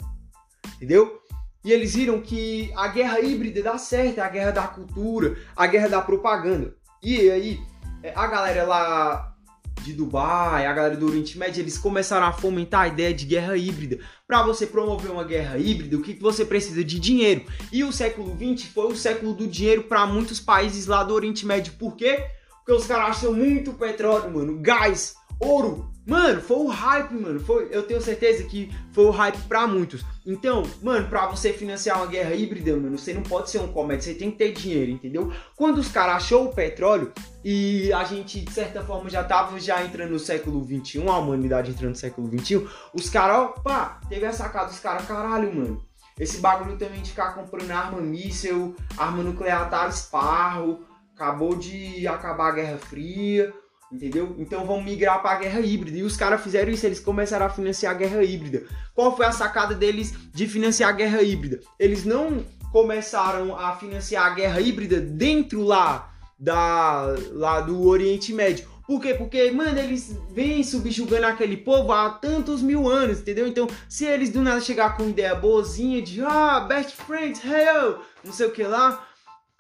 entendeu? 0.76 1.22
E 1.64 1.72
eles 1.72 1.96
viram 1.96 2.22
que 2.22 2.72
a 2.76 2.88
guerra 2.88 3.20
híbrida 3.20 3.62
dá 3.64 3.78
certo, 3.78 4.20
é 4.20 4.22
a 4.22 4.30
guerra 4.30 4.52
da 4.52 4.68
cultura, 4.68 5.36
a 5.56 5.66
guerra 5.66 5.90
da 5.90 6.02
propaganda. 6.02 6.76
E 7.02 7.30
aí, 7.30 7.60
é, 8.04 8.14
a 8.16 8.28
galera 8.28 8.64
lá 8.64 9.36
de 9.82 9.94
Dubai, 9.94 10.66
a 10.66 10.74
galera 10.74 10.96
do 10.96 11.08
Oriente 11.08 11.38
Médio, 11.38 11.62
eles 11.62 11.78
começaram 11.78 12.28
a 12.28 12.34
fomentar 12.34 12.82
a 12.82 12.88
ideia 12.88 13.14
de 13.14 13.26
guerra 13.26 13.58
híbrida. 13.58 14.00
Para 14.28 14.42
você 14.42 14.66
promover 14.66 15.12
uma 15.12 15.24
guerra 15.24 15.60
híbrida, 15.60 15.96
o 15.96 16.02
que, 16.02 16.16
você 16.16 16.44
precisa 16.44 16.84
de 16.84 17.00
dinheiro? 17.00 17.46
E 17.72 17.84
o 17.84 17.92
século 17.92 18.36
XX 18.36 18.68
foi 18.70 18.92
o 18.92 18.96
século 18.96 19.34
do 19.34 19.48
dinheiro 19.48 19.84
para 19.84 20.08
muitos 20.08 20.40
países 20.40 20.88
lá 20.88 21.04
do 21.04 21.14
Oriente 21.14 21.46
Médio. 21.46 21.74
Por 21.74 21.96
quê? 21.96 22.26
Porque 22.58 22.74
os 22.74 22.88
caras 22.88 23.18
acham 23.18 23.32
muito 23.32 23.74
petróleo, 23.74 24.34
mano, 24.34 24.60
gás, 24.60 25.16
ouro. 25.40 25.94
Mano, 26.06 26.40
foi 26.40 26.58
o 26.58 26.68
hype, 26.68 27.14
mano. 27.16 27.40
Foi, 27.40 27.68
eu 27.72 27.82
tenho 27.82 28.00
certeza 28.00 28.44
que 28.44 28.72
foi 28.92 29.06
o 29.06 29.10
hype 29.10 29.38
para 29.48 29.66
muitos. 29.66 30.06
Então, 30.24 30.64
mano, 30.82 31.08
para 31.08 31.26
você 31.28 31.52
financiar 31.52 31.98
uma 31.98 32.06
guerra 32.06 32.36
híbrida, 32.36 32.76
mano, 32.76 32.98
você 32.98 33.12
não 33.12 33.24
pode 33.24 33.50
ser 33.50 33.60
um 33.60 33.68
comércio, 33.68 34.12
você 34.12 34.20
tem 34.20 34.30
que 34.30 34.38
ter 34.38 34.52
dinheiro, 34.54 34.92
entendeu? 34.92 35.32
Quando 35.56 35.80
os 35.80 35.88
caras 35.88 36.18
achou 36.18 36.46
o 36.46 36.54
petróleo 36.54 37.12
e 37.44 37.92
a 37.92 38.04
gente, 38.04 38.42
de 38.42 38.52
certa 38.52 38.84
forma, 38.84 39.10
já 39.10 39.24
tava 39.24 39.60
já 39.60 39.84
entrando 39.84 40.12
no 40.12 40.20
século 40.20 40.64
21, 40.64 41.10
a 41.12 41.18
humanidade 41.18 41.72
entrando 41.72 41.92
no 41.92 41.96
século 41.96 42.28
21, 42.28 42.68
os 42.94 43.10
caras, 43.10 43.50
opa, 43.50 44.00
teve 44.08 44.26
a 44.28 44.32
sacada 44.32 44.68
dos 44.68 44.80
caras, 44.80 45.08
caralho, 45.08 45.54
mano. 45.54 45.84
Esse 46.20 46.38
bagulho 46.38 46.78
também 46.78 47.02
de 47.02 47.10
ficar 47.10 47.34
comprando 47.34 47.72
arma 47.72 48.00
míssel, 48.00 48.76
arma 48.96 49.22
nuclear 49.22 49.70
tá 49.70 49.88
esparro, 49.88 50.86
acabou 51.14 51.56
de 51.56 52.08
acabar 52.08 52.50
a 52.50 52.56
Guerra 52.56 52.78
Fria 52.78 53.54
Entendeu? 53.96 54.36
Então 54.38 54.66
vão 54.66 54.82
migrar 54.82 55.22
para 55.22 55.38
a 55.38 55.40
guerra 55.40 55.62
híbrida. 55.62 55.98
E 55.98 56.04
os 56.04 56.18
caras 56.18 56.44
fizeram 56.44 56.70
isso, 56.70 56.86
eles 56.86 57.00
começaram 57.00 57.46
a 57.46 57.50
financiar 57.50 57.96
a 57.96 57.98
guerra 57.98 58.22
híbrida. 58.24 58.64
Qual 58.94 59.16
foi 59.16 59.26
a 59.26 59.32
sacada 59.32 59.74
deles 59.74 60.14
de 60.34 60.48
financiar 60.48 60.90
a 60.90 60.94
guerra 60.94 61.22
híbrida? 61.22 61.62
Eles 61.80 62.04
não 62.04 62.46
começaram 62.74 63.58
a 63.58 63.74
financiar 63.78 64.26
a 64.26 64.36
guerra 64.36 64.60
híbrida 64.60 65.00
dentro 65.00 65.62
lá 65.64 66.14
da 66.38 67.16
lá 67.32 67.62
do 67.62 67.88
Oriente 67.88 68.34
Médio. 68.34 68.68
Por 68.86 69.02
quê? 69.02 69.14
Porque, 69.14 69.50
mano, 69.50 69.80
eles 69.80 70.16
vêm 70.30 70.62
subjugando 70.62 71.26
aquele 71.26 71.56
povo 71.56 71.94
há 71.94 72.10
tantos 72.10 72.62
mil 72.62 72.88
anos, 72.90 73.20
entendeu? 73.20 73.48
Então, 73.48 73.66
se 73.88 74.04
eles 74.04 74.30
do 74.30 74.42
nada 74.42 74.60
chegar 74.60 74.98
com 74.98 75.10
ideia 75.10 75.34
boazinha 75.34 76.02
de 76.02 76.22
ah, 76.22 76.60
best 76.60 76.96
friends, 76.98 77.42
hey, 77.46 77.96
não 78.26 78.34
sei 78.34 78.46
o 78.46 78.52
que 78.52 78.64
lá, 78.64 79.08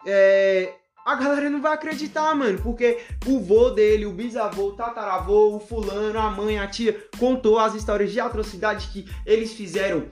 é, 0.05 0.73
a 1.05 1.13
galera 1.13 1.51
não 1.51 1.61
vai 1.61 1.73
acreditar, 1.73 2.33
mano, 2.33 2.59
porque 2.63 2.97
o 3.27 3.39
vô 3.39 3.69
dele, 3.69 4.07
o 4.07 4.11
bisavô, 4.11 4.69
o 4.69 4.71
tataravô, 4.71 5.55
o 5.55 5.59
fulano, 5.59 6.17
a 6.17 6.31
mãe, 6.31 6.57
a 6.57 6.65
tia, 6.65 6.99
contou 7.19 7.59
as 7.59 7.75
histórias 7.75 8.11
de 8.11 8.19
atrocidade 8.19 8.87
que 8.87 9.07
eles 9.23 9.53
fizeram 9.53 10.07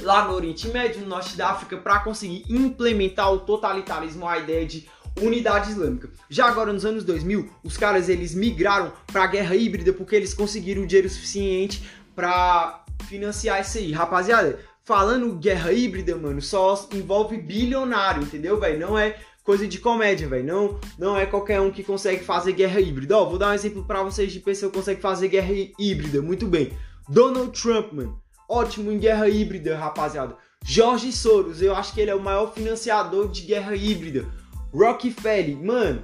lá 0.00 0.28
no 0.28 0.34
Oriente 0.34 0.68
Médio, 0.68 1.00
no 1.00 1.06
Norte 1.06 1.34
da 1.34 1.48
África, 1.48 1.78
para 1.78 2.00
conseguir 2.00 2.44
implementar 2.46 3.32
o 3.32 3.40
totalitarismo, 3.40 4.28
a 4.28 4.38
ideia 4.38 4.66
de 4.66 4.86
unidade 5.18 5.70
islâmica. 5.70 6.10
Já 6.28 6.44
agora 6.44 6.74
nos 6.74 6.84
anos 6.84 7.02
2000, 7.02 7.48
os 7.64 7.78
caras 7.78 8.10
eles 8.10 8.34
migraram 8.34 8.92
para 9.06 9.24
a 9.24 9.26
guerra 9.26 9.56
híbrida 9.56 9.94
porque 9.94 10.14
eles 10.14 10.34
conseguiram 10.34 10.84
dinheiro 10.84 11.08
suficiente 11.08 11.82
para 12.14 12.84
financiar 13.08 13.62
isso 13.62 13.78
aí. 13.78 13.92
Rapaziada, 13.92 14.60
falando 14.84 15.34
guerra 15.36 15.72
híbrida, 15.72 16.14
mano, 16.16 16.42
só 16.42 16.86
envolve 16.92 17.38
bilionário, 17.38 18.22
entendeu, 18.22 18.60
velho? 18.60 18.78
Não 18.78 18.98
é 18.98 19.18
coisa 19.46 19.66
de 19.66 19.78
comédia, 19.78 20.28
velho. 20.28 20.44
Não, 20.44 20.80
não 20.98 21.16
é 21.16 21.24
qualquer 21.24 21.60
um 21.60 21.70
que 21.70 21.84
consegue 21.84 22.24
fazer 22.24 22.52
guerra 22.52 22.80
híbrida. 22.80 23.16
Ó, 23.16 23.24
vou 23.24 23.38
dar 23.38 23.50
um 23.50 23.54
exemplo 23.54 23.84
para 23.84 24.02
vocês 24.02 24.32
de 24.32 24.40
pessoa 24.40 24.70
que 24.70 24.76
consegue 24.76 25.00
fazer 25.00 25.28
guerra 25.28 25.52
híbrida. 25.78 26.20
Muito 26.20 26.48
bem. 26.48 26.72
Donald 27.08 27.58
Trump, 27.58 27.92
mano. 27.92 28.20
Ótimo 28.48 28.90
em 28.90 28.98
guerra 28.98 29.28
híbrida, 29.28 29.76
rapaziada. 29.78 30.36
Jorge 30.64 31.12
Soros, 31.12 31.62
eu 31.62 31.76
acho 31.76 31.94
que 31.94 32.00
ele 32.00 32.10
é 32.10 32.14
o 32.14 32.20
maior 32.20 32.52
financiador 32.52 33.28
de 33.28 33.42
guerra 33.42 33.76
híbrida. 33.76 34.26
Rockefeller, 34.74 35.56
mano. 35.56 36.02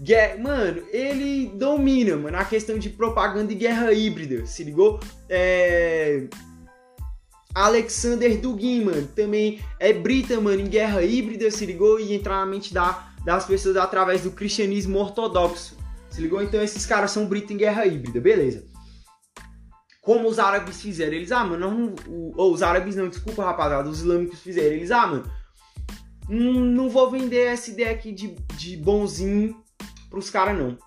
Guerra, 0.00 0.38
mano, 0.38 0.82
ele 0.92 1.48
domina, 1.56 2.16
mano, 2.16 2.36
a 2.36 2.44
questão 2.44 2.78
de 2.78 2.90
propaganda 2.90 3.52
e 3.52 3.56
guerra 3.56 3.92
híbrida, 3.92 4.46
se 4.46 4.62
ligou? 4.62 5.00
É 5.28 6.28
Alexander 7.58 8.40
Dugin, 8.40 8.84
mano, 8.84 9.06
também 9.08 9.60
é 9.80 9.92
brita, 9.92 10.40
mano, 10.40 10.60
em 10.60 10.68
guerra 10.68 11.02
híbrida, 11.02 11.50
se 11.50 11.66
ligou? 11.66 11.98
E 11.98 12.14
entrar 12.14 12.36
na 12.36 12.46
mente 12.46 12.72
da, 12.72 13.12
das 13.24 13.44
pessoas 13.46 13.76
através 13.76 14.22
do 14.22 14.30
cristianismo 14.30 14.98
ortodoxo, 14.98 15.76
se 16.08 16.20
ligou? 16.20 16.40
Então 16.40 16.62
esses 16.62 16.86
caras 16.86 17.10
são 17.10 17.26
brita 17.26 17.52
em 17.52 17.56
guerra 17.56 17.84
híbrida, 17.84 18.20
beleza. 18.20 18.64
Como 20.00 20.28
os 20.28 20.38
árabes 20.38 20.80
fizeram, 20.80 21.14
eles, 21.14 21.32
ah, 21.32 21.44
mano, 21.44 21.70
não, 21.70 22.32
ou 22.36 22.52
os 22.52 22.62
árabes 22.62 22.94
não, 22.94 23.08
desculpa, 23.08 23.44
rapaziada, 23.44 23.88
os 23.88 23.98
islâmicos 23.98 24.40
fizeram, 24.40 24.76
eles, 24.76 24.90
ah, 24.90 25.06
mano, 25.06 25.30
não, 26.28 26.52
não 26.52 26.88
vou 26.88 27.10
vender 27.10 27.46
essa 27.46 27.70
ideia 27.70 27.90
aqui 27.90 28.12
de, 28.12 28.36
de 28.56 28.76
bonzinho 28.76 29.56
pros 30.08 30.30
caras, 30.30 30.56
não. 30.56 30.78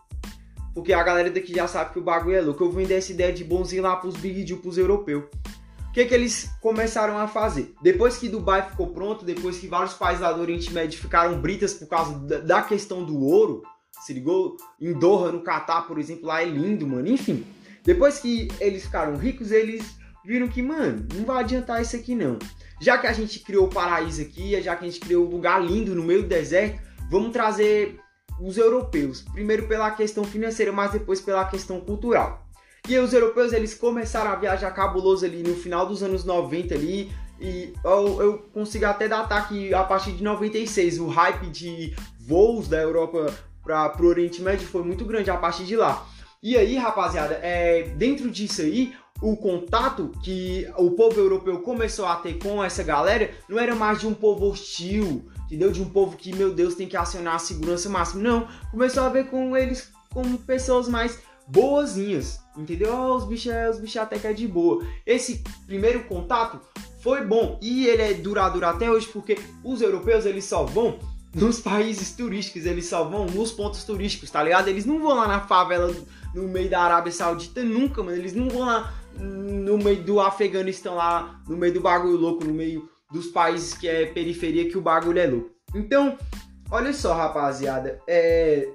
Porque 0.73 0.93
a 0.93 1.03
galera 1.03 1.29
daqui 1.29 1.53
já 1.53 1.67
sabe 1.67 1.91
que 1.91 1.99
o 1.99 2.03
bagulho 2.03 2.35
é 2.35 2.41
louco. 2.41 2.63
Eu 2.63 2.71
vou 2.71 2.81
vender 2.81 2.93
essa 2.93 3.11
ideia 3.11 3.33
de 3.33 3.43
bonzinho 3.43 3.83
lá 3.83 3.97
pros 3.97 4.15
Big 4.15 4.43
Deal, 4.45 4.59
pros 4.59 4.77
europeus. 4.77 5.25
O 5.91 5.93
que, 5.93 6.05
que 6.05 6.13
eles 6.13 6.49
começaram 6.61 7.17
a 7.17 7.27
fazer? 7.27 7.73
Depois 7.81 8.15
que 8.15 8.29
Dubai 8.29 8.69
ficou 8.69 8.87
pronto, 8.87 9.25
depois 9.25 9.57
que 9.57 9.67
vários 9.67 9.93
países 9.93 10.25
do 10.25 10.39
Oriente 10.39 10.71
Médio 10.71 10.97
ficaram 10.97 11.37
britas 11.41 11.73
por 11.73 11.85
causa 11.85 12.17
da 12.17 12.61
questão 12.61 13.03
do 13.03 13.19
ouro, 13.19 13.61
se 14.05 14.13
ligou? 14.13 14.55
Em 14.79 14.93
Doha, 14.93 15.33
no 15.33 15.41
Catar, 15.41 15.81
por 15.81 15.99
exemplo, 15.99 16.27
lá 16.27 16.41
é 16.41 16.45
lindo, 16.45 16.87
mano. 16.87 17.09
Enfim, 17.09 17.45
depois 17.83 18.19
que 18.19 18.47
eles 18.61 18.85
ficaram 18.85 19.17
ricos, 19.17 19.51
eles 19.51 19.83
viram 20.23 20.47
que, 20.47 20.61
mano, 20.61 21.05
não 21.13 21.25
vai 21.25 21.43
adiantar 21.43 21.81
isso 21.81 21.97
aqui 21.97 22.15
não. 22.15 22.39
Já 22.79 22.97
que 22.97 23.07
a 23.07 23.11
gente 23.11 23.39
criou 23.39 23.65
o 23.65 23.69
paraíso 23.69 24.21
aqui, 24.21 24.61
já 24.61 24.77
que 24.77 24.85
a 24.85 24.87
gente 24.87 25.01
criou 25.01 25.27
um 25.27 25.29
lugar 25.29 25.61
lindo 25.61 25.93
no 25.93 26.03
meio 26.03 26.21
do 26.21 26.29
deserto, 26.29 26.81
vamos 27.09 27.33
trazer 27.33 27.99
os 28.39 28.55
europeus. 28.55 29.23
Primeiro 29.33 29.67
pela 29.67 29.91
questão 29.91 30.23
financeira, 30.23 30.71
mas 30.71 30.93
depois 30.93 31.19
pela 31.19 31.43
questão 31.43 31.81
cultural. 31.81 32.47
E 32.87 32.97
os 32.97 33.13
europeus 33.13 33.53
eles 33.53 33.73
começaram 33.73 34.31
a 34.31 34.35
viajar 34.35 34.71
cabuloso 34.71 35.25
ali 35.25 35.43
no 35.43 35.55
final 35.55 35.85
dos 35.85 36.01
anos 36.01 36.25
90 36.25 36.73
ali. 36.73 37.11
E 37.39 37.73
eu, 37.83 38.21
eu 38.21 38.37
consigo 38.53 38.85
até 38.85 39.07
datar 39.07 39.47
que 39.47 39.73
a 39.73 39.83
partir 39.83 40.11
de 40.13 40.23
96 40.23 40.99
o 40.99 41.07
hype 41.07 41.47
de 41.47 41.95
voos 42.19 42.67
da 42.67 42.77
Europa 42.77 43.33
para 43.63 43.95
o 44.01 44.05
Oriente 44.05 44.41
Médio 44.41 44.67
foi 44.67 44.83
muito 44.83 45.05
grande 45.05 45.29
a 45.29 45.37
partir 45.37 45.63
de 45.63 45.75
lá. 45.75 46.05
E 46.43 46.57
aí, 46.57 46.75
rapaziada, 46.75 47.35
é, 47.43 47.83
dentro 47.95 48.29
disso 48.29 48.61
aí, 48.61 48.93
o 49.21 49.37
contato 49.37 50.11
que 50.23 50.67
o 50.75 50.91
povo 50.91 51.19
europeu 51.19 51.59
começou 51.59 52.07
a 52.07 52.15
ter 52.15 52.39
com 52.39 52.63
essa 52.63 52.81
galera 52.81 53.29
não 53.47 53.59
era 53.59 53.75
mais 53.75 53.99
de 53.99 54.07
um 54.07 54.13
povo 54.13 54.49
hostil, 54.49 55.29
entendeu? 55.45 55.71
De 55.71 55.81
um 55.81 55.89
povo 55.89 56.17
que, 56.17 56.33
meu 56.35 56.51
Deus, 56.51 56.73
tem 56.73 56.87
que 56.87 56.97
acionar 56.97 57.35
a 57.35 57.39
segurança 57.39 57.87
máxima. 57.87 58.23
Não, 58.23 58.47
começou 58.71 59.03
a 59.03 59.09
ver 59.09 59.27
com 59.29 59.55
eles 59.55 59.91
como 60.11 60.39
pessoas 60.39 60.89
mais 60.89 61.19
boazinhas, 61.47 62.39
entendeu? 62.57 62.93
Oh, 62.93 63.15
os 63.15 63.25
bichos 63.25 63.51
os 63.71 63.79
bichos 63.79 63.97
até 63.97 64.19
que 64.19 64.27
é 64.27 64.33
de 64.33 64.47
boa. 64.47 64.85
Esse 65.05 65.43
primeiro 65.65 66.03
contato 66.05 66.59
foi 67.01 67.25
bom 67.25 67.59
e 67.61 67.87
ele 67.87 68.01
é 68.01 68.13
duradouro 68.13 68.65
até 68.65 68.89
hoje 68.89 69.07
porque 69.07 69.37
os 69.63 69.81
europeus 69.81 70.25
eles 70.25 70.45
só 70.45 70.63
vão 70.63 70.99
nos 71.33 71.59
países 71.59 72.11
turísticos, 72.11 72.65
eles 72.65 72.87
só 72.87 73.05
vão 73.05 73.25
nos 73.25 73.51
pontos 73.51 73.83
turísticos, 73.83 74.29
tá 74.29 74.43
ligado? 74.43 74.67
Eles 74.67 74.85
não 74.85 74.99
vão 74.99 75.15
lá 75.15 75.27
na 75.27 75.41
favela 75.41 75.93
no 76.35 76.47
meio 76.47 76.69
da 76.69 76.81
Arábia 76.81 77.11
Saudita 77.11 77.63
nunca, 77.63 78.03
mano. 78.03 78.17
Eles 78.17 78.33
não 78.33 78.49
vão 78.49 78.65
lá 78.65 78.93
no 79.17 79.77
meio 79.77 80.03
do 80.03 80.19
Afeganistão 80.19 80.95
lá, 80.95 81.41
no 81.47 81.55
meio 81.57 81.73
do 81.73 81.81
bagulho 81.81 82.17
louco, 82.17 82.43
no 82.43 82.53
meio 82.53 82.89
dos 83.11 83.27
países 83.27 83.73
que 83.73 83.87
é 83.87 84.05
periferia 84.05 84.69
que 84.69 84.77
o 84.77 84.81
bagulho 84.81 85.19
é 85.19 85.27
louco. 85.27 85.51
Então, 85.73 86.17
olha 86.69 86.93
só, 86.93 87.13
rapaziada, 87.13 87.99
é 88.07 88.69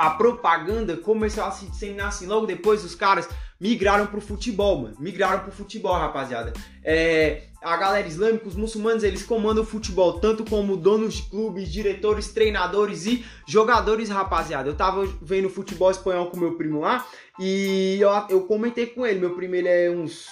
a 0.00 0.08
propaganda 0.08 0.96
começou 0.96 1.44
a 1.44 1.50
se 1.50 1.66
disseminar 1.66 2.08
assim. 2.08 2.26
Logo 2.26 2.46
depois, 2.46 2.82
os 2.82 2.94
caras 2.94 3.28
migraram 3.60 4.06
pro 4.06 4.18
futebol, 4.18 4.80
mano. 4.80 4.96
Migraram 4.98 5.40
pro 5.40 5.52
futebol, 5.52 5.92
rapaziada. 5.92 6.54
É, 6.82 7.42
a 7.60 7.76
galera 7.76 8.08
islâmica, 8.08 8.48
os 8.48 8.56
muçulmanos, 8.56 9.04
eles 9.04 9.22
comandam 9.22 9.62
o 9.62 9.66
futebol, 9.66 10.18
tanto 10.18 10.42
como 10.42 10.74
donos 10.74 11.16
de 11.16 11.22
clubes, 11.24 11.70
diretores, 11.70 12.32
treinadores 12.32 13.04
e 13.04 13.22
jogadores, 13.46 14.08
rapaziada. 14.08 14.70
Eu 14.70 14.74
tava 14.74 15.06
vendo 15.20 15.50
futebol 15.50 15.90
espanhol 15.90 16.30
com 16.30 16.40
meu 16.40 16.56
primo 16.56 16.80
lá 16.80 17.06
e 17.38 17.98
eu, 18.00 18.08
eu 18.30 18.40
comentei 18.46 18.86
com 18.86 19.06
ele. 19.06 19.20
Meu 19.20 19.34
primo, 19.34 19.54
ele 19.54 19.68
é 19.68 19.90
uns 19.90 20.24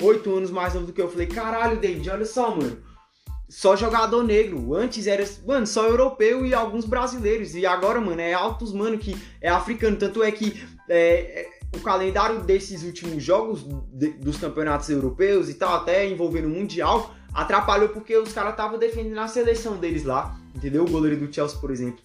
oito 0.00 0.32
anos 0.32 0.52
mais 0.52 0.74
novo 0.74 0.86
do 0.86 0.92
que 0.92 1.00
eu. 1.00 1.06
Eu 1.06 1.10
falei, 1.10 1.26
caralho, 1.26 1.80
David, 1.80 2.08
olha 2.08 2.24
só, 2.24 2.54
mano 2.54 2.89
só 3.50 3.74
jogador 3.74 4.22
negro. 4.22 4.74
Antes 4.74 5.06
era, 5.06 5.28
mano, 5.46 5.66
só 5.66 5.86
europeu 5.86 6.46
e 6.46 6.54
alguns 6.54 6.84
brasileiros. 6.84 7.54
E 7.54 7.66
agora, 7.66 8.00
mano, 8.00 8.20
é 8.20 8.32
altos, 8.32 8.72
mano, 8.72 8.96
que 8.96 9.16
é 9.40 9.48
africano. 9.48 9.96
Tanto 9.96 10.22
é 10.22 10.30
que 10.30 10.62
é, 10.88 11.42
é, 11.42 11.50
o 11.76 11.80
calendário 11.80 12.40
desses 12.42 12.84
últimos 12.84 13.22
jogos 13.22 13.66
de, 13.92 14.12
dos 14.12 14.38
campeonatos 14.38 14.88
europeus 14.88 15.48
e 15.48 15.54
tal, 15.54 15.74
até 15.74 16.08
envolvendo 16.08 16.46
o 16.46 16.50
Mundial, 16.50 17.12
atrapalhou 17.34 17.88
porque 17.88 18.16
os 18.16 18.32
caras 18.32 18.52
estavam 18.52 18.78
defendendo 18.78 19.18
a 19.18 19.26
seleção 19.26 19.76
deles 19.76 20.04
lá. 20.04 20.38
Entendeu? 20.54 20.84
O 20.84 20.90
goleiro 20.90 21.26
do 21.26 21.32
Chelsea, 21.32 21.58
por 21.58 21.72
exemplo. 21.72 22.00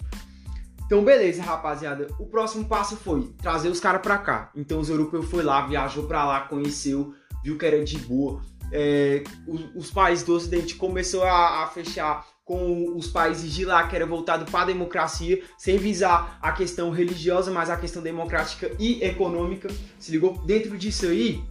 Então, 0.85 1.03
beleza, 1.03 1.43
rapaziada. 1.43 2.07
O 2.19 2.25
próximo 2.25 2.65
passo 2.65 2.95
foi 2.95 3.33
trazer 3.41 3.69
os 3.69 3.79
caras 3.79 4.01
pra 4.01 4.17
cá. 4.17 4.51
Então, 4.55 4.79
os 4.79 4.89
europeus 4.89 5.29
foi 5.29 5.43
lá, 5.43 5.65
viajou 5.65 6.05
pra 6.05 6.25
lá, 6.25 6.41
conheceu, 6.41 7.13
viu 7.43 7.57
que 7.57 7.65
era 7.65 7.83
de 7.83 7.97
boa. 7.99 8.41
É, 8.71 9.23
os, 9.47 9.75
os, 9.75 9.91
países 9.91 10.25
do 10.25 10.33
Ocidente 10.33 10.75
começou 10.75 11.23
a, 11.23 11.63
a, 11.63 11.67
fechar 11.67 12.25
com 12.43 12.95
os 12.95 13.07
países 13.07 13.51
de 13.51 13.65
lá 13.65 13.87
que 13.87 13.95
era 13.95 14.05
voltado 14.05 14.45
para 14.49 14.61
a 14.61 14.65
democracia, 14.65 15.41
sem 15.57 15.77
visar 15.77 16.37
a 16.41 16.51
questão 16.51 16.91
religiosa, 16.91 17.51
mas 17.51 17.69
a 17.69 17.77
questão 17.77 18.01
democrática 18.01 18.71
e 18.79 19.03
econômica. 19.03 19.69
Se 19.99 20.11
ligou? 20.11 20.37
Dentro 20.45 20.77
disso 20.77 21.05
aí, 21.05 21.43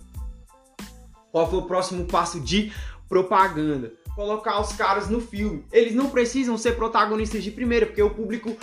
qual 1.32 1.48
foi 1.48 1.58
o 1.58 1.66
próximo 1.66 2.04
passo 2.04 2.40
de 2.40 2.72
propaganda? 3.08 3.92
Colocar 4.14 4.60
os 4.60 4.72
caras 4.72 5.08
no 5.08 5.20
filme. 5.20 5.64
Eles 5.72 5.94
não 5.94 6.10
precisam 6.10 6.56
ser 6.56 6.76
protagonistas 6.76 7.42
de 7.42 7.50
primeira, 7.50 7.86
porque 7.86 8.02
o 8.02 8.10
público 8.10 8.56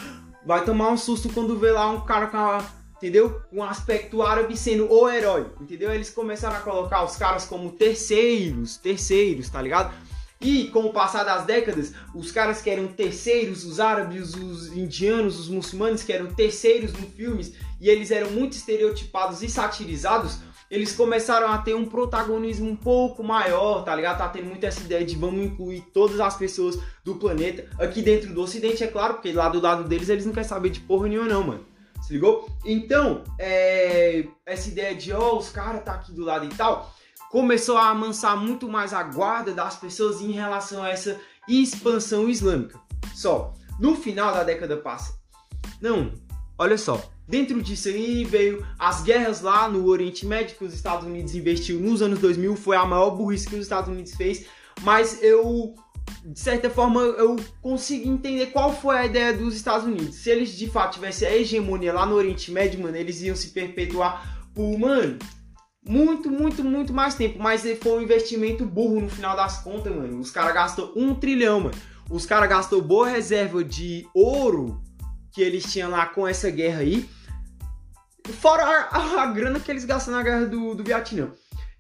vai 0.46 0.64
tomar 0.64 0.90
um 0.90 0.98
susto 0.98 1.30
quando 1.30 1.60
vê 1.60 1.72
lá 1.72 1.90
um 1.90 2.02
cara 2.02 2.28
com 2.28 2.38
a, 2.38 2.66
entendeu? 3.02 3.42
Um 3.52 3.64
aspecto 3.64 4.22
árabe 4.22 4.56
sendo 4.56 4.92
o 4.94 5.10
herói, 5.10 5.48
entendeu? 5.60 5.92
Eles 5.92 6.12
começaram 6.12 6.56
a 6.56 6.60
colocar 6.60 7.04
os 7.04 7.16
caras 7.16 7.46
como 7.46 7.72
terceiros, 7.72 8.78
terceiros, 8.78 9.50
tá 9.50 9.60
ligado? 9.60 9.92
E 10.40 10.68
com 10.68 10.86
o 10.86 10.94
passar 10.94 11.24
das 11.24 11.46
décadas, 11.46 11.94
os 12.14 12.32
caras 12.32 12.62
que 12.62 12.70
eram 12.70 12.88
terceiros, 12.88 13.66
os 13.66 13.80
árabes, 13.80 14.36
os 14.36 14.76
indianos, 14.76 15.40
os 15.40 15.50
muçulmanos 15.50 16.04
que 16.04 16.14
eram 16.14 16.28
terceiros 16.28 16.94
nos 16.94 17.10
filmes, 17.12 17.54
e 17.80 17.90
eles 17.90 18.12
eram 18.12 18.30
muito 18.32 18.54
estereotipados 18.54 19.42
e 19.42 19.50
satirizados, 19.50 20.40
eles 20.70 20.96
começaram 20.96 21.48
a 21.48 21.58
ter 21.58 21.76
um 21.76 21.86
protagonismo 21.86 22.70
um 22.70 22.76
pouco 22.76 23.24
maior, 23.24 23.84
tá 23.84 23.96
ligado? 23.96 24.20
Tá 24.20 24.30
tendo 24.30 24.46
muito 24.46 24.64
essa 24.64 24.82
ideia 24.82 25.04
de 25.04 25.16
vamos 25.16 25.44
incluir 25.44 25.82
todas 25.94 26.20
as 26.20 26.36
pessoas 26.36 26.80
do 27.04 27.16
planeta 27.16 27.68
aqui 27.78 28.02
dentro 28.02 28.34
do 28.34 28.42
Ocidente, 28.42 28.84
é 28.84 28.88
claro, 28.88 29.16
porque 29.16 29.34
lá 29.34 29.50
do 29.50 29.60
lado 29.60 29.84
deles 29.84 30.08
eles 30.08 30.26
não 30.26 30.34
querem 30.34 30.48
saber 30.48 30.70
de 30.70 30.80
porra 30.80 31.08
nenhuma, 31.08 31.28
não, 31.28 31.44
mano. 31.44 31.71
Se 32.12 32.16
ligou? 32.16 32.50
Então, 32.66 33.24
é... 33.40 34.28
essa 34.46 34.68
ideia 34.68 34.94
de, 34.94 35.14
ó, 35.14 35.32
oh, 35.32 35.38
os 35.38 35.48
caras 35.48 35.82
tá 35.82 35.94
aqui 35.94 36.12
do 36.12 36.26
lado 36.26 36.44
e 36.44 36.50
tal, 36.50 36.94
começou 37.30 37.78
a 37.78 37.88
amansar 37.88 38.36
muito 38.36 38.68
mais 38.68 38.94
a 38.94 39.02
guarda 39.02 39.54
das 39.54 39.78
pessoas 39.78 40.20
em 40.20 40.34
relação 40.34 40.84
a 40.84 40.90
essa 40.90 41.18
expansão 41.48 42.28
islâmica. 42.28 42.78
Só, 43.16 43.54
no 43.80 43.96
final 43.96 44.34
da 44.34 44.44
década 44.44 44.76
passa. 44.76 45.14
Não, 45.80 46.12
olha 46.58 46.78
só, 46.78 47.02
Dentro 47.26 47.62
disso 47.62 47.88
aí 47.88 48.26
veio 48.26 48.68
as 48.78 49.04
guerras 49.04 49.40
lá 49.40 49.70
no 49.70 49.88
Oriente 49.88 50.26
Médio 50.26 50.58
que 50.58 50.66
os 50.66 50.74
Estados 50.74 51.08
Unidos 51.08 51.34
investiu 51.34 51.80
nos 51.80 52.02
anos 52.02 52.20
2000, 52.20 52.58
foi 52.58 52.76
a 52.76 52.86
maior 52.86 53.12
burrice 53.12 53.48
que 53.48 53.56
os 53.56 53.62
Estados 53.62 53.90
Unidos 53.90 54.16
fez, 54.16 54.48
mas 54.82 55.24
eu 55.24 55.74
de 56.26 56.40
certa 56.40 56.70
forma 56.70 57.02
eu 57.02 57.36
consigo 57.62 58.10
entender 58.10 58.48
qual 58.48 58.76
foi 58.76 58.98
a 58.98 59.06
ideia 59.06 59.34
dos 59.34 59.56
Estados 59.56 59.88
Unidos. 59.88 60.16
Se 60.16 60.30
eles 60.30 60.56
de 60.56 60.70
fato 60.70 60.94
tivessem 60.94 61.28
a 61.28 61.36
hegemonia 61.36 61.94
lá 61.94 62.06
no 62.06 62.16
Oriente 62.16 62.52
Médio, 62.52 62.82
mano, 62.82 62.96
eles 62.96 63.22
iam 63.22 63.36
se 63.36 63.50
perpetuar 63.50 64.50
por, 64.54 64.78
mano, 64.78 65.18
muito, 65.88 66.30
muito, 66.30 66.64
muito 66.64 66.94
mais 66.94 67.16
tempo. 67.16 67.40
Mas 67.40 67.64
foi 67.82 68.00
um 68.00 68.02
investimento 68.02 68.66
burro 68.66 69.02
no 69.02 69.10
final 69.10 69.36
das 69.36 69.64
contas, 69.64 69.94
mano. 69.96 70.20
Os 70.20 70.32
caras 70.32 70.54
gastou 70.54 70.94
um 70.96 71.16
trilhão, 71.16 71.62
mano. 71.62 71.76
Os 72.10 72.26
caras 72.26 72.50
gastou 72.50 72.82
boa 72.82 73.08
reserva 73.08 73.64
de 73.64 74.08
ouro 74.14 74.82
que 75.32 75.42
eles 75.42 75.64
tinham 75.72 75.90
lá 75.90 76.06
com 76.06 76.28
essa 76.28 76.50
guerra 76.50 76.80
aí. 76.80 77.10
Fora 78.40 78.64
a, 78.64 79.24
a, 79.24 79.26
grana 79.28 79.60
que 79.60 79.72
eles 79.72 79.86
gastam 79.86 80.14
na 80.14 80.22
guerra 80.22 80.46
do, 80.46 80.76
do 80.76 80.84
Vietnã. 80.84 81.32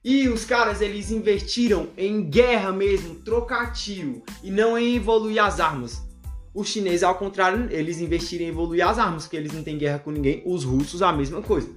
E 0.04 0.28
os 0.28 0.45
caras, 0.45 0.82
eles 0.82 1.12
investiram 1.12 1.89
em 1.95 2.28
guerra 2.28 2.72
mesmo, 2.72 3.16
trocar 3.16 3.72
tiro, 3.72 4.24
e 4.41 4.49
não 4.49 4.76
em 4.76 4.95
evoluir 4.95 5.43
as 5.43 5.60
armas. 5.60 6.02
Os 6.56 6.70
chineses, 6.70 7.04
ao 7.04 7.14
contrário, 7.14 7.68
eles 7.70 8.02
investiram 8.02 8.45
em 8.45 8.47
evoluir 8.47 8.86
as 8.86 8.97
armas, 8.97 9.24
porque 9.24 9.38
eles 9.38 9.54
não 9.54 9.62
têm 9.62 9.78
guerra 9.78 9.99
com 9.99 10.10
ninguém. 10.10 10.41
Os 10.43 10.64
russos, 10.64 11.04
a 11.04 11.14
mesma 11.14 11.43
coisa. 11.43 11.70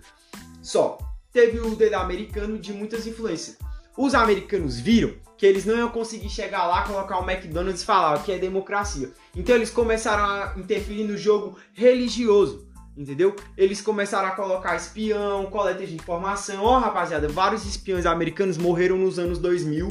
Só, 0.62 0.97
teve 1.35 1.61
o 1.61 1.77
dedo 1.77 1.97
americano 1.97 2.59
de 2.59 2.72
muitas 2.72 3.07
influências. 3.07 3.59
Os 3.95 4.14
americanos 4.14 4.81
viram 4.81 5.12
que 5.37 5.45
eles 5.45 5.66
não 5.66 5.77
iam 5.77 5.91
conseguir 5.91 6.31
chegar 6.31 6.66
lá, 6.66 6.83
colocar 6.85 7.18
o 7.18 7.31
McDonald's 7.31 7.83
e 7.83 7.85
falar 7.85 8.22
que 8.25 8.33
é 8.33 8.39
democracia. 8.39 9.12
Então 9.37 9.55
eles 9.55 9.68
começaram 9.68 10.25
a 10.25 10.55
interferir 10.59 11.05
no 11.05 11.18
jogo 11.18 11.59
religioso 11.75 12.66
entendeu? 12.97 13.34
Eles 13.57 13.80
começaram 13.80 14.28
a 14.28 14.32
colocar 14.32 14.76
espião, 14.76 15.47
coleta 15.47 15.86
de 15.86 15.95
informação. 15.95 16.64
Ó, 16.64 16.76
oh, 16.76 16.80
rapaziada, 16.80 17.28
vários 17.28 17.66
espiões 17.66 18.07
americanos 18.07 18.57
morreram 18.57 18.97
nos 18.97 19.18
anos 19.18 19.38
2000, 19.38 19.88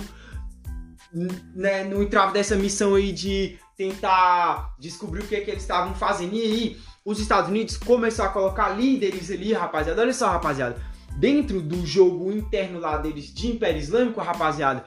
né, 1.53 1.83
no 1.83 2.01
entrave 2.01 2.33
dessa 2.33 2.55
missão 2.55 2.95
aí 2.95 3.11
de 3.11 3.57
tentar 3.77 4.75
descobrir 4.79 5.21
o 5.21 5.27
que, 5.27 5.35
é 5.35 5.41
que 5.41 5.51
eles 5.51 5.63
estavam 5.63 5.93
fazendo. 5.95 6.33
E 6.35 6.41
aí, 6.41 6.77
os 7.05 7.19
Estados 7.19 7.49
Unidos 7.49 7.77
começaram 7.77 8.29
a 8.29 8.33
colocar 8.33 8.69
líderes 8.69 9.29
ali, 9.29 9.53
rapaziada. 9.53 10.01
Olha 10.01 10.13
só, 10.13 10.29
rapaziada. 10.29 10.81
Dentro 11.17 11.61
do 11.61 11.85
jogo 11.85 12.31
interno 12.31 12.79
lá 12.79 12.97
deles 12.97 13.31
de 13.33 13.47
Império 13.47 13.79
Islâmico, 13.79 14.21
rapaziada, 14.21 14.85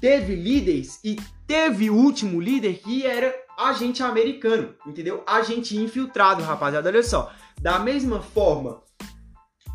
teve 0.00 0.34
líderes 0.34 1.00
e 1.04 1.16
teve 1.46 1.90
o 1.90 1.94
último 1.94 2.40
líder 2.40 2.78
que 2.78 3.04
era 3.04 3.34
agente 3.56 4.02
americano, 4.02 4.74
entendeu? 4.86 5.22
Agente 5.26 5.76
infiltrado, 5.76 6.42
rapaziada. 6.42 6.88
Olha 6.88 7.02
só, 7.02 7.32
da 7.60 7.78
mesma 7.78 8.20
forma 8.20 8.82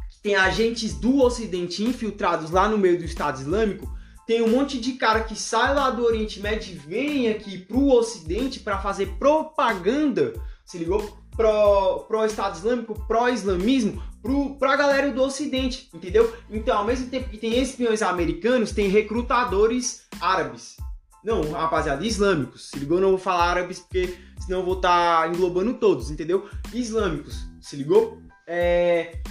que 0.10 0.22
tem 0.22 0.36
agentes 0.36 0.94
do 0.94 1.22
Ocidente 1.22 1.84
infiltrados 1.84 2.52
lá 2.52 2.70
no 2.70 2.78
meio 2.78 2.98
do 2.98 3.06
Estado 3.06 3.40
Islâmico, 3.40 3.92
tem 4.28 4.42
um 4.42 4.50
monte 4.50 4.80
de 4.80 4.94
cara 4.94 5.24
que 5.24 5.36
sai 5.36 5.74
lá 5.74 5.90
do 5.90 6.06
Oriente 6.06 6.40
Médio 6.40 6.74
e 6.74 6.78
vem 6.78 7.30
aqui 7.30 7.58
pro 7.58 7.88
Ocidente 7.88 8.60
para 8.60 8.80
fazer 8.80 9.08
propaganda, 9.18 10.34
se 10.64 10.78
ligou? 10.78 11.20
Pro, 11.36 12.06
pro 12.08 12.26
Estado 12.26 12.56
Islâmico, 12.56 13.08
pró-islamismo, 13.08 14.02
pro, 14.22 14.56
pra 14.56 14.76
galera 14.76 15.12
do 15.12 15.24
Ocidente, 15.24 15.90
entendeu? 15.94 16.32
Então, 16.50 16.78
ao 16.78 16.86
mesmo 16.86 17.10
tempo 17.10 17.30
que 17.30 17.38
tem 17.38 17.60
espiões 17.60 18.02
americanos, 18.02 18.72
tem 18.72 18.90
recrutadores 18.90 20.04
árabes, 20.20 20.78
não, 21.24 21.52
rapaziada, 21.52 22.06
islâmicos. 22.06 22.70
Se 22.70 22.80
ligou? 22.80 23.00
Não 23.00 23.10
vou 23.10 23.18
falar 23.18 23.50
árabes 23.50 23.80
porque 23.80 24.18
senão 24.40 24.60
eu 24.60 24.66
vou 24.66 24.76
estar 24.76 25.22
tá 25.22 25.28
englobando 25.28 25.74
todos, 25.76 26.10
entendeu? 26.10 26.50
Islâmicos. 26.74 27.46
Se 27.60 27.76
ligou? 27.76 28.22
É... 28.48 29.22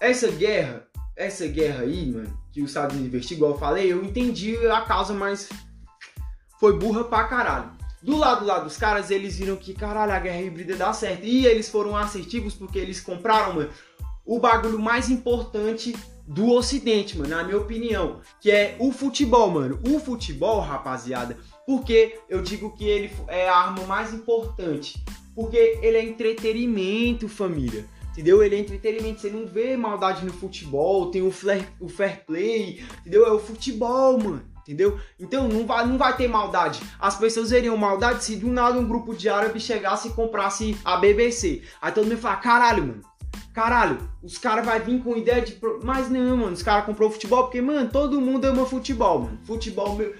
Essa 0.00 0.30
guerra, 0.30 0.86
essa 1.16 1.46
guerra 1.46 1.82
aí, 1.82 2.10
mano, 2.10 2.38
que 2.52 2.62
os 2.62 2.70
Estados 2.70 2.94
Unidos 2.94 3.14
investiu, 3.14 3.36
igual 3.36 3.52
eu 3.52 3.58
falei, 3.58 3.92
eu 3.92 4.04
entendi 4.04 4.56
a 4.68 4.82
causa, 4.82 5.14
mas 5.14 5.48
foi 6.60 6.78
burra 6.78 7.04
pra 7.04 7.24
caralho. 7.24 7.72
Do 8.02 8.18
lado 8.18 8.44
lá 8.44 8.58
dos 8.58 8.76
caras, 8.76 9.10
eles 9.10 9.38
viram 9.38 9.56
que, 9.56 9.72
caralho, 9.72 10.12
a 10.12 10.18
guerra 10.18 10.42
híbrida 10.42 10.76
dá 10.76 10.92
certo. 10.92 11.24
E 11.24 11.46
eles 11.46 11.70
foram 11.70 11.96
assertivos 11.96 12.54
porque 12.54 12.78
eles 12.78 13.00
compraram, 13.00 13.54
mano, 13.54 13.70
o 14.24 14.38
bagulho 14.38 14.78
mais 14.78 15.10
importante 15.10 15.94
do 16.26 16.50
Ocidente, 16.50 17.18
mano, 17.18 17.30
na 17.30 17.44
minha 17.44 17.58
opinião, 17.58 18.20
que 18.40 18.50
é 18.50 18.76
o 18.78 18.90
futebol, 18.90 19.50
mano. 19.50 19.78
O 19.86 19.98
futebol, 20.00 20.60
rapaziada, 20.60 21.36
porque 21.66 22.18
eu 22.28 22.40
digo 22.40 22.74
que 22.74 22.84
ele 22.84 23.12
é 23.28 23.48
a 23.48 23.56
arma 23.56 23.84
mais 23.84 24.14
importante, 24.14 25.02
porque 25.34 25.78
ele 25.82 25.98
é 25.98 26.04
entretenimento, 26.04 27.28
família. 27.28 27.84
Entendeu? 28.12 28.42
Ele 28.42 28.54
é 28.54 28.58
entretenimento, 28.60 29.20
você 29.20 29.28
não 29.28 29.44
vê 29.44 29.76
maldade 29.76 30.24
no 30.24 30.32
futebol, 30.32 31.10
tem 31.10 31.20
o, 31.20 31.32
flair, 31.32 31.68
o 31.80 31.88
fair 31.88 32.24
play, 32.24 32.82
entendeu? 33.00 33.26
É 33.26 33.32
o 33.32 33.40
futebol, 33.40 34.18
mano 34.18 34.54
entendeu? 34.64 34.98
Então 35.20 35.46
não 35.46 35.66
vai, 35.66 35.86
não 35.86 35.98
vai 35.98 36.16
ter 36.16 36.26
maldade. 36.26 36.80
As 36.98 37.16
pessoas 37.16 37.50
veriam 37.50 37.76
maldade 37.76 38.24
se 38.24 38.36
do 38.36 38.48
nada 38.48 38.78
um 38.78 38.88
grupo 38.88 39.14
de 39.14 39.28
árabes 39.28 39.62
chegasse 39.62 40.08
e 40.08 40.12
comprasse 40.12 40.76
a 40.82 40.96
BBC. 40.96 41.62
Aí 41.80 41.92
todo 41.92 42.06
mundo 42.06 42.18
fala, 42.18 42.36
caralho, 42.36 42.86
mano, 42.86 43.02
Caralho, 43.52 43.98
os 44.22 44.38
caras 44.38 44.64
vão 44.64 44.80
vir 44.80 45.02
com 45.02 45.16
ideia 45.16 45.42
de. 45.42 45.58
Mas 45.82 46.10
não, 46.10 46.36
mano, 46.36 46.52
os 46.52 46.62
caras 46.62 46.86
comprou 46.86 47.10
futebol 47.10 47.44
porque, 47.44 47.60
mano, 47.60 47.88
todo 47.90 48.20
mundo 48.20 48.44
ama 48.44 48.66
futebol, 48.66 49.20
mano. 49.20 49.38
Futebol 49.44 49.94
meu. 49.96 50.14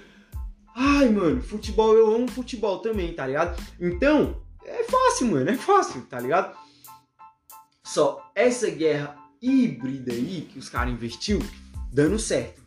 Ai, 0.75 1.09
mano, 1.09 1.41
futebol, 1.41 1.95
eu 1.95 2.13
amo 2.13 2.27
futebol 2.27 2.79
também, 2.79 3.13
tá 3.13 3.25
ligado? 3.25 3.61
Então, 3.79 4.41
é 4.65 4.83
fácil, 4.83 5.27
mano, 5.27 5.49
é 5.49 5.55
fácil, 5.55 6.01
tá 6.05 6.19
ligado? 6.19 6.55
Só 7.85 8.31
essa 8.35 8.69
guerra 8.69 9.15
híbrida 9.41 10.11
aí 10.11 10.47
que 10.51 10.59
os 10.59 10.67
caras 10.67 10.93
investiu, 10.93 11.39
dando 11.93 12.19
certo. 12.19 12.61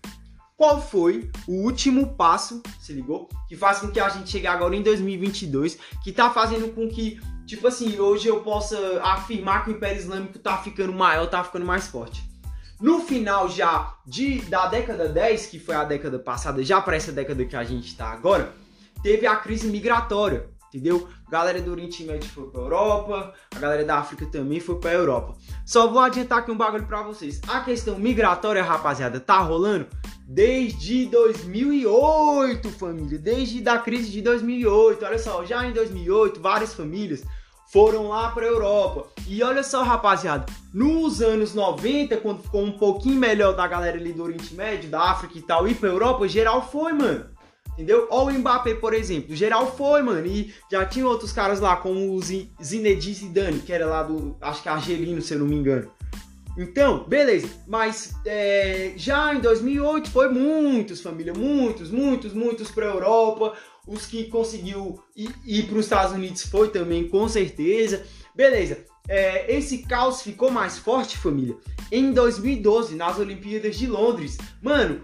Qual 0.58 0.82
foi 0.82 1.30
o 1.46 1.62
último 1.62 2.16
passo, 2.16 2.60
se 2.80 2.92
ligou? 2.92 3.28
Que 3.48 3.54
faz 3.54 3.78
com 3.78 3.92
que 3.92 4.00
a 4.00 4.08
gente 4.08 4.28
chegue 4.28 4.48
agora 4.48 4.74
em 4.74 4.82
2022, 4.82 5.78
que 6.02 6.10
tá 6.10 6.30
fazendo 6.30 6.74
com 6.74 6.88
que 6.88 7.20
tipo 7.46 7.68
assim, 7.68 7.96
hoje 8.00 8.26
eu 8.26 8.40
possa 8.40 8.76
afirmar 9.04 9.64
que 9.64 9.70
o 9.70 9.74
Império 9.74 10.00
Islâmico 10.00 10.36
tá 10.40 10.58
ficando 10.58 10.92
maior, 10.92 11.28
tá 11.28 11.44
ficando 11.44 11.64
mais 11.64 11.86
forte. 11.86 12.28
No 12.80 12.98
final 13.00 13.48
já 13.48 13.94
de, 14.04 14.40
da 14.42 14.66
década 14.66 15.08
10, 15.08 15.46
que 15.46 15.60
foi 15.60 15.76
a 15.76 15.84
década 15.84 16.18
passada, 16.18 16.60
já 16.64 16.80
para 16.80 16.96
essa 16.96 17.12
década 17.12 17.44
que 17.44 17.54
a 17.54 17.62
gente 17.62 17.86
está 17.86 18.10
agora, 18.10 18.52
teve 19.00 19.28
a 19.28 19.36
crise 19.36 19.68
migratória, 19.68 20.50
entendeu? 20.68 21.08
A 21.28 21.30
galera 21.30 21.60
do 21.60 21.70
Oriente 21.70 22.04
Médio 22.04 22.26
foi 22.30 22.46
para 22.46 22.62
Europa, 22.62 23.34
a 23.54 23.58
galera 23.58 23.84
da 23.84 23.98
África 23.98 24.24
também 24.24 24.60
foi 24.60 24.76
para 24.76 24.94
Europa. 24.94 25.34
Só 25.66 25.86
vou 25.86 26.00
adiantar 26.00 26.38
aqui 26.38 26.50
um 26.50 26.56
bagulho 26.56 26.86
para 26.86 27.02
vocês. 27.02 27.38
A 27.46 27.60
questão 27.60 27.98
migratória, 27.98 28.64
rapaziada, 28.64 29.20
tá 29.20 29.38
rolando 29.38 29.86
desde 30.26 31.04
2008, 31.04 32.70
família, 32.70 33.18
desde 33.18 33.60
da 33.60 33.78
crise 33.78 34.10
de 34.10 34.22
2008. 34.22 35.04
Olha 35.04 35.18
só, 35.18 35.44
já 35.44 35.66
em 35.66 35.72
2008, 35.74 36.40
várias 36.40 36.72
famílias 36.72 37.22
foram 37.70 38.08
lá 38.08 38.30
pra 38.30 38.46
Europa. 38.46 39.08
E 39.26 39.42
olha 39.42 39.62
só, 39.62 39.82
rapaziada, 39.82 40.46
nos 40.72 41.20
anos 41.20 41.54
90, 41.54 42.16
quando 42.16 42.42
ficou 42.42 42.62
um 42.62 42.72
pouquinho 42.72 43.20
melhor 43.20 43.54
da 43.54 43.68
galera 43.68 43.98
ali 43.98 44.14
do 44.14 44.22
Oriente 44.22 44.54
Médio, 44.54 44.88
da 44.88 45.10
África 45.10 45.36
e 45.36 45.42
tal, 45.42 45.68
ir 45.68 45.74
pra 45.74 45.90
Europa, 45.90 46.26
geral 46.26 46.66
foi, 46.66 46.94
mano. 46.94 47.36
Entendeu? 47.78 48.08
Olha 48.10 48.34
o 48.34 48.40
Mbappé, 48.40 48.74
por 48.74 48.92
exemplo. 48.92 49.36
Geral 49.36 49.72
foi, 49.76 50.02
mano. 50.02 50.26
E 50.26 50.52
já 50.68 50.84
tinha 50.84 51.06
outros 51.06 51.30
caras 51.30 51.60
lá, 51.60 51.76
como 51.76 52.12
o 52.12 52.20
Zinedine 52.20 53.14
Zidane, 53.14 53.60
que 53.60 53.72
era 53.72 53.86
lá 53.86 54.02
do, 54.02 54.36
acho 54.40 54.64
que 54.64 54.68
argelino, 54.68 55.22
se 55.22 55.34
eu 55.34 55.38
não 55.38 55.46
me 55.46 55.54
engano. 55.54 55.88
Então, 56.58 57.04
beleza. 57.04 57.48
Mas 57.68 58.14
é, 58.26 58.94
já 58.96 59.32
em 59.32 59.38
2008 59.38 60.10
foi 60.10 60.28
muitos, 60.28 61.00
família, 61.00 61.32
muitos, 61.32 61.88
muitos, 61.92 62.32
muitos 62.32 62.68
para 62.68 62.86
Europa. 62.86 63.54
Os 63.86 64.06
que 64.06 64.24
conseguiu 64.24 65.00
ir, 65.16 65.32
ir 65.46 65.68
para 65.68 65.78
os 65.78 65.86
Estados 65.86 66.12
Unidos 66.12 66.42
foi 66.42 66.70
também, 66.70 67.06
com 67.06 67.28
certeza. 67.28 68.04
Beleza. 68.34 68.84
É, 69.08 69.54
esse 69.56 69.78
caos 69.78 70.20
ficou 70.20 70.50
mais 70.50 70.78
forte, 70.78 71.16
família, 71.16 71.56
em 71.90 72.12
2012, 72.12 72.96
nas 72.96 73.18
Olimpíadas 73.18 73.76
de 73.76 73.86
Londres. 73.86 74.36
Mano, 74.60 75.00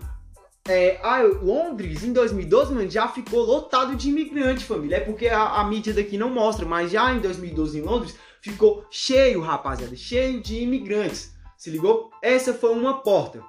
é, 0.66 0.98
a 1.02 1.22
Londres, 1.22 2.02
em 2.02 2.12
2012, 2.12 2.72
mano, 2.72 2.90
já 2.90 3.06
ficou 3.06 3.44
lotado 3.44 3.94
de 3.94 4.08
imigrante, 4.08 4.64
família. 4.64 4.96
É 4.96 5.00
porque 5.00 5.28
a, 5.28 5.60
a 5.60 5.64
mídia 5.64 5.92
daqui 5.92 6.16
não 6.16 6.30
mostra, 6.30 6.64
mas 6.64 6.90
já 6.90 7.12
em 7.12 7.20
2012 7.20 7.78
em 7.78 7.82
Londres 7.82 8.14
ficou 8.40 8.84
cheio, 8.90 9.40
rapaziada, 9.40 9.94
cheio 9.94 10.40
de 10.40 10.56
imigrantes. 10.60 11.34
Se 11.58 11.70
ligou? 11.70 12.10
Essa 12.22 12.54
foi 12.54 12.72
uma 12.72 13.02
porta. 13.02 13.42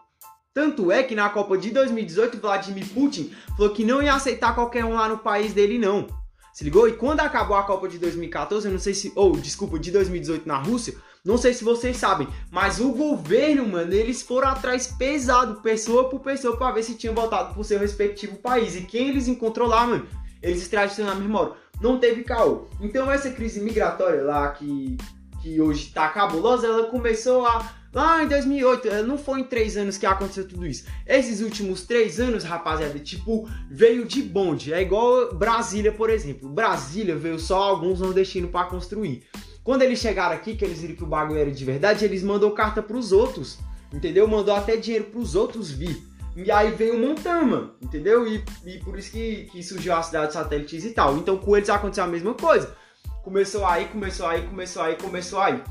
Tanto 0.53 0.91
é 0.91 1.03
que 1.03 1.15
na 1.15 1.29
Copa 1.29 1.57
de 1.57 1.71
2018, 1.71 2.39
Vladimir 2.39 2.87
Putin 2.89 3.33
falou 3.57 3.73
que 3.73 3.83
não 3.83 4.01
ia 4.01 4.13
aceitar 4.13 4.53
qualquer 4.53 4.85
um 4.85 4.93
lá 4.93 5.07
no 5.07 5.17
país 5.17 5.53
dele, 5.53 5.77
não. 5.77 6.07
Se 6.53 6.63
ligou? 6.63 6.87
E 6.87 6.93
quando 6.93 7.19
acabou 7.19 7.57
a 7.57 7.63
Copa 7.63 7.87
de 7.87 7.97
2014, 7.97 8.67
eu 8.67 8.71
não 8.71 8.79
sei 8.79 8.93
se. 8.93 9.11
Ou, 9.15 9.33
oh, 9.33 9.37
desculpa, 9.37 9.77
de 9.77 9.91
2018 9.91 10.47
na 10.47 10.57
Rússia, 10.57 10.95
não 11.25 11.39
sei 11.39 11.55
se 11.55 11.63
vocês 11.63 11.97
sabem, 11.97 12.27
mas 12.51 12.79
o 12.79 12.91
governo, 12.91 13.67
mano, 13.67 13.91
eles 13.91 14.21
foram 14.21 14.49
atrás 14.49 14.85
pesado, 14.85 15.59
pessoa 15.61 16.07
por 16.07 16.19
pessoa, 16.19 16.55
pra 16.55 16.71
ver 16.71 16.83
se 16.83 16.93
tinha 16.93 17.11
voltado 17.11 17.51
pro 17.51 17.63
seu 17.63 17.79
respectivo 17.79 18.35
país. 18.35 18.75
E 18.75 18.81
quem 18.81 19.09
eles 19.09 19.27
encontrou 19.27 19.67
lá, 19.67 19.87
mano, 19.87 20.07
eles 20.39 20.61
extradicionaram 20.61 21.17
na 21.17 21.25
memória. 21.25 21.53
Não 21.81 21.97
teve 21.97 22.23
caô. 22.23 22.67
Então 22.79 23.11
essa 23.11 23.31
crise 23.31 23.59
migratória 23.59 24.21
lá 24.21 24.49
que, 24.51 24.97
que 25.41 25.59
hoje 25.59 25.91
tá 25.91 26.07
cabulosa, 26.09 26.67
ela 26.67 26.83
começou 26.85 27.43
a 27.45 27.73
Lá 27.95 28.21
em 28.21 28.27
2008, 28.27 28.87
eh, 28.89 29.03
não 29.03 29.17
foi 29.17 29.39
em 29.39 29.43
três 29.45 29.77
anos 29.77 29.97
que 29.97 30.05
aconteceu 30.05 30.45
tudo 30.45 30.67
isso. 30.67 30.83
Esses 31.07 31.39
últimos 31.39 31.85
três 31.85 32.19
anos, 32.19 32.43
rapaziada, 32.43 32.99
tipo, 32.99 33.49
veio 33.71 34.03
de 34.03 34.21
bonde. 34.21 34.73
É 34.73 34.81
igual 34.81 35.33
Brasília, 35.33 35.93
por 35.93 36.09
exemplo. 36.09 36.49
Brasília 36.49 37.15
veio 37.15 37.39
só 37.39 37.63
alguns 37.63 38.01
nordestinos 38.01 38.51
para 38.51 38.67
construir. 38.67 39.23
Quando 39.65 39.81
eles 39.81 39.97
chegaram 39.97 40.35
aqui, 40.35 40.55
que 40.55 40.63
eles 40.63 40.79
viram 40.79 40.95
que 40.95 41.03
o 41.03 41.07
bagulho 41.07 41.39
era 41.39 41.49
de 41.49 41.65
verdade, 41.65 42.05
eles 42.05 42.21
mandou 42.21 42.51
carta 42.51 42.83
pros 42.83 43.11
outros. 43.11 43.57
Entendeu? 43.91 44.27
Mandou 44.27 44.53
até 44.53 44.77
dinheiro 44.77 45.05
pros 45.05 45.33
outros 45.33 45.71
vir. 45.71 46.07
E 46.35 46.51
aí 46.51 46.71
veio 46.71 46.99
Montama, 46.99 47.73
entendeu? 47.81 48.27
E, 48.27 48.43
e 48.63 48.77
por 48.79 48.99
isso 48.99 49.11
que, 49.11 49.45
que 49.45 49.63
surgiu 49.63 49.95
a 49.95 50.03
cidade 50.03 50.27
de 50.27 50.33
satélites 50.33 50.85
e 50.85 50.91
tal. 50.91 51.17
Então 51.17 51.37
com 51.39 51.57
eles 51.57 51.69
aconteceu 51.69 52.03
a 52.03 52.07
mesma 52.07 52.35
coisa. 52.35 52.75
Começou 53.23 53.65
aí, 53.65 53.85
começou 53.85 54.27
aí, 54.27 54.45
começou 54.45 54.83
aí, 54.83 54.95
começou 54.97 55.39
aí. 55.39 55.63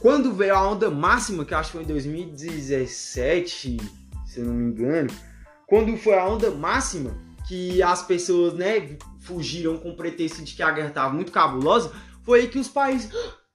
Quando 0.00 0.32
veio 0.32 0.54
a 0.54 0.66
onda 0.66 0.90
máxima, 0.90 1.44
que 1.44 1.54
acho 1.54 1.72
que 1.72 1.76
foi 1.76 1.84
em 1.84 1.88
2017, 1.88 3.76
se 4.24 4.40
eu 4.40 4.46
não 4.46 4.54
me 4.54 4.72
engano, 4.72 5.10
quando 5.66 5.94
foi 5.98 6.14
a 6.14 6.26
onda 6.26 6.50
máxima 6.50 7.14
que 7.52 7.82
as 7.82 8.02
pessoas, 8.02 8.54
né, 8.54 8.96
fugiram 9.20 9.76
com 9.76 9.90
o 9.90 9.94
pretexto 9.94 10.42
de 10.42 10.54
que 10.54 10.62
a 10.62 10.70
guerra 10.70 10.88
estava 10.88 11.12
muito 11.12 11.30
cabulosa, 11.30 11.92
foi 12.22 12.40
aí 12.40 12.48
que 12.48 12.58
os 12.58 12.68
países 12.68 13.12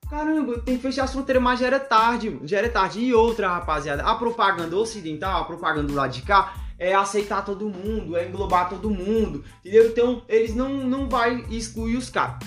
Caramba, 0.08 0.60
tem 0.60 0.78
que 0.78 0.84
fechar 0.84 1.04
as 1.06 1.12
fronteiras, 1.12 1.44
mas 1.44 1.60
já 1.60 1.66
era 1.66 1.80
tarde, 1.80 2.40
já 2.44 2.60
era 2.60 2.70
tarde. 2.70 3.00
E 3.02 3.14
outra, 3.14 3.50
rapaziada, 3.50 4.04
a 4.04 4.16
propaganda 4.16 4.78
ocidental, 4.78 5.42
a 5.42 5.46
propaganda 5.46 5.92
lado 5.92 6.14
de 6.14 6.22
cá, 6.22 6.54
é 6.80 6.94
aceitar 6.94 7.44
todo 7.44 7.68
mundo, 7.68 8.16
é 8.16 8.26
englobar 8.26 8.70
todo 8.70 8.90
mundo, 8.90 9.44
entendeu? 9.60 9.88
Então, 9.88 10.22
eles 10.30 10.56
não, 10.56 10.70
não 10.70 11.10
vai 11.10 11.44
excluir 11.50 11.98
os 11.98 12.10
caras. 12.10 12.38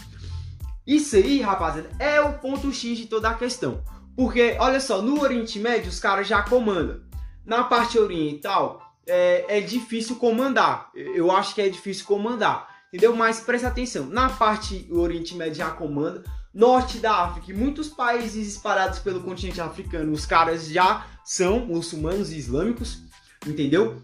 Isso 0.86 1.16
aí, 1.16 1.42
rapaziada, 1.42 1.90
é 1.98 2.18
o 2.20 2.38
ponto 2.38 2.72
X 2.72 2.96
de 2.96 3.06
toda 3.08 3.28
a 3.28 3.34
questão. 3.34 3.82
Porque, 4.16 4.56
olha 4.58 4.80
só, 4.80 5.02
no 5.02 5.20
Oriente 5.20 5.58
Médio 5.58 5.90
os 5.90 5.98
caras 5.98 6.26
já 6.26 6.42
comandam. 6.42 7.00
Na 7.44 7.64
parte 7.64 7.98
oriental 7.98 8.79
é, 9.06 9.58
é 9.58 9.60
difícil 9.60 10.16
comandar. 10.16 10.90
Eu 10.94 11.30
acho 11.30 11.54
que 11.54 11.62
é 11.62 11.68
difícil 11.68 12.04
comandar. 12.06 12.68
Entendeu? 12.88 13.14
Mas 13.14 13.40
presta 13.40 13.68
atenção. 13.68 14.06
Na 14.06 14.28
parte 14.28 14.86
o 14.90 14.98
Oriente 14.98 15.34
Médio 15.34 15.54
já 15.54 15.70
comanda. 15.70 16.24
Norte 16.52 16.98
da 16.98 17.24
África 17.24 17.52
e 17.52 17.54
muitos 17.54 17.88
países 17.88 18.48
espalhados 18.48 18.98
pelo 18.98 19.20
continente 19.20 19.60
africano, 19.60 20.10
os 20.10 20.26
caras 20.26 20.66
já 20.66 21.06
são 21.24 21.60
muçulmanos 21.60 22.32
e 22.32 22.38
islâmicos, 22.38 23.04
entendeu? 23.46 24.02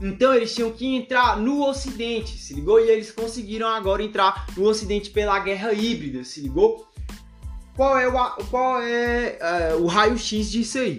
Então 0.00 0.34
eles 0.34 0.54
tinham 0.54 0.72
que 0.72 0.96
entrar 0.96 1.38
no 1.38 1.62
Ocidente, 1.62 2.38
se 2.38 2.54
ligou? 2.54 2.80
E 2.80 2.88
eles 2.88 3.10
conseguiram 3.10 3.68
agora 3.68 4.02
entrar 4.02 4.46
no 4.56 4.64
Ocidente 4.64 5.10
pela 5.10 5.38
guerra 5.40 5.74
híbrida, 5.74 6.24
se 6.24 6.40
ligou? 6.40 6.88
Qual 7.76 7.98
é 7.98 8.08
o, 8.08 8.30
qual 8.46 8.80
é, 8.80 9.36
é 9.38 9.74
o 9.74 9.86
raio-x 9.86 10.50
disso 10.50 10.78
aí? 10.78 10.98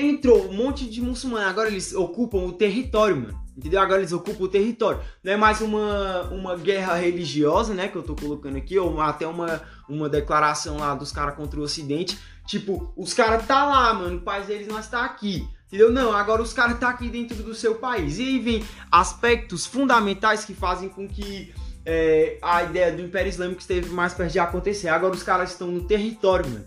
Entrou 0.00 0.48
um 0.48 0.52
monte 0.52 0.88
de 0.88 1.02
muçulmanos, 1.02 1.48
agora 1.48 1.68
eles 1.68 1.92
ocupam 1.92 2.38
o 2.38 2.52
território, 2.52 3.16
mano. 3.16 3.48
Entendeu? 3.56 3.80
Agora 3.80 4.00
eles 4.00 4.12
ocupam 4.12 4.44
o 4.44 4.48
território. 4.48 5.00
Não 5.24 5.32
é 5.32 5.36
mais 5.36 5.60
uma, 5.60 6.22
uma 6.30 6.56
guerra 6.56 6.94
religiosa, 6.94 7.74
né? 7.74 7.88
Que 7.88 7.96
eu 7.96 8.04
tô 8.04 8.14
colocando 8.14 8.56
aqui, 8.56 8.78
ou 8.78 9.00
até 9.00 9.26
uma, 9.26 9.60
uma 9.88 10.08
declaração 10.08 10.78
lá 10.78 10.94
dos 10.94 11.10
caras 11.10 11.34
contra 11.34 11.58
o 11.58 11.64
Ocidente. 11.64 12.16
Tipo, 12.46 12.92
os 12.96 13.12
caras 13.12 13.44
tá 13.44 13.66
lá, 13.66 13.92
mano. 13.92 14.18
O 14.18 14.20
país 14.20 14.46
deles 14.46 14.68
não 14.68 14.78
está 14.78 15.04
aqui. 15.04 15.44
Entendeu? 15.66 15.90
Não, 15.90 16.12
agora 16.12 16.40
os 16.40 16.52
caras 16.52 16.78
tá 16.78 16.88
aqui 16.88 17.08
dentro 17.08 17.42
do 17.42 17.52
seu 17.52 17.74
país. 17.74 18.20
E 18.20 18.22
aí 18.22 18.38
vem 18.38 18.64
aspectos 18.92 19.66
fundamentais 19.66 20.44
que 20.44 20.54
fazem 20.54 20.88
com 20.88 21.08
que 21.08 21.52
é, 21.84 22.38
a 22.40 22.62
ideia 22.62 22.92
do 22.92 23.02
Império 23.02 23.28
Islâmico 23.28 23.60
esteve 23.60 23.90
mais 23.90 24.14
perto 24.14 24.30
de 24.30 24.38
acontecer. 24.38 24.86
Agora 24.86 25.12
os 25.12 25.24
caras 25.24 25.50
estão 25.50 25.66
no 25.66 25.82
território, 25.82 26.48
mano. 26.48 26.64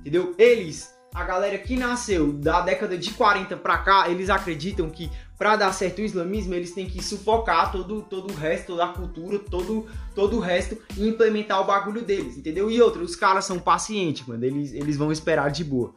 Entendeu? 0.00 0.32
Eles, 0.38 0.94
a 1.14 1.24
galera 1.24 1.58
que 1.58 1.76
nasceu 1.76 2.32
da 2.32 2.60
década 2.60 2.96
de 2.96 3.10
40 3.12 3.56
pra 3.56 3.78
cá, 3.78 4.08
eles 4.08 4.30
acreditam 4.30 4.88
que 4.88 5.10
para 5.36 5.56
dar 5.56 5.72
certo 5.72 6.00
o 6.00 6.04
islamismo, 6.04 6.54
eles 6.54 6.72
têm 6.72 6.86
que 6.86 7.02
sufocar 7.02 7.72
todo, 7.72 8.02
todo 8.02 8.30
o 8.30 8.36
resto, 8.36 8.66
toda 8.66 8.84
a 8.84 8.88
cultura, 8.88 9.38
todo, 9.38 9.86
todo 10.14 10.36
o 10.36 10.40
resto 10.40 10.76
e 10.96 11.08
implementar 11.08 11.60
o 11.60 11.64
bagulho 11.64 12.02
deles, 12.02 12.36
entendeu? 12.36 12.70
E 12.70 12.80
outro, 12.80 13.02
os 13.02 13.16
caras 13.16 13.46
são 13.46 13.58
pacientes, 13.58 14.26
mano. 14.26 14.44
Eles, 14.44 14.72
eles 14.72 14.96
vão 14.98 15.10
esperar 15.10 15.50
de 15.50 15.64
boa. 15.64 15.94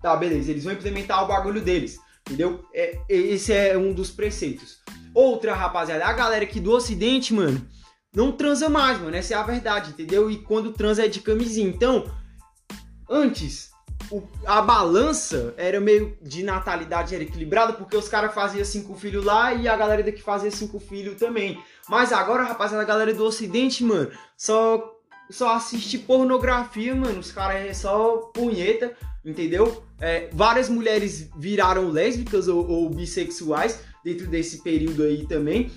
Tá, 0.00 0.16
beleza, 0.16 0.50
eles 0.50 0.62
vão 0.62 0.72
implementar 0.72 1.24
o 1.24 1.26
bagulho 1.26 1.60
deles, 1.60 1.98
entendeu? 2.24 2.64
É, 2.72 2.96
esse 3.08 3.52
é 3.52 3.76
um 3.76 3.92
dos 3.92 4.10
preceitos. 4.10 4.78
Outra, 5.12 5.54
rapaziada, 5.54 6.06
a 6.06 6.12
galera 6.12 6.44
aqui 6.44 6.60
do 6.60 6.70
ocidente, 6.70 7.34
mano, 7.34 7.66
não 8.14 8.30
transa 8.30 8.68
mais, 8.68 9.00
mano. 9.00 9.16
Essa 9.16 9.34
é 9.34 9.36
a 9.36 9.42
verdade, 9.42 9.90
entendeu? 9.90 10.30
E 10.30 10.38
quando 10.38 10.72
transa 10.72 11.04
é 11.04 11.08
de 11.08 11.18
camisinha. 11.18 11.68
Então, 11.68 12.04
antes, 13.10 13.73
o, 14.14 14.22
a 14.46 14.62
balança 14.62 15.52
era 15.56 15.80
meio 15.80 16.16
de 16.22 16.44
natalidade 16.44 17.14
era 17.14 17.24
equilibrada, 17.24 17.72
porque 17.72 17.96
os 17.96 18.08
caras 18.08 18.32
faziam 18.32 18.64
cinco 18.64 18.94
filhos 18.94 19.24
lá 19.24 19.52
e 19.52 19.66
a 19.66 19.76
galera 19.76 20.04
daqui 20.04 20.22
fazia 20.22 20.50
cinco 20.52 20.78
filhos 20.78 21.16
também. 21.16 21.60
Mas 21.88 22.12
agora, 22.12 22.44
rapaziada, 22.44 22.82
a 22.82 22.86
galera 22.86 23.12
do 23.12 23.24
ocidente, 23.24 23.82
mano, 23.82 24.10
só 24.36 24.92
só 25.30 25.56
assiste 25.56 25.98
pornografia, 25.98 26.94
mano. 26.94 27.18
Os 27.18 27.32
caras 27.32 27.66
é 27.66 27.74
só 27.74 28.18
punheta, 28.32 28.94
entendeu? 29.24 29.82
É, 29.98 30.28
várias 30.32 30.68
mulheres 30.68 31.30
viraram 31.36 31.90
lésbicas 31.90 32.46
ou, 32.46 32.68
ou, 32.68 32.90
bissexuais 32.90 33.80
dentro 34.04 34.26
desse 34.26 34.58
período 34.58 35.02
aí 35.02 35.26
também. 35.26 35.72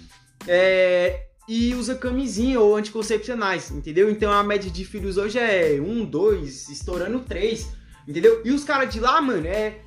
É, 0.48 1.28
e 1.48 1.74
usa 1.74 1.96
camisinha 1.96 2.60
ou 2.60 2.76
anticoncepcionais, 2.76 3.72
entendeu? 3.72 4.12
Então 4.12 4.32
a 4.32 4.44
média 4.44 4.70
de 4.70 4.84
filhos 4.84 5.18
hoje 5.18 5.40
é 5.40 5.80
um, 5.82 6.04
dois, 6.06 6.70
estourando 6.70 7.22
três, 7.22 7.70
entendeu? 8.08 8.42
E 8.46 8.52
os 8.52 8.64
caras 8.64 8.94
de 8.94 9.00
lá, 9.00 9.22
mano, 9.22 9.48
é. 9.48 9.80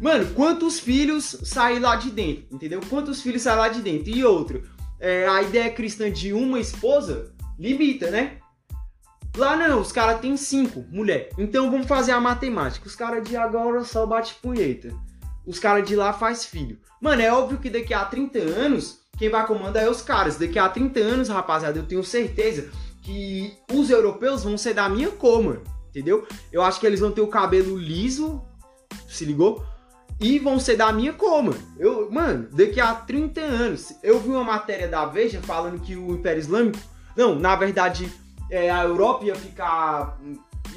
Mano, 0.00 0.26
quantos 0.34 0.80
filhos 0.80 1.38
saem 1.44 1.78
lá 1.78 1.96
de 1.96 2.10
dentro, 2.10 2.44
entendeu? 2.50 2.80
Quantos 2.88 3.22
filhos 3.22 3.42
saem 3.42 3.58
lá 3.58 3.68
de 3.68 3.80
dentro? 3.80 4.10
E 4.10 4.24
outro, 4.24 4.68
é, 4.98 5.26
a 5.26 5.42
ideia 5.42 5.70
cristã 5.70 6.10
de 6.10 6.32
uma 6.32 6.58
esposa 6.58 7.32
limita, 7.58 8.10
né? 8.10 8.38
Lá 9.36 9.56
não, 9.56 9.80
os 9.80 9.90
caras 9.90 10.20
têm 10.20 10.36
cinco 10.36 10.84
mulher. 10.90 11.30
Então 11.36 11.70
vamos 11.70 11.86
fazer 11.86 12.12
a 12.12 12.20
matemática. 12.20 12.86
Os 12.86 12.94
caras 12.94 13.28
de 13.28 13.36
agora 13.36 13.82
só 13.84 14.06
bate 14.06 14.34
punheta. 14.36 14.94
Os 15.44 15.58
caras 15.58 15.86
de 15.86 15.96
lá 15.96 16.12
faz 16.12 16.44
filho. 16.44 16.78
Mano, 17.00 17.20
é 17.20 17.32
óbvio 17.32 17.58
que 17.58 17.68
daqui 17.68 17.92
a 17.92 18.04
30 18.04 18.38
anos, 18.38 19.00
quem 19.18 19.28
vai 19.28 19.46
comandar 19.46 19.82
é 19.82 19.90
os 19.90 20.02
caras. 20.02 20.36
Daqui 20.36 20.58
a 20.58 20.68
30 20.68 21.00
anos, 21.00 21.28
rapaziada, 21.28 21.78
eu 21.78 21.86
tenho 21.86 22.04
certeza 22.04 22.70
que 23.02 23.52
os 23.72 23.90
europeus 23.90 24.44
vão 24.44 24.56
ser 24.56 24.72
da 24.74 24.88
minha 24.88 25.10
cor, 25.10 25.42
mano. 25.42 25.62
Entendeu? 25.94 26.26
Eu 26.50 26.60
acho 26.62 26.80
que 26.80 26.86
eles 26.86 26.98
vão 26.98 27.12
ter 27.12 27.20
o 27.20 27.28
cabelo 27.28 27.78
liso, 27.78 28.42
se 29.06 29.24
ligou? 29.24 29.64
E 30.20 30.40
vão 30.40 30.58
ser 30.58 30.76
da 30.76 30.92
minha 30.92 31.12
cor, 31.12 31.40
mano. 31.40 31.62
Eu, 31.78 32.10
mano, 32.10 32.48
daqui 32.50 32.80
a 32.80 32.92
30 32.92 33.40
anos, 33.40 33.94
eu 34.02 34.18
vi 34.18 34.30
uma 34.30 34.42
matéria 34.42 34.88
da 34.88 35.06
Veja 35.06 35.40
falando 35.40 35.80
que 35.80 35.94
o 35.94 36.12
Império 36.12 36.40
Islâmico 36.40 36.78
Não, 37.16 37.36
na 37.36 37.54
verdade, 37.54 38.12
é, 38.50 38.70
a 38.70 38.82
Europa 38.82 39.24
ia 39.24 39.36
ficar 39.36 40.18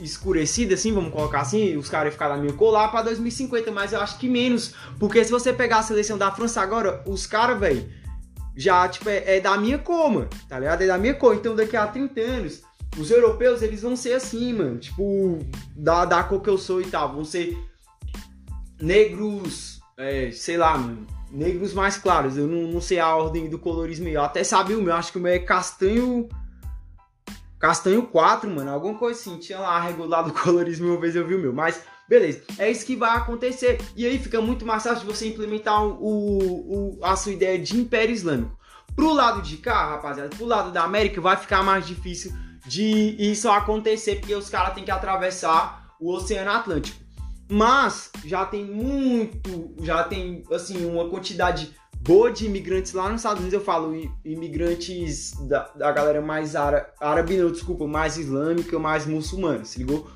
escurecida, 0.01 0.75
assim, 0.75 0.93
vamos 0.93 1.11
colocar 1.11 1.41
assim, 1.41 1.75
os 1.75 1.89
caras 1.89 2.07
iam 2.07 2.11
ficar 2.11 2.29
na 2.29 2.37
minha 2.37 2.53
cor 2.53 2.71
lá 2.71 2.87
pra 2.87 3.01
2050, 3.01 3.71
mas 3.71 3.93
eu 3.93 3.99
acho 3.99 4.19
que 4.19 4.29
menos. 4.29 4.75
Porque 4.99 5.23
se 5.23 5.31
você 5.31 5.51
pegar 5.51 5.79
a 5.79 5.83
seleção 5.83 6.15
da 6.15 6.31
França 6.31 6.61
agora, 6.61 7.01
os 7.07 7.25
caras, 7.25 7.59
velho, 7.59 7.89
já, 8.55 8.87
tipo, 8.87 9.09
é, 9.09 9.37
é, 9.37 9.39
da 9.39 9.57
minha 9.57 9.79
cor, 9.79 10.11
mano, 10.11 10.29
tá 10.47 10.59
ligado? 10.59 10.81
É 10.81 10.87
da 10.87 10.97
minha 10.97 11.15
cor. 11.15 11.35
Então 11.35 11.55
daqui 11.55 11.75
a 11.75 11.87
30 11.87 12.21
anos, 12.21 12.61
os 12.97 13.11
europeus, 13.11 13.61
eles 13.61 13.81
vão 13.81 13.95
ser 13.95 14.13
assim, 14.13 14.53
mano, 14.53 14.77
tipo, 14.77 15.39
da, 15.75 16.05
da 16.05 16.23
cor 16.23 16.41
que 16.41 16.49
eu 16.49 16.57
sou 16.57 16.81
e 16.81 16.85
tal, 16.85 17.13
vão 17.13 17.25
ser 17.25 17.57
negros, 18.79 19.79
é, 19.97 20.31
sei 20.31 20.57
lá, 20.57 20.77
mano, 20.77 21.05
negros 21.31 21.73
mais 21.73 21.97
claros. 21.97 22.37
Eu 22.37 22.47
não, 22.47 22.71
não 22.71 22.81
sei 22.81 22.99
a 22.99 23.15
ordem 23.15 23.49
do 23.49 23.59
colorismo. 23.59 24.07
Eu 24.07 24.21
até 24.21 24.43
sabia 24.43 24.77
o 24.77 24.81
meu, 24.81 24.93
acho 24.93 25.11
que 25.11 25.17
o 25.17 25.21
meu 25.21 25.31
é 25.31 25.39
castanho. 25.39 26.27
Castanho 27.59 28.03
4, 28.03 28.49
mano, 28.49 28.71
alguma 28.71 28.97
coisa 28.97 29.19
assim. 29.19 29.37
Tinha 29.37 29.59
lá 29.59 29.79
regulado 29.79 30.29
o 30.31 30.33
colorismo 30.33 30.87
uma 30.87 30.99
vez 30.99 31.15
eu 31.15 31.27
vi 31.27 31.35
o 31.35 31.39
meu. 31.39 31.53
Mas, 31.53 31.81
beleza, 32.07 32.43
é 32.57 32.69
isso 32.69 32.85
que 32.85 32.95
vai 32.95 33.15
acontecer. 33.17 33.79
E 33.95 34.05
aí 34.05 34.17
fica 34.19 34.39
muito 34.41 34.65
mais 34.65 34.83
fácil 34.83 35.05
você 35.05 35.27
implementar 35.27 35.83
o, 35.83 36.97
o, 36.97 36.99
a 37.03 37.15
sua 37.15 37.33
ideia 37.33 37.57
de 37.57 37.77
Império 37.77 38.13
Islâmico. 38.13 38.57
Pro 38.95 39.13
lado 39.13 39.41
de 39.41 39.57
cá, 39.57 39.91
rapaziada, 39.91 40.35
pro 40.35 40.45
lado 40.45 40.71
da 40.71 40.83
América, 40.83 41.21
vai 41.21 41.37
ficar 41.37 41.61
mais 41.61 41.85
difícil 41.85 42.31
de 42.67 43.15
isso 43.17 43.49
acontecer, 43.49 44.17
porque 44.17 44.35
os 44.35 44.49
caras 44.49 44.75
têm 44.75 44.83
que 44.83 44.91
atravessar 44.91 45.95
o 45.99 46.13
Oceano 46.13 46.51
Atlântico. 46.51 46.99
Mas 47.49 48.11
já 48.25 48.45
tem 48.45 48.65
muito, 48.65 49.73
já 49.81 50.03
tem 50.03 50.43
assim 50.51 50.85
uma 50.85 51.09
quantidade 51.09 51.73
boa 52.01 52.29
de 52.29 52.45
imigrantes 52.45 52.91
lá 52.91 53.09
nos 53.09 53.21
Estados 53.21 53.39
Unidos. 53.39 53.53
Eu 53.53 53.63
falo 53.63 53.95
imigrantes 54.23 55.31
da, 55.47 55.69
da 55.75 55.91
galera 55.91 56.21
mais 56.21 56.55
árabe, 56.55 57.37
não, 57.37 57.51
desculpa, 57.51 57.87
mais 57.87 58.17
islâmica, 58.17 58.77
mais 58.77 59.05
muçulmana, 59.05 59.63
se 59.63 59.79
ligou? 59.79 60.09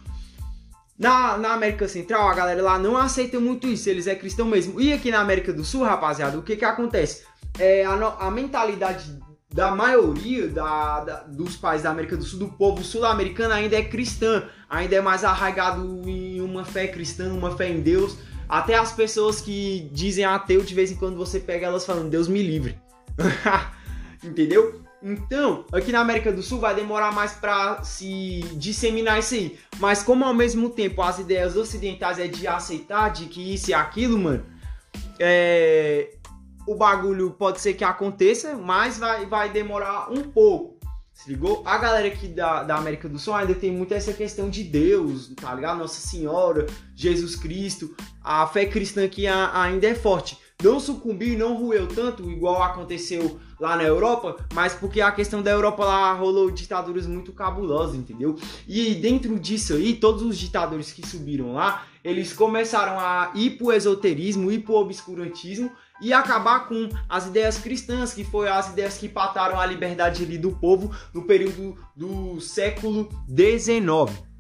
Na, 1.00 1.38
na 1.38 1.54
América 1.54 1.88
Central, 1.88 2.28
a 2.28 2.34
galera 2.34 2.62
lá 2.62 2.78
não 2.78 2.96
aceita 2.96 3.40
muito 3.40 3.66
isso, 3.66 3.90
eles 3.90 4.08
é 4.08 4.14
cristão 4.14 4.46
mesmo. 4.46 4.80
E 4.80 4.94
aqui 4.94 5.10
na 5.10 5.20
América 5.20 5.52
do 5.52 5.64
Sul, 5.64 5.84
rapaziada, 5.84 6.38
o 6.38 6.44
que 6.44 6.58
que 6.58 6.66
acontece? 6.66 7.24
É, 7.58 7.84
a, 7.86 7.94
a 7.94 8.30
mentalidade 8.30 9.20
da 9.54 9.76
maioria 9.76 10.48
da, 10.48 11.02
da, 11.02 11.16
dos 11.24 11.58
países 11.58 11.84
da 11.84 11.92
América 11.92 12.16
do 12.16 12.24
Sul, 12.24 12.40
do 12.40 12.48
povo 12.48 12.84
sul-americano, 12.84 13.54
ainda 13.54 13.76
é 13.76 13.84
cristã, 13.84 14.44
ainda 14.70 14.96
é 14.96 15.02
mais 15.02 15.24
arraigado 15.24 16.02
em 16.06 16.40
uma 16.40 16.64
fé 16.64 16.88
cristã, 16.88 17.34
uma 17.34 17.56
fé 17.56 17.70
em 17.70 17.82
Deus. 17.82 18.18
Até 18.48 18.76
as 18.76 18.94
pessoas 18.94 19.42
que 19.42 19.90
dizem 19.92 20.24
ateu, 20.24 20.62
de 20.62 20.74
vez 20.74 20.92
em 20.92 20.96
quando 20.96 21.18
você 21.18 21.40
pega 21.40 21.68
elas 21.68 21.86
falando, 21.86 22.10
Deus 22.10 22.28
me 22.28 22.42
livre. 22.42 22.78
Entendeu? 24.24 24.82
Então, 25.04 25.66
aqui 25.72 25.92
na 25.92 26.00
América 26.00 26.32
do 26.32 26.44
Sul 26.44 26.60
vai 26.60 26.76
demorar 26.76 27.12
mais 27.12 27.34
para 27.34 27.84
se 27.84 28.42
disseminar 28.54 29.20
isso 29.20 29.34
aí. 29.34 29.58
Mas 29.80 30.04
como 30.04 30.24
ao 30.24 30.34
mesmo 30.34 30.70
tempo 30.70 31.02
as 31.02 31.20
ideias 31.20 31.58
ocidentais 31.58 32.20
é 32.20 32.28
de 32.28 32.48
aceitar 32.48 33.10
de 33.10 33.26
que 33.26 33.54
isso 33.54 33.72
e 33.72 33.74
aquilo, 33.74 34.18
mano, 34.20 34.46
é, 35.20 36.12
o 36.68 36.76
bagulho 36.76 37.32
pode 37.32 37.60
ser 37.60 37.74
que 37.74 37.84
aconteça, 37.84 38.56
mas 38.56 38.98
vai, 38.98 39.26
vai 39.26 39.50
demorar 39.50 40.12
um 40.12 40.24
pouco. 40.24 40.80
Se 41.14 41.30
ligou? 41.30 41.62
A 41.66 41.78
galera 41.78 42.08
aqui 42.08 42.28
da, 42.28 42.64
da 42.64 42.76
América 42.78 43.08
do 43.08 43.20
Sul 43.20 43.36
ainda 43.36 43.54
tem 43.54 43.72
muito 43.72 43.94
essa 43.94 44.12
questão 44.12 44.50
de 44.50 44.64
Deus, 44.64 45.32
tá 45.36 45.54
ligado? 45.54 45.78
Nossa 45.78 46.02
Senhora, 46.02 46.66
Jesus 46.96 47.36
Cristo. 47.36 47.96
A 48.24 48.48
fé 48.48 48.66
cristã 48.66 49.06
aqui 49.06 49.28
ainda 49.28 49.88
é 49.88 49.94
forte. 49.94 50.38
Não 50.64 50.80
sucumbiu, 50.80 51.38
não 51.38 51.58
rueu 51.58 51.88
tanto, 51.88 52.30
igual 52.30 52.62
aconteceu 52.62 53.40
lá 53.60 53.76
na 53.76 53.84
Europa, 53.84 54.36
mas 54.54 54.74
porque 54.74 55.02
a 55.02 55.12
questão 55.12 55.42
da 55.42 55.52
Europa 55.52 55.84
lá 55.86 56.14
rolou 56.14 56.50
ditaduras 56.52 57.06
muito 57.08 57.32
cabulosas, 57.34 57.96
entendeu? 57.96 58.36
E 58.68 58.96
dentro 58.96 59.40
disso 59.40 59.74
aí, 59.74 59.96
todos 59.96 60.22
os 60.22 60.38
ditadores 60.38 60.92
que 60.92 61.06
subiram 61.06 61.54
lá, 61.54 61.86
eles 62.04 62.34
começaram 62.34 63.00
a 63.00 63.32
ir 63.36 63.52
pro 63.52 63.72
esoterismo, 63.72 64.52
ir 64.52 64.60
pro 64.60 64.76
obscurantismo 64.76 65.72
e 66.02 66.12
acabar 66.12 66.68
com 66.68 66.90
as 67.08 67.28
ideias 67.28 67.58
cristãs, 67.58 68.14
que 68.14 68.24
foi 68.24 68.50
as 68.50 68.72
ideias 68.72 68.98
que 68.98 69.08
pataram 69.08 69.60
a 69.60 69.66
liberdade 69.66 70.26
do 70.38 70.52
povo 70.52 70.94
no 71.14 71.24
período 71.24 71.78
do 71.96 72.42
século 72.42 73.08
XIX. 73.28 74.32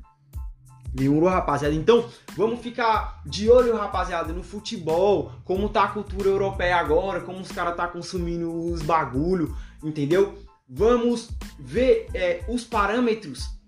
Demorou, 0.93 1.30
rapaziada? 1.30 1.74
Então, 1.74 2.05
vamos 2.36 2.59
ficar 2.59 3.22
de 3.26 3.49
olho, 3.49 3.78
rapaziada, 3.78 4.34
no 4.34 4.43
futebol, 4.43 5.32
como 5.45 5.70
tá 5.70 5.84
a 5.84 5.88
cultura 5.88 6.28
europeia 6.28 6.76
agora, 6.76 7.22
como 7.22 7.39
os 7.39 7.51
caras 7.51 7.78
tá 7.78 7.88
consumindo 7.88 8.51
os 8.51 8.82
bagulho, 8.82 9.55
entendeu? 9.82 10.38
Vamos 10.68 11.30
ver 11.57 12.07
é, 12.14 12.43
os 12.49 12.66
parâmetros 12.66 13.61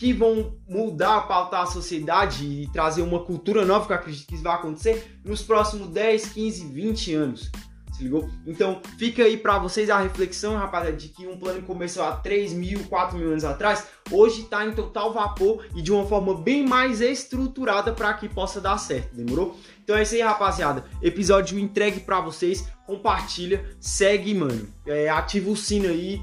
que 0.00 0.14
vão 0.14 0.56
mudar, 0.66 1.28
pautar 1.28 1.64
a 1.64 1.66
sociedade 1.66 2.42
e 2.46 2.66
trazer 2.72 3.02
uma 3.02 3.22
cultura 3.22 3.66
nova, 3.66 3.84
que 3.84 3.92
eu 3.92 3.96
acredito 3.96 4.26
que 4.26 4.34
isso 4.34 4.42
vai 4.42 4.54
acontecer 4.54 5.20
nos 5.22 5.42
próximos 5.42 5.88
10, 5.88 6.30
15, 6.30 6.68
20 6.68 7.14
anos. 7.14 7.50
Se 7.92 8.04
ligou? 8.04 8.26
Então 8.46 8.80
fica 8.96 9.22
aí 9.22 9.36
para 9.36 9.58
vocês 9.58 9.90
a 9.90 9.98
reflexão, 9.98 10.56
rapaziada, 10.56 10.96
de 10.96 11.08
que 11.08 11.26
um 11.26 11.36
plano 11.36 11.60
começou 11.60 12.02
há 12.02 12.12
3 12.12 12.54
mil, 12.54 12.82
4 12.84 13.18
mil 13.18 13.28
anos 13.28 13.44
atrás, 13.44 13.88
hoje 14.10 14.40
está 14.40 14.64
em 14.64 14.72
total 14.72 15.12
vapor 15.12 15.66
e 15.76 15.82
de 15.82 15.92
uma 15.92 16.06
forma 16.06 16.34
bem 16.34 16.66
mais 16.66 17.02
estruturada 17.02 17.92
para 17.92 18.14
que 18.14 18.26
possa 18.26 18.58
dar 18.58 18.78
certo, 18.78 19.14
demorou? 19.14 19.54
Então 19.84 19.98
é 19.98 20.02
isso 20.02 20.14
aí, 20.14 20.22
rapaziada. 20.22 20.82
Episódio 21.02 21.58
entregue 21.58 22.00
para 22.00 22.22
vocês, 22.22 22.66
compartilha, 22.86 23.76
segue, 23.78 24.32
mano, 24.32 24.66
é, 24.86 25.10
ativa 25.10 25.50
o 25.50 25.56
sino 25.56 25.88
aí, 25.88 26.22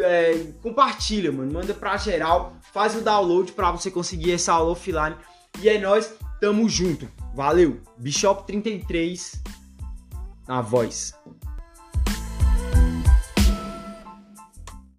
é, 0.00 0.46
compartilha, 0.60 1.30
mano, 1.30 1.52
manda 1.52 1.72
pra 1.72 1.96
geral 1.96 2.56
faz 2.72 2.96
o 2.96 3.00
download 3.00 3.52
para 3.52 3.70
você 3.70 3.90
conseguir 3.90 4.32
essa 4.32 4.52
aula 4.52 4.72
offline. 4.72 5.16
E 5.60 5.68
é 5.68 5.78
nós, 5.78 6.14
tamo 6.40 6.68
junto. 6.68 7.08
Valeu. 7.34 7.80
Bishop 7.98 8.46
33 8.46 9.42
na 10.48 10.60
voz. 10.60 11.14